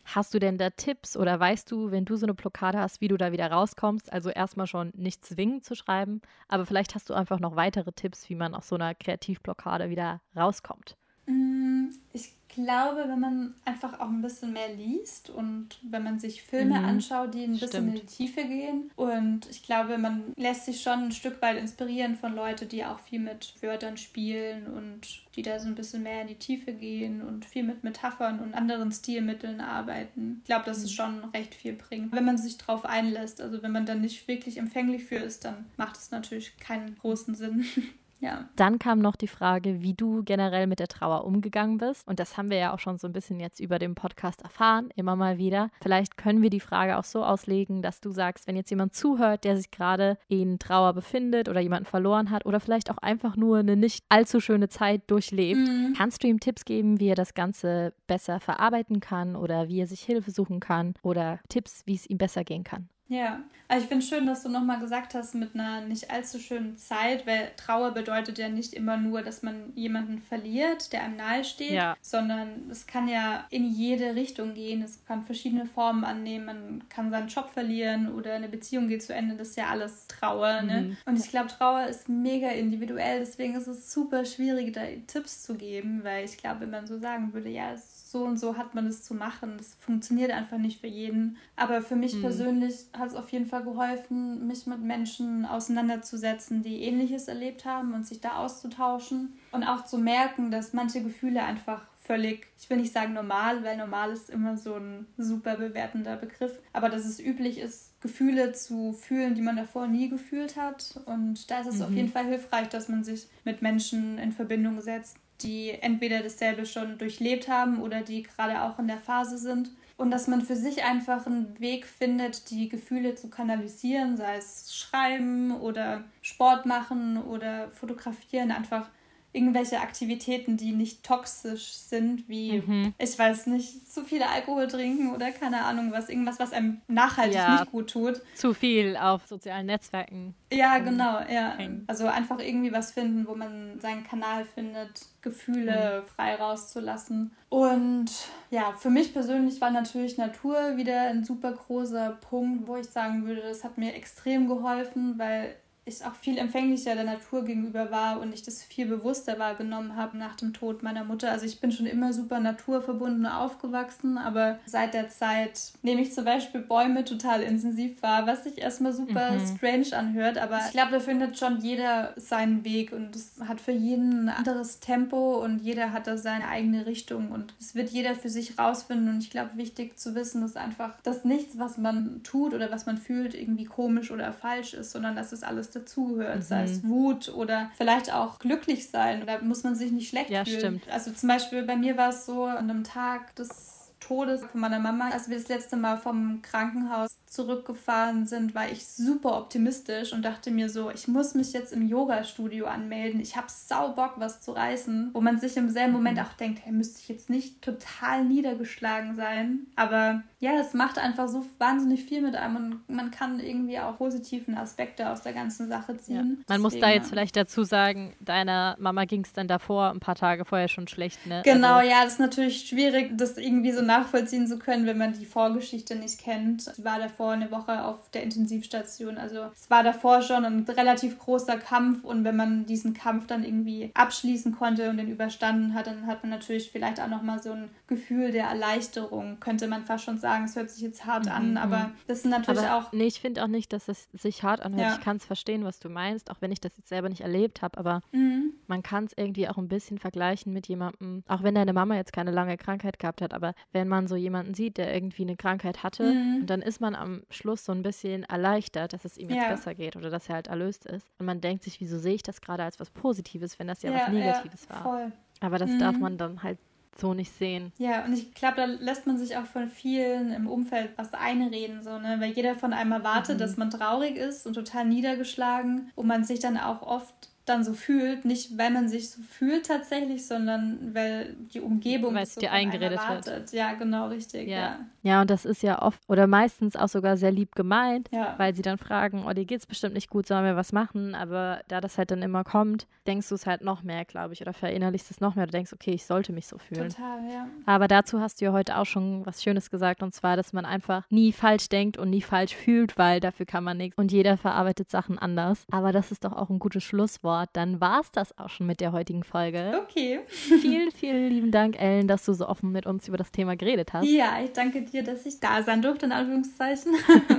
Hast 0.06 0.34
du 0.34 0.40
denn 0.40 0.58
da 0.58 0.70
Tipps 0.70 1.18
oder 1.18 1.40
weißt 1.40 1.72
du, 1.72 1.92
wenn 1.92 2.06
du 2.06 2.16
so 2.16 2.26
eine 2.26 2.34
Blockade 2.34 2.80
hast, 2.80 3.02
wie 3.02 3.08
du 3.08 3.18
da 3.18 3.32
wieder 3.32 3.50
rauskommst? 3.52 4.12
Also 4.14 4.30
erstmal 4.30 4.68
schon 4.68 4.92
nicht 4.96 5.26
zwingen 5.26 5.62
zu 5.62 5.76
schreiben, 5.76 6.22
aber 6.48 6.66
vielleicht 6.66 6.96
hast 6.96 7.10
du 7.10 7.14
einfach 7.14 7.40
noch 7.40 7.56
weitere 7.56 7.92
Tipps, 7.92 8.30
wie 8.30 8.36
man 8.36 8.56
aus 8.56 8.68
so 8.68 8.76
einer 8.76 8.96
Kreativblockade 8.96 9.90
wieder 9.90 10.22
rauskommt. 10.36 10.98
Mm, 11.30 11.90
ich 12.12 12.32
glaube, 12.50 13.06
wenn 13.08 13.20
man 13.20 13.54
einfach 13.64 14.00
auch 14.00 14.10
ein 14.10 14.22
bisschen 14.22 14.54
mehr 14.54 14.74
liest 14.74 15.30
und 15.30 15.78
wenn 15.84 16.04
man 16.04 16.20
sich 16.20 16.42
Filme 16.42 16.80
mhm. 16.80 16.86
anschaut, 16.86 17.34
die 17.34 17.44
ein 17.44 17.52
bisschen 17.52 17.70
Stimmt. 17.70 17.88
in 17.90 17.96
die 17.96 18.06
Tiefe 18.06 18.44
gehen. 18.44 18.92
Und 18.96 19.50
ich 19.50 19.64
glaube, 19.64 19.98
man 19.98 20.34
lässt 20.36 20.66
sich 20.66 20.82
schon 20.82 21.06
ein 21.06 21.12
Stück 21.12 21.42
weit 21.42 21.58
inspirieren 21.58 22.16
von 22.16 22.36
Leuten, 22.36 22.68
die 22.68 22.84
auch 22.84 23.00
viel 23.00 23.20
mit 23.20 23.54
Wörtern 23.62 23.98
spielen 23.98 24.66
und 24.68 25.02
die 25.36 25.44
da 25.44 25.60
so 25.60 25.68
ein 25.68 25.76
bisschen 25.76 26.04
mehr 26.04 26.24
in 26.24 26.28
die 26.28 26.36
Tiefe 26.36 26.74
gehen 26.74 27.22
und 27.22 27.46
viel 27.46 27.64
mit 27.64 27.84
Metaphern 27.84 28.40
und 28.40 28.56
anderen 28.56 28.92
Stilmitteln 28.92 29.62
arbeiten. 29.62 30.38
Ich 30.40 30.46
glaube, 30.46 30.66
dass 30.66 30.80
es 30.80 30.92
mhm. 30.92 30.96
schon 30.96 31.24
recht 31.26 31.54
viel 31.54 31.74
bringt, 31.74 32.12
wenn 32.12 32.26
man 32.26 32.38
sich 32.38 32.58
darauf 32.58 32.84
einlässt. 32.84 33.42
Also 33.42 33.62
wenn 33.62 33.72
man 33.72 33.86
dann 33.86 34.02
nicht 34.02 34.28
wirklich 34.28 34.58
empfänglich 34.58 35.06
für 35.06 35.18
ist, 35.18 35.46
dann 35.46 35.66
macht 35.78 35.98
es 35.98 36.12
natürlich 36.12 36.58
keinen 36.58 36.98
großen 36.98 37.36
Sinn. 37.36 37.66
Ja. 38.20 38.50
Dann 38.56 38.80
kam 38.80 39.00
noch 39.00 39.16
die 39.16 39.28
Frage, 39.28 39.82
wie 39.82 39.94
du 39.94 40.24
generell 40.24 40.68
mit 40.68 40.80
der 40.80 40.88
Trauer 40.88 41.26
umgegangen 41.26 41.78
bist. 41.78 42.08
Und 42.08 42.20
das 42.20 42.38
haben 42.38 42.50
wir 42.50 42.58
ja 42.58 42.74
auch 42.74 42.80
schon 42.80 42.98
so 42.98 43.08
ein 43.08 43.14
bisschen 43.14 43.40
jetzt 43.40 43.60
über 43.60 43.80
den 43.80 43.96
Podcast 43.96 44.42
erfahren, 44.42 44.90
immer 44.96 45.16
mal 45.16 45.38
wieder. 45.38 45.70
Vielleicht 45.82 46.18
können 46.18 46.42
wir 46.42 46.50
die 46.50 46.60
Frage 46.60 46.98
auch 46.98 47.04
so 47.04 47.24
auslegen, 47.24 47.82
dass 47.82 48.02
du 48.02 48.12
sagst, 48.12 48.48
wenn 48.48 48.56
jetzt 48.56 48.70
jemand 48.70 48.94
zuhört, 48.94 49.44
der 49.44 49.58
sich 49.58 49.72
gerade 49.72 50.18
in 50.28 50.60
Trauer 50.60 50.94
befindet 50.94 51.50
oder 51.50 51.62
jemanden 51.62 51.86
verloren 51.86 52.30
hat 52.30 52.46
oder 52.46 52.60
vielleicht 52.60 52.92
auch 52.92 52.98
einfach 52.98 53.36
nur 53.36 53.60
eine 53.60 53.76
nicht 53.76 54.04
allzu 54.10 54.40
schöne 54.40 54.70
Zeit 54.70 55.10
durchlebt, 55.10 55.60
mhm. 55.60 55.94
kannst 55.98 56.24
du 56.24 56.28
ihm 56.28 56.40
Tipps 56.40 56.66
geben, 56.66 57.00
wie 57.00 57.08
er 57.08 57.16
das 57.16 57.34
Ganze 57.34 57.94
besser 58.08 58.40
verarbeiten 58.40 59.00
kann 59.00 59.36
oder 59.36 59.68
wie 59.70 59.80
er 59.80 59.88
sich 59.88 60.02
Hilfe 60.02 60.32
suchen 60.32 60.60
kann 60.60 60.94
oder 61.02 61.40
Tipps, 61.48 61.84
wie 61.86 61.96
es 61.96 62.10
ihm 62.10 62.18
besser 62.18 62.44
gehen 62.44 62.64
kann? 62.64 62.90
Ja, 63.10 63.40
also 63.68 63.84
ich 63.84 63.90
finde 63.90 64.06
schön, 64.06 64.26
dass 64.28 64.44
du 64.44 64.50
nochmal 64.50 64.80
gesagt 64.80 65.16
hast, 65.16 65.34
mit 65.34 65.56
einer 65.56 65.82
nicht 65.82 66.12
allzu 66.12 66.40
schönen 66.40 66.78
Zeit, 66.78 67.26
weil 67.26 67.52
Trauer 67.58 67.92
bedeutet 67.92 68.38
ja 68.38 68.50
nicht 68.50 68.74
immer 68.74 68.98
nur, 68.98 69.24
dass 69.24 69.42
man 69.42 69.74
jemanden 69.76 70.20
verliert, 70.20 70.94
der 70.94 71.04
einem 71.04 71.18
nahesteht, 71.18 71.72
ja. 71.72 71.98
sondern 72.02 72.70
es 72.70 72.86
kann 72.86 73.08
ja 73.08 73.46
in 73.50 73.66
jede 73.66 74.16
Richtung 74.16 74.54
gehen. 74.54 74.84
Es 74.84 75.06
kann 75.06 75.24
verschiedene 75.24 75.66
Formen 75.66 76.04
annehmen. 76.04 76.46
Man 76.46 76.84
kann 76.90 77.10
seinen 77.10 77.30
Job 77.30 77.50
verlieren 77.52 78.12
oder 78.12 78.34
eine 78.34 78.48
Beziehung 78.48 78.88
geht 78.88 79.04
zu 79.04 79.14
Ende. 79.14 79.36
Das 79.36 79.50
ist 79.50 79.58
ja 79.58 79.68
alles 79.68 80.08
Trauer. 80.08 80.62
Ne? 80.62 80.82
Mhm. 80.82 80.98
Und 81.06 81.20
ich 81.20 81.30
glaube, 81.30 81.50
Trauer 81.50 81.86
ist 81.88 82.10
mega 82.10 82.50
individuell. 82.50 83.20
Deswegen 83.20 83.56
ist 83.56 83.68
es 83.68 83.92
super 83.92 84.24
schwierig, 84.26 84.74
da 84.74 84.82
Tipps 85.08 85.44
zu 85.44 85.56
geben, 85.56 86.04
weil 86.04 86.26
ich 86.26 86.38
glaube, 86.38 86.62
wenn 86.62 86.72
man 86.72 86.88
so 86.88 87.00
sagen 87.00 87.34
würde, 87.34 87.50
ja, 87.50 87.74
es 87.74 88.00
so 88.12 88.24
und 88.24 88.38
so 88.38 88.58
hat 88.58 88.74
man 88.74 88.88
es 88.88 89.04
zu 89.04 89.14
machen. 89.14 89.58
Das 89.58 89.76
funktioniert 89.76 90.32
einfach 90.32 90.58
nicht 90.58 90.82
für 90.82 90.88
jeden. 90.88 91.38
Aber 91.56 91.82
für 91.82 91.96
mich 91.96 92.16
mhm. 92.16 92.22
persönlich 92.22 92.86
hat 93.00 93.10
es 93.10 93.16
auf 93.16 93.30
jeden 93.30 93.46
Fall 93.46 93.64
geholfen, 93.64 94.48
mich 94.48 94.68
mit 94.68 94.82
Menschen 94.82 95.46
auseinanderzusetzen, 95.46 96.62
die 96.64 96.84
ähnliches 96.84 97.28
erlebt 97.28 97.66
haben 97.66 97.94
und 97.94 98.06
sich 98.06 98.22
da 98.22 98.38
auszutauschen 98.38 99.38
und 99.52 99.64
auch 99.64 99.86
zu 99.86 99.98
merken, 99.98 100.52
dass 100.52 100.74
manche 100.74 101.02
Gefühle 101.02 101.44
einfach 101.44 101.84
völlig, 102.10 102.48
ich 102.60 102.68
will 102.72 102.78
nicht 102.78 102.92
sagen 102.92 103.14
normal, 103.14 103.64
weil 103.64 103.78
normal 103.78 104.12
ist 104.12 104.32
immer 104.32 104.58
so 104.58 104.74
ein 104.74 105.06
super 105.18 105.58
bewertender 105.58 106.16
Begriff, 106.16 106.58
aber 106.74 106.90
dass 106.90 107.06
es 107.06 107.20
üblich 107.20 107.60
ist, 107.60 108.02
Gefühle 108.02 108.52
zu 108.52 108.94
fühlen, 108.94 109.36
die 109.36 109.44
man 109.44 109.56
davor 109.56 109.86
nie 109.86 110.10
gefühlt 110.10 110.56
hat. 110.56 111.00
Und 111.06 111.52
da 111.52 111.60
ist 111.60 111.68
es 111.68 111.76
mhm. 111.76 111.84
auf 111.84 111.92
jeden 111.92 112.10
Fall 112.10 112.26
hilfreich, 112.26 112.68
dass 112.70 112.90
man 112.90 113.04
sich 113.04 113.28
mit 113.46 113.62
Menschen 113.62 114.18
in 114.18 114.32
Verbindung 114.32 114.82
setzt, 114.82 115.18
die 115.42 115.70
entweder 115.70 116.22
dasselbe 116.22 116.66
schon 116.66 116.98
durchlebt 116.98 117.48
haben 117.48 117.80
oder 117.80 118.02
die 118.02 118.24
gerade 118.24 118.64
auch 118.64 118.80
in 118.80 118.88
der 118.88 118.98
Phase 118.98 119.38
sind. 119.38 119.70
Und 120.00 120.12
dass 120.12 120.28
man 120.28 120.42
für 120.42 120.56
sich 120.56 120.86
einfach 120.86 121.26
einen 121.26 121.60
Weg 121.60 121.86
findet, 121.86 122.50
die 122.52 122.70
Gefühle 122.70 123.16
zu 123.16 123.30
kanalisieren, 123.30 124.16
sei 124.16 124.38
es 124.38 124.74
schreiben 124.74 125.52
oder 125.60 126.06
Sport 126.22 126.66
machen 126.66 127.22
oder 127.22 127.70
fotografieren, 127.72 128.52
einfach 128.52 128.90
irgendwelche 129.32 129.80
Aktivitäten, 129.80 130.58
die 130.58 130.72
nicht 130.72 131.04
toxisch 131.04 131.74
sind, 131.74 132.28
wie, 132.28 132.62
mhm. 132.62 132.94
ich 132.98 133.18
weiß 133.18 133.48
nicht, 133.48 133.92
zu 133.92 134.04
viel 134.04 134.24
Alkohol 134.24 134.68
trinken 134.68 135.14
oder 135.14 135.32
keine 135.32 135.64
Ahnung 135.64 135.92
was, 135.92 136.10
irgendwas, 136.10 136.40
was 136.40 136.52
einem 136.52 136.82
nachhaltig 136.88 137.36
ja, 137.36 137.60
nicht 137.60 137.72
gut 137.72 137.92
tut. 137.92 138.22
Zu 138.34 138.54
viel 138.54 138.98
auf 138.98 139.28
sozialen 139.28 139.68
Netzwerken. 139.68 140.34
Ja, 140.52 140.80
genau, 140.80 141.20
ja. 141.20 141.56
Hängen. 141.58 141.84
Also 141.86 142.08
einfach 142.08 142.40
irgendwie 142.40 142.72
was 142.72 142.92
finden, 142.92 143.28
wo 143.28 143.36
man 143.36 143.80
seinen 143.80 144.04
Kanal 144.04 144.46
findet, 144.46 145.06
Gefühle 145.22 146.02
mhm. 146.02 146.08
frei 146.16 146.36
rauszulassen. 146.36 147.32
Und 147.50 148.10
ja, 148.50 148.74
für 148.80 148.90
mich 148.90 149.14
persönlich 149.14 149.62
war 149.62 149.70
natürlich 149.70 150.18
Natur 150.18 150.76
wieder 150.78 151.04
ein 151.04 151.24
super 151.24 151.52
großer 151.52 152.18
Punkt, 152.30 152.68
wo 152.68 152.78
ich 152.78 152.88
sagen 152.88 153.26
würde, 153.28 153.42
das 153.42 153.64
hat 153.64 153.78
mir 153.78 153.94
extrem 153.94 154.48
geholfen, 154.48 155.20
weil 155.20 155.56
ich 155.90 156.06
auch 156.06 156.16
viel 156.16 156.38
empfänglicher 156.38 156.96
der 156.96 157.04
Natur 157.04 157.44
gegenüber 157.44 157.92
war 157.92 158.20
und 158.20 158.34
ich 158.34 158.44
das 158.44 158.64
viel 158.64 158.86
bewusster 158.86 159.40
wahrgenommen 159.40 159.96
habe 159.96 160.18
nach 160.18 160.36
dem 160.36 160.54
Tod 160.54 160.84
meiner 160.84 161.04
Mutter. 161.04 161.32
Also 161.32 161.46
ich 161.46 161.60
bin 161.60 161.72
schon 161.72 161.86
immer 161.86 162.14
super 162.14 162.40
naturverbunden 162.40 163.26
aufgewachsen, 163.26 164.18
aber 164.18 164.60
seit 164.66 164.94
der 164.94 165.10
Zeit 165.10 165.74
nehme 165.82 166.02
ich 166.02 166.14
zum 166.14 166.26
Beispiel 166.26 166.62
Bäume 166.62 167.04
total 167.04 167.42
intensiv 167.42 168.02
wahr, 168.02 168.28
was 168.28 168.44
sich 168.44 168.60
erstmal 168.60 168.94
super 168.94 169.32
mhm. 169.32 169.58
strange 169.58 169.98
anhört, 169.98 170.38
aber 170.38 170.60
ich 170.66 170.72
glaube, 170.72 170.92
da 170.92 171.00
findet 171.00 171.38
schon 171.38 171.60
jeder 171.60 172.14
seinen 172.16 172.64
Weg 172.64 172.92
und 172.92 173.16
es 173.16 173.40
hat 173.48 173.62
für 173.62 173.72
jeden 173.72 174.30
ein 174.30 174.30
anderes 174.30 174.80
Tempo 174.80 175.44
und 175.44 175.60
jeder 175.60 175.92
hat 175.92 176.08
da 176.08 176.18
seine 176.18 176.48
eigene 176.48 176.86
Richtung 176.86 177.32
und 177.32 177.54
es 177.60 177.76
wird 177.76 177.90
jeder 177.90 178.16
für 178.16 178.30
sich 178.30 178.58
rausfinden 178.58 179.10
und 179.10 179.24
ich 179.24 179.30
glaube, 179.30 179.52
wichtig 179.56 179.98
zu 179.98 180.16
wissen 180.16 180.44
ist 180.44 180.58
einfach, 180.58 181.00
dass 181.02 181.26
nichts, 181.26 181.58
was 181.58 181.78
man 181.78 182.22
tut 182.24 182.54
oder 182.54 182.72
was 182.72 182.86
man 182.86 182.98
fühlt, 182.98 183.34
irgendwie 183.34 183.66
komisch 183.66 184.12
oder 184.12 184.32
falsch 184.34 184.74
ist, 184.74 184.92
sondern 184.92 185.16
dass 185.16 185.32
es 185.32 185.44
alles 185.44 185.72
dazugehört, 185.80 186.38
mhm. 186.38 186.42
sei 186.42 186.64
es 186.64 186.84
Wut 186.84 187.30
oder 187.30 187.70
vielleicht 187.78 188.14
auch 188.14 188.40
glücklich 188.40 188.90
sein. 188.90 189.24
Da 189.26 189.40
muss 189.42 189.64
man 189.64 189.76
sich 189.76 189.92
nicht 189.92 190.10
schlecht 190.10 190.30
ja, 190.30 190.46
fühlen. 190.46 190.60
Stimmt. 190.60 190.90
Also 190.90 191.12
zum 191.12 191.30
Beispiel 191.30 191.64
bei 191.64 191.76
mir 191.76 191.98
war 191.98 192.10
es 192.10 192.26
so 192.26 192.46
an 192.46 192.70
einem 192.70 192.84
Tag 192.84 193.36
des 193.36 193.80
Todes 194.00 194.44
von 194.46 194.62
meiner 194.62 194.80
Mama, 194.80 195.10
als 195.12 195.30
wir 195.30 195.38
das 195.38 195.50
letzte 195.50 195.78
Mal 195.78 195.98
vom 195.98 196.42
Krankenhaus 196.42 197.10
zurückgefahren 197.28 198.26
sind, 198.26 198.56
war 198.56 198.70
ich 198.72 198.88
super 198.88 199.38
optimistisch 199.38 200.14
und 200.14 200.24
dachte 200.24 200.50
mir 200.50 200.70
so, 200.70 200.90
ich 200.90 201.08
muss 201.08 201.36
mich 201.36 201.54
jetzt 201.54 201.74
im 201.74 201.88
Yoga-Studio 201.88 202.66
anmelden. 202.66 203.20
Ich 203.20 203.36
habe 203.36 203.48
sau 203.50 203.90
Bock, 203.90 204.14
was 204.18 204.42
zu 204.42 204.54
reißen. 204.54 205.12
Wo 205.14 205.22
man 205.22 205.40
sich 205.40 205.58
im 205.58 205.70
selben 205.70 205.94
Moment 205.94 206.18
mhm. 206.18 206.24
auch 206.24 206.34
denkt, 206.34 206.62
hey, 206.64 206.72
müsste 206.72 207.00
ich 207.02 207.08
jetzt 207.08 207.30
nicht 207.30 207.62
total 207.62 208.26
niedergeschlagen 208.26 209.16
sein. 209.16 209.68
Aber 209.76 210.24
ja, 210.42 210.54
es 210.54 210.74
macht 210.74 210.98
einfach 210.98 211.28
so 211.28 211.46
wahnsinnig 211.58 212.06
viel 212.06 212.22
mit 212.22 212.36
einem 212.38 212.56
und 212.56 212.90
man 212.90 213.12
kann 213.12 213.42
irgendwie 213.42 213.78
auch 213.78 213.98
positiven 213.98 214.58
Aspekte 214.58 215.10
aus 215.10 215.22
der 215.22 215.34
ganzen 215.34 215.68
Sache 215.68 215.98
ziehen. 215.98 216.16
Ja. 216.16 216.24
Man 216.24 216.38
Deswegen, 216.48 216.62
muss 216.62 216.80
da 216.80 216.90
jetzt 216.92 217.10
vielleicht 217.10 217.36
dazu 217.36 217.64
sagen, 217.66 218.16
deiner 218.22 218.78
Mama 218.80 219.04
ging 219.04 219.26
es 219.26 219.34
dann 219.34 219.50
davor, 219.50 219.90
ein 219.90 220.00
paar 220.00 220.16
Tage 220.16 220.46
vorher 220.46 220.70
schon 220.70 220.88
schlecht, 220.88 221.28
ne? 221.28 221.42
Genau, 221.44 221.76
also, 221.76 221.90
ja, 221.90 222.04
das 222.06 222.14
ist 222.14 222.20
natürlich 222.20 222.70
schwierig, 222.70 223.18
das 223.18 223.38
irgendwie 223.38 223.74
so 223.74 223.82
nachvollziehen 223.82 224.48
zu 224.48 224.60
können, 224.60 224.86
wenn 224.86 224.98
man 224.98 225.12
die 225.12 225.26
Vorgeschichte 225.26 225.98
nicht 225.98 226.20
kennt. 226.20 226.62
Sie 226.62 226.86
war 226.86 227.00
davor 227.00 227.34
eine 227.34 227.52
Woche 227.52 227.84
auf 227.84 228.10
der 228.12 228.24
Intensivstation. 228.24 229.18
Also 229.18 229.48
es 229.54 229.70
war 229.70 229.84
davor 229.84 230.22
schon 230.22 230.46
ein 230.46 230.64
relativ 230.64 231.20
großer 231.20 231.58
Kampf 231.58 232.06
und 232.06 232.24
wenn 232.24 232.38
man 232.38 232.66
diesen 232.66 232.94
Kampf 232.94 233.28
dann 233.28 233.44
irgendwie 233.44 233.92
abschließen 233.94 234.56
konnte 234.56 234.90
und 234.90 234.96
den 234.96 235.10
überstanden 235.10 235.74
hat, 235.74 235.88
dann 235.88 236.08
hat 236.08 236.24
man 236.24 236.30
natürlich 236.30 236.72
vielleicht 236.72 237.02
auch 237.02 237.10
nochmal 237.10 237.44
so 237.44 237.52
ein 237.52 237.70
Gefühl 237.88 238.32
der 238.32 238.46
Erleichterung, 238.46 239.42
könnte 239.42 239.68
man 239.68 239.84
fast 239.84 240.06
schon 240.06 240.18
sagen. 240.18 240.29
Es 240.46 240.56
hört 240.56 240.70
sich 240.70 240.82
jetzt 240.82 241.06
hart 241.06 241.26
mhm. 241.26 241.32
an, 241.32 241.58
aber 241.58 241.92
das 242.08 242.22
sind 242.22 242.32
natürlich 242.32 242.62
aber, 242.62 242.88
auch. 242.88 242.92
Nee, 242.92 243.08
ich 243.08 243.20
finde 243.20 243.44
auch 243.44 243.48
nicht, 243.48 243.74
dass 243.74 243.88
es 243.88 244.08
sich 244.14 244.44
hart 244.44 244.62
anhört. 244.62 244.82
Ja. 244.82 244.96
Ich 244.96 245.02
kann 245.02 245.18
es 245.18 245.26
verstehen, 245.26 245.64
was 245.64 245.80
du 245.80 245.90
meinst, 245.90 246.32
auch 246.32 246.38
wenn 246.40 246.52
ich 246.52 246.62
das 246.62 246.76
jetzt 246.78 246.90
selber 246.90 247.10
nicht 247.10 247.22
erlebt 247.22 247.62
habe, 247.62 247.78
aber 247.78 248.02
mhm. 248.12 248.54
man 248.68 248.84
kann 248.84 249.06
es 249.06 249.14
irgendwie 249.16 249.48
auch 249.48 249.58
ein 249.58 249.68
bisschen 249.68 249.98
vergleichen 249.98 250.54
mit 250.54 250.68
jemandem, 250.68 251.24
auch 251.28 251.44
wenn 251.44 251.56
deine 251.56 251.74
Mama 251.74 251.96
jetzt 251.96 252.14
keine 252.14 252.32
lange 252.32 252.58
Krankheit 252.58 253.00
gehabt 253.00 253.22
hat, 253.22 253.34
aber 253.34 253.54
wenn 253.72 253.88
man 253.88 254.08
so 254.08 254.16
jemanden 254.16 254.54
sieht, 254.54 254.78
der 254.78 254.94
irgendwie 254.94 255.24
eine 255.24 255.36
Krankheit 255.36 255.84
hatte 255.84 256.14
mhm. 256.14 256.38
und 256.42 256.50
dann 256.50 256.62
ist 256.62 256.82
man 256.82 256.96
am 256.96 257.24
Schluss 257.30 257.66
so 257.66 257.72
ein 257.72 257.82
bisschen 257.82 258.24
erleichtert, 258.24 258.94
dass 258.94 259.06
es 259.06 259.18
ihm 259.18 259.30
jetzt 259.30 259.44
ja. 259.44 259.50
besser 259.50 259.76
geht 259.76 259.96
oder 259.96 260.10
dass 260.10 260.30
er 260.30 260.36
halt 260.36 260.48
erlöst 260.48 260.86
ist. 260.86 261.08
Und 261.18 261.26
man 261.26 261.42
denkt 261.42 261.64
sich, 261.64 261.80
wieso 261.82 261.98
sehe 261.98 262.16
ich 262.16 262.24
das 262.24 262.42
gerade 262.42 262.64
als 262.64 262.80
was 262.80 262.90
Positives, 262.90 263.60
wenn 263.60 263.68
das 263.68 263.82
ja, 263.82 263.92
ja 263.92 264.02
was 264.02 264.10
Negatives 264.10 264.70
war. 264.70 264.84
Voll. 264.84 265.12
Aber 265.42 265.58
das 265.58 265.70
mhm. 265.70 265.80
darf 265.80 265.98
man 265.98 266.18
dann 266.18 266.44
halt 266.44 266.60
so 267.00 267.14
nicht 267.14 267.32
sehen. 267.32 267.72
Ja, 267.78 268.06
und 268.06 268.14
ich 268.14 268.34
glaube, 268.34 268.56
da 268.58 268.66
lässt 268.66 269.08
man 269.08 269.18
sich 269.18 269.38
auch 269.38 269.46
von 269.46 269.68
vielen 269.68 270.32
im 270.32 270.48
Umfeld 270.48 270.92
was 270.98 271.14
einreden, 271.14 271.82
so, 271.84 271.98
ne? 271.98 272.18
Weil 272.20 272.32
jeder 272.32 272.56
von 272.56 272.74
einem 272.74 272.92
erwartet, 272.92 273.36
mhm. 273.36 273.40
dass 273.40 273.58
man 273.58 273.70
traurig 273.70 274.16
ist 274.16 274.46
und 274.46 274.54
total 274.54 274.86
niedergeschlagen 274.86 275.92
und 275.96 276.08
man 276.08 276.24
sich 276.24 276.40
dann 276.40 276.58
auch 276.58 276.82
oft 276.82 277.30
dann 277.50 277.64
so 277.64 277.74
fühlt. 277.74 278.26
Nicht, 278.26 278.58
weil 278.58 278.72
man 278.72 278.88
sich 278.88 279.12
so 279.12 279.22
fühlt 279.22 279.66
tatsächlich, 279.66 280.26
sondern 280.26 280.94
weil 280.94 281.36
die 281.54 281.62
Umgebung 281.62 282.16
weil 282.16 282.24
es 282.24 282.36
so 282.36 282.42
dir 282.42 282.52
eingeredet 282.52 283.00
wird. 283.26 283.52
Ja, 283.52 283.74
genau, 283.74 284.08
richtig. 284.08 284.48
Ja. 284.48 284.58
ja. 284.58 284.80
Ja, 285.02 285.22
und 285.22 285.30
das 285.30 285.46
ist 285.46 285.64
ja 285.64 285.82
oft 285.82 286.02
oder 286.08 286.28
meistens 286.28 286.76
auch 286.76 286.90
sogar 286.90 287.16
sehr 287.18 287.32
lieb 287.32 287.56
gemeint, 287.56 288.10
ja. 288.12 288.34
weil 288.38 288.54
sie 288.54 288.62
dann 288.62 288.78
fragen, 288.78 289.24
oh, 289.26 289.34
dir 289.34 289.46
geht's 289.46 289.66
bestimmt 289.66 289.94
nicht 289.94 290.10
gut, 290.10 290.28
sollen 290.28 290.44
wir 290.44 290.56
was 290.56 290.74
machen? 290.74 291.16
Aber 291.16 291.62
da 291.68 291.80
das 291.80 291.98
halt 291.98 292.12
dann 292.12 292.22
immer 292.22 292.44
kommt, 292.44 292.88
denkst 293.08 293.30
du 293.30 293.36
es 293.36 293.46
halt 293.46 293.62
noch 293.62 293.82
mehr, 293.82 294.04
glaube 294.06 294.34
ich, 294.34 294.42
oder 294.42 294.54
verinnerlichst 294.54 295.10
es 295.10 295.22
noch 295.22 295.36
mehr. 295.36 295.46
Du 295.46 295.52
denkst, 295.52 295.72
okay, 295.74 295.92
ich 295.92 296.06
sollte 296.06 296.34
mich 296.34 296.48
so 296.48 296.58
fühlen. 296.58 296.90
Total, 296.90 297.20
ja. 297.32 297.48
Aber 297.66 297.88
dazu 297.88 298.20
hast 298.20 298.42
du 298.42 298.46
ja 298.46 298.52
heute 298.52 298.78
auch 298.78 298.86
schon 298.86 299.26
was 299.26 299.42
Schönes 299.42 299.70
gesagt, 299.70 300.04
und 300.04 300.14
zwar, 300.14 300.36
dass 300.36 300.54
man 300.54 300.66
einfach 300.66 301.04
nie 301.10 301.32
falsch 301.32 301.70
denkt 301.70 301.98
und 301.98 302.10
nie 302.10 302.22
falsch 302.22 302.56
fühlt, 302.56 302.98
weil 302.98 303.20
dafür 303.20 303.46
kann 303.46 303.64
man 303.64 303.78
nichts. 303.78 303.98
Und 303.98 304.12
jeder 304.12 304.38
verarbeitet 304.38 304.90
Sachen 304.90 305.18
anders. 305.18 305.66
Aber 305.72 305.92
das 305.94 306.12
ist 306.12 306.26
doch 306.26 306.34
auch 306.34 306.50
ein 306.50 306.60
gutes 306.60 306.84
Schlusswort. 306.84 307.39
Dann 307.54 307.82
war 307.82 308.02
es 308.02 308.12
das 308.12 308.38
auch 308.38 308.50
schon 308.50 308.68
mit 308.68 308.82
der 308.82 308.92
heutigen 308.92 309.24
Folge. 309.24 309.82
Okay. 309.84 310.20
vielen, 310.28 310.92
vielen 310.92 311.30
lieben 311.30 311.52
Dank, 311.52 311.80
Ellen, 311.80 312.08
dass 312.08 312.26
du 312.26 312.34
so 312.34 312.48
offen 312.48 312.72
mit 312.72 312.86
uns 312.86 313.08
über 313.08 313.18
das 313.18 313.32
Thema 313.32 313.56
geredet 313.56 313.94
hast. 313.94 314.08
Ja, 314.08 314.42
ich 314.44 314.54
danke 314.54 314.82
dir, 314.84 315.04
dass 315.04 315.26
ich 315.26 315.40
da 315.40 315.64
sein 315.64 315.82
durfte, 315.82 316.06
in 316.06 316.12
Anführungszeichen. 316.12 316.94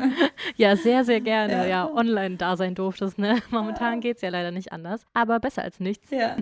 ja, 0.57 0.77
sehr, 0.77 1.05
sehr 1.05 1.21
gerne. 1.21 1.53
Ja, 1.53 1.67
ja 1.67 1.91
online 1.93 2.37
da 2.37 2.57
sein 2.57 2.75
durftest. 2.75 3.19
Ne? 3.19 3.39
Momentan 3.51 3.95
ja. 3.95 4.01
geht 4.01 4.17
es 4.17 4.23
ja 4.23 4.31
leider 4.31 4.51
nicht 4.51 4.73
anders. 4.73 5.05
Aber 5.15 5.41
besser 5.41 5.63
als 5.63 5.81
nichts. 5.81 6.11
Ja. 6.11 6.37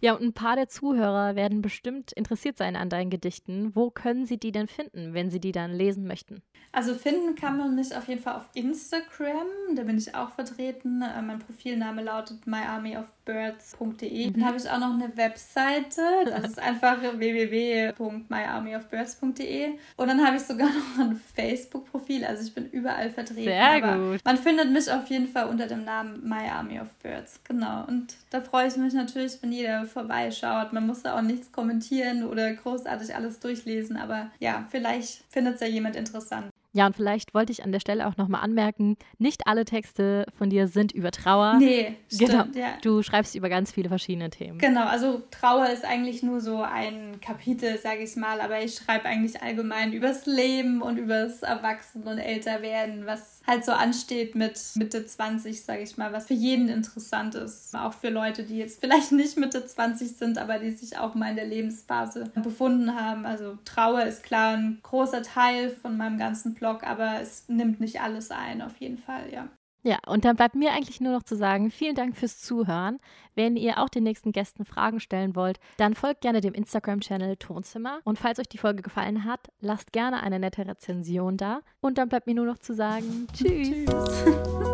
Ja, 0.00 0.14
und 0.14 0.22
ein 0.22 0.32
paar 0.32 0.56
der 0.56 0.68
Zuhörer 0.68 1.36
werden 1.36 1.62
bestimmt 1.62 2.12
interessiert 2.12 2.58
sein 2.58 2.76
an 2.76 2.88
deinen 2.88 3.10
Gedichten. 3.10 3.74
Wo 3.74 3.90
können 3.90 4.26
sie 4.26 4.38
die 4.38 4.52
denn 4.52 4.68
finden, 4.68 5.14
wenn 5.14 5.30
sie 5.30 5.40
die 5.40 5.52
dann 5.52 5.72
lesen 5.72 6.06
möchten? 6.06 6.42
Also 6.74 6.94
finden 6.94 7.36
kann 7.36 7.56
man 7.56 7.74
mich 7.76 7.96
auf 7.96 8.08
jeden 8.08 8.20
Fall 8.20 8.34
auf 8.34 8.48
Instagram. 8.54 9.46
Da 9.76 9.84
bin 9.84 9.96
ich 9.96 10.12
auch 10.16 10.30
vertreten. 10.30 11.02
Äh, 11.02 11.22
mein 11.22 11.38
Profilname 11.38 12.02
lautet 12.02 12.48
myarmyofbirds.de. 12.48 14.26
Mhm. 14.26 14.32
Dann 14.32 14.44
habe 14.44 14.56
ich 14.56 14.68
auch 14.68 14.80
noch 14.80 14.92
eine 14.92 15.16
Webseite. 15.16 16.02
Das 16.26 16.50
ist 16.50 16.58
einfach 16.62 17.00
www.myarmyofbirds.de. 17.00 19.68
Und 19.96 20.08
dann 20.08 20.26
habe 20.26 20.36
ich 20.36 20.42
sogar 20.42 20.66
noch 20.66 20.98
ein 20.98 21.20
Facebook-Profil. 21.36 22.24
Also 22.24 22.42
ich 22.42 22.52
bin 22.52 22.68
überall 22.70 23.10
vertreten. 23.10 23.44
Sehr 23.44 23.80
gut. 23.80 24.18
Man 24.24 24.36
findet 24.36 24.72
mich 24.72 24.90
auf 24.90 25.06
jeden 25.06 25.28
Fall 25.28 25.48
unter 25.48 25.68
dem 25.68 25.84
Namen 25.84 26.28
My 26.28 26.48
Army 26.48 26.80
of 26.80 26.92
Birds. 27.04 27.38
Genau. 27.44 27.84
Und 27.86 28.16
da 28.30 28.40
freue 28.40 28.66
ich 28.66 28.76
mich 28.76 28.94
natürlich, 28.94 29.40
wenn 29.42 29.52
jeder 29.52 29.84
vorbeischaut. 29.84 30.72
Man 30.72 30.88
muss 30.88 31.02
da 31.02 31.16
auch 31.16 31.22
nichts 31.22 31.52
kommentieren 31.52 32.24
oder 32.24 32.52
großartig 32.52 33.14
alles 33.14 33.38
durchlesen. 33.38 33.96
Aber 33.96 34.32
ja, 34.40 34.66
vielleicht 34.70 35.22
findet 35.30 35.54
es 35.54 35.60
ja 35.60 35.68
jemand 35.68 35.94
interessant. 35.94 36.50
Ja, 36.74 36.86
und 36.86 36.96
vielleicht 36.96 37.34
wollte 37.34 37.52
ich 37.52 37.62
an 37.62 37.70
der 37.70 37.78
Stelle 37.78 38.06
auch 38.08 38.16
nochmal 38.16 38.42
anmerken, 38.42 38.96
nicht 39.18 39.46
alle 39.46 39.64
Texte 39.64 40.26
von 40.36 40.50
dir 40.50 40.66
sind 40.66 40.90
über 40.90 41.12
Trauer. 41.12 41.54
Nee, 41.60 41.94
stimmt, 42.12 42.30
genau. 42.30 42.44
ja. 42.54 42.72
Du 42.82 43.00
schreibst 43.04 43.36
über 43.36 43.48
ganz 43.48 43.70
viele 43.70 43.88
verschiedene 43.88 44.28
Themen. 44.28 44.58
Genau, 44.58 44.84
also 44.84 45.22
Trauer 45.30 45.68
ist 45.70 45.84
eigentlich 45.84 46.24
nur 46.24 46.40
so 46.40 46.62
ein 46.62 47.20
Kapitel, 47.20 47.78
sage 47.78 48.02
ich 48.02 48.16
mal, 48.16 48.40
aber 48.40 48.60
ich 48.60 48.74
schreibe 48.74 49.04
eigentlich 49.04 49.40
allgemein 49.40 49.92
übers 49.92 50.26
Leben 50.26 50.82
und 50.82 50.98
übers 50.98 51.42
Erwachsen- 51.42 52.08
und 52.08 52.18
Älterwerden, 52.18 53.06
was 53.06 53.33
halt 53.46 53.64
so 53.64 53.72
ansteht 53.72 54.34
mit 54.34 54.58
Mitte 54.74 55.04
20, 55.04 55.62
sage 55.62 55.82
ich 55.82 55.96
mal, 55.96 56.12
was 56.12 56.26
für 56.26 56.34
jeden 56.34 56.68
interessant 56.68 57.34
ist. 57.34 57.74
Auch 57.76 57.92
für 57.92 58.08
Leute, 58.08 58.44
die 58.44 58.58
jetzt 58.58 58.80
vielleicht 58.80 59.12
nicht 59.12 59.36
Mitte 59.36 59.64
20 59.64 60.16
sind, 60.16 60.38
aber 60.38 60.58
die 60.58 60.70
sich 60.70 60.98
auch 60.98 61.14
mal 61.14 61.30
in 61.30 61.36
der 61.36 61.46
Lebensphase 61.46 62.30
befunden 62.42 62.94
haben. 62.94 63.26
Also 63.26 63.58
Trauer 63.64 64.04
ist 64.04 64.22
klar 64.22 64.56
ein 64.56 64.78
großer 64.82 65.22
Teil 65.22 65.70
von 65.70 65.96
meinem 65.96 66.18
ganzen 66.18 66.54
Blog, 66.54 66.84
aber 66.84 67.20
es 67.20 67.44
nimmt 67.48 67.80
nicht 67.80 68.00
alles 68.00 68.30
ein, 68.30 68.62
auf 68.62 68.76
jeden 68.78 68.98
Fall, 68.98 69.32
ja. 69.32 69.48
Ja, 69.86 69.98
und 70.06 70.24
dann 70.24 70.34
bleibt 70.34 70.54
mir 70.54 70.72
eigentlich 70.72 71.02
nur 71.02 71.12
noch 71.12 71.24
zu 71.24 71.36
sagen, 71.36 71.70
vielen 71.70 71.94
Dank 71.94 72.16
fürs 72.16 72.40
Zuhören. 72.40 72.98
Wenn 73.34 73.54
ihr 73.56 73.78
auch 73.82 73.90
den 73.90 74.02
nächsten 74.02 74.32
Gästen 74.32 74.64
Fragen 74.64 74.98
stellen 74.98 75.36
wollt, 75.36 75.60
dann 75.76 75.94
folgt 75.94 76.22
gerne 76.22 76.40
dem 76.40 76.54
Instagram-Channel 76.54 77.36
Tonzimmer. 77.36 78.00
Und 78.04 78.18
falls 78.18 78.38
euch 78.38 78.48
die 78.48 78.58
Folge 78.58 78.82
gefallen 78.82 79.24
hat, 79.24 79.50
lasst 79.60 79.92
gerne 79.92 80.22
eine 80.22 80.38
nette 80.38 80.66
Rezension 80.66 81.36
da. 81.36 81.60
Und 81.82 81.98
dann 81.98 82.08
bleibt 82.08 82.26
mir 82.26 82.34
nur 82.34 82.46
noch 82.46 82.58
zu 82.58 82.74
sagen, 82.74 83.26
tschüss. 83.34 83.84
tschüss. 83.84 84.68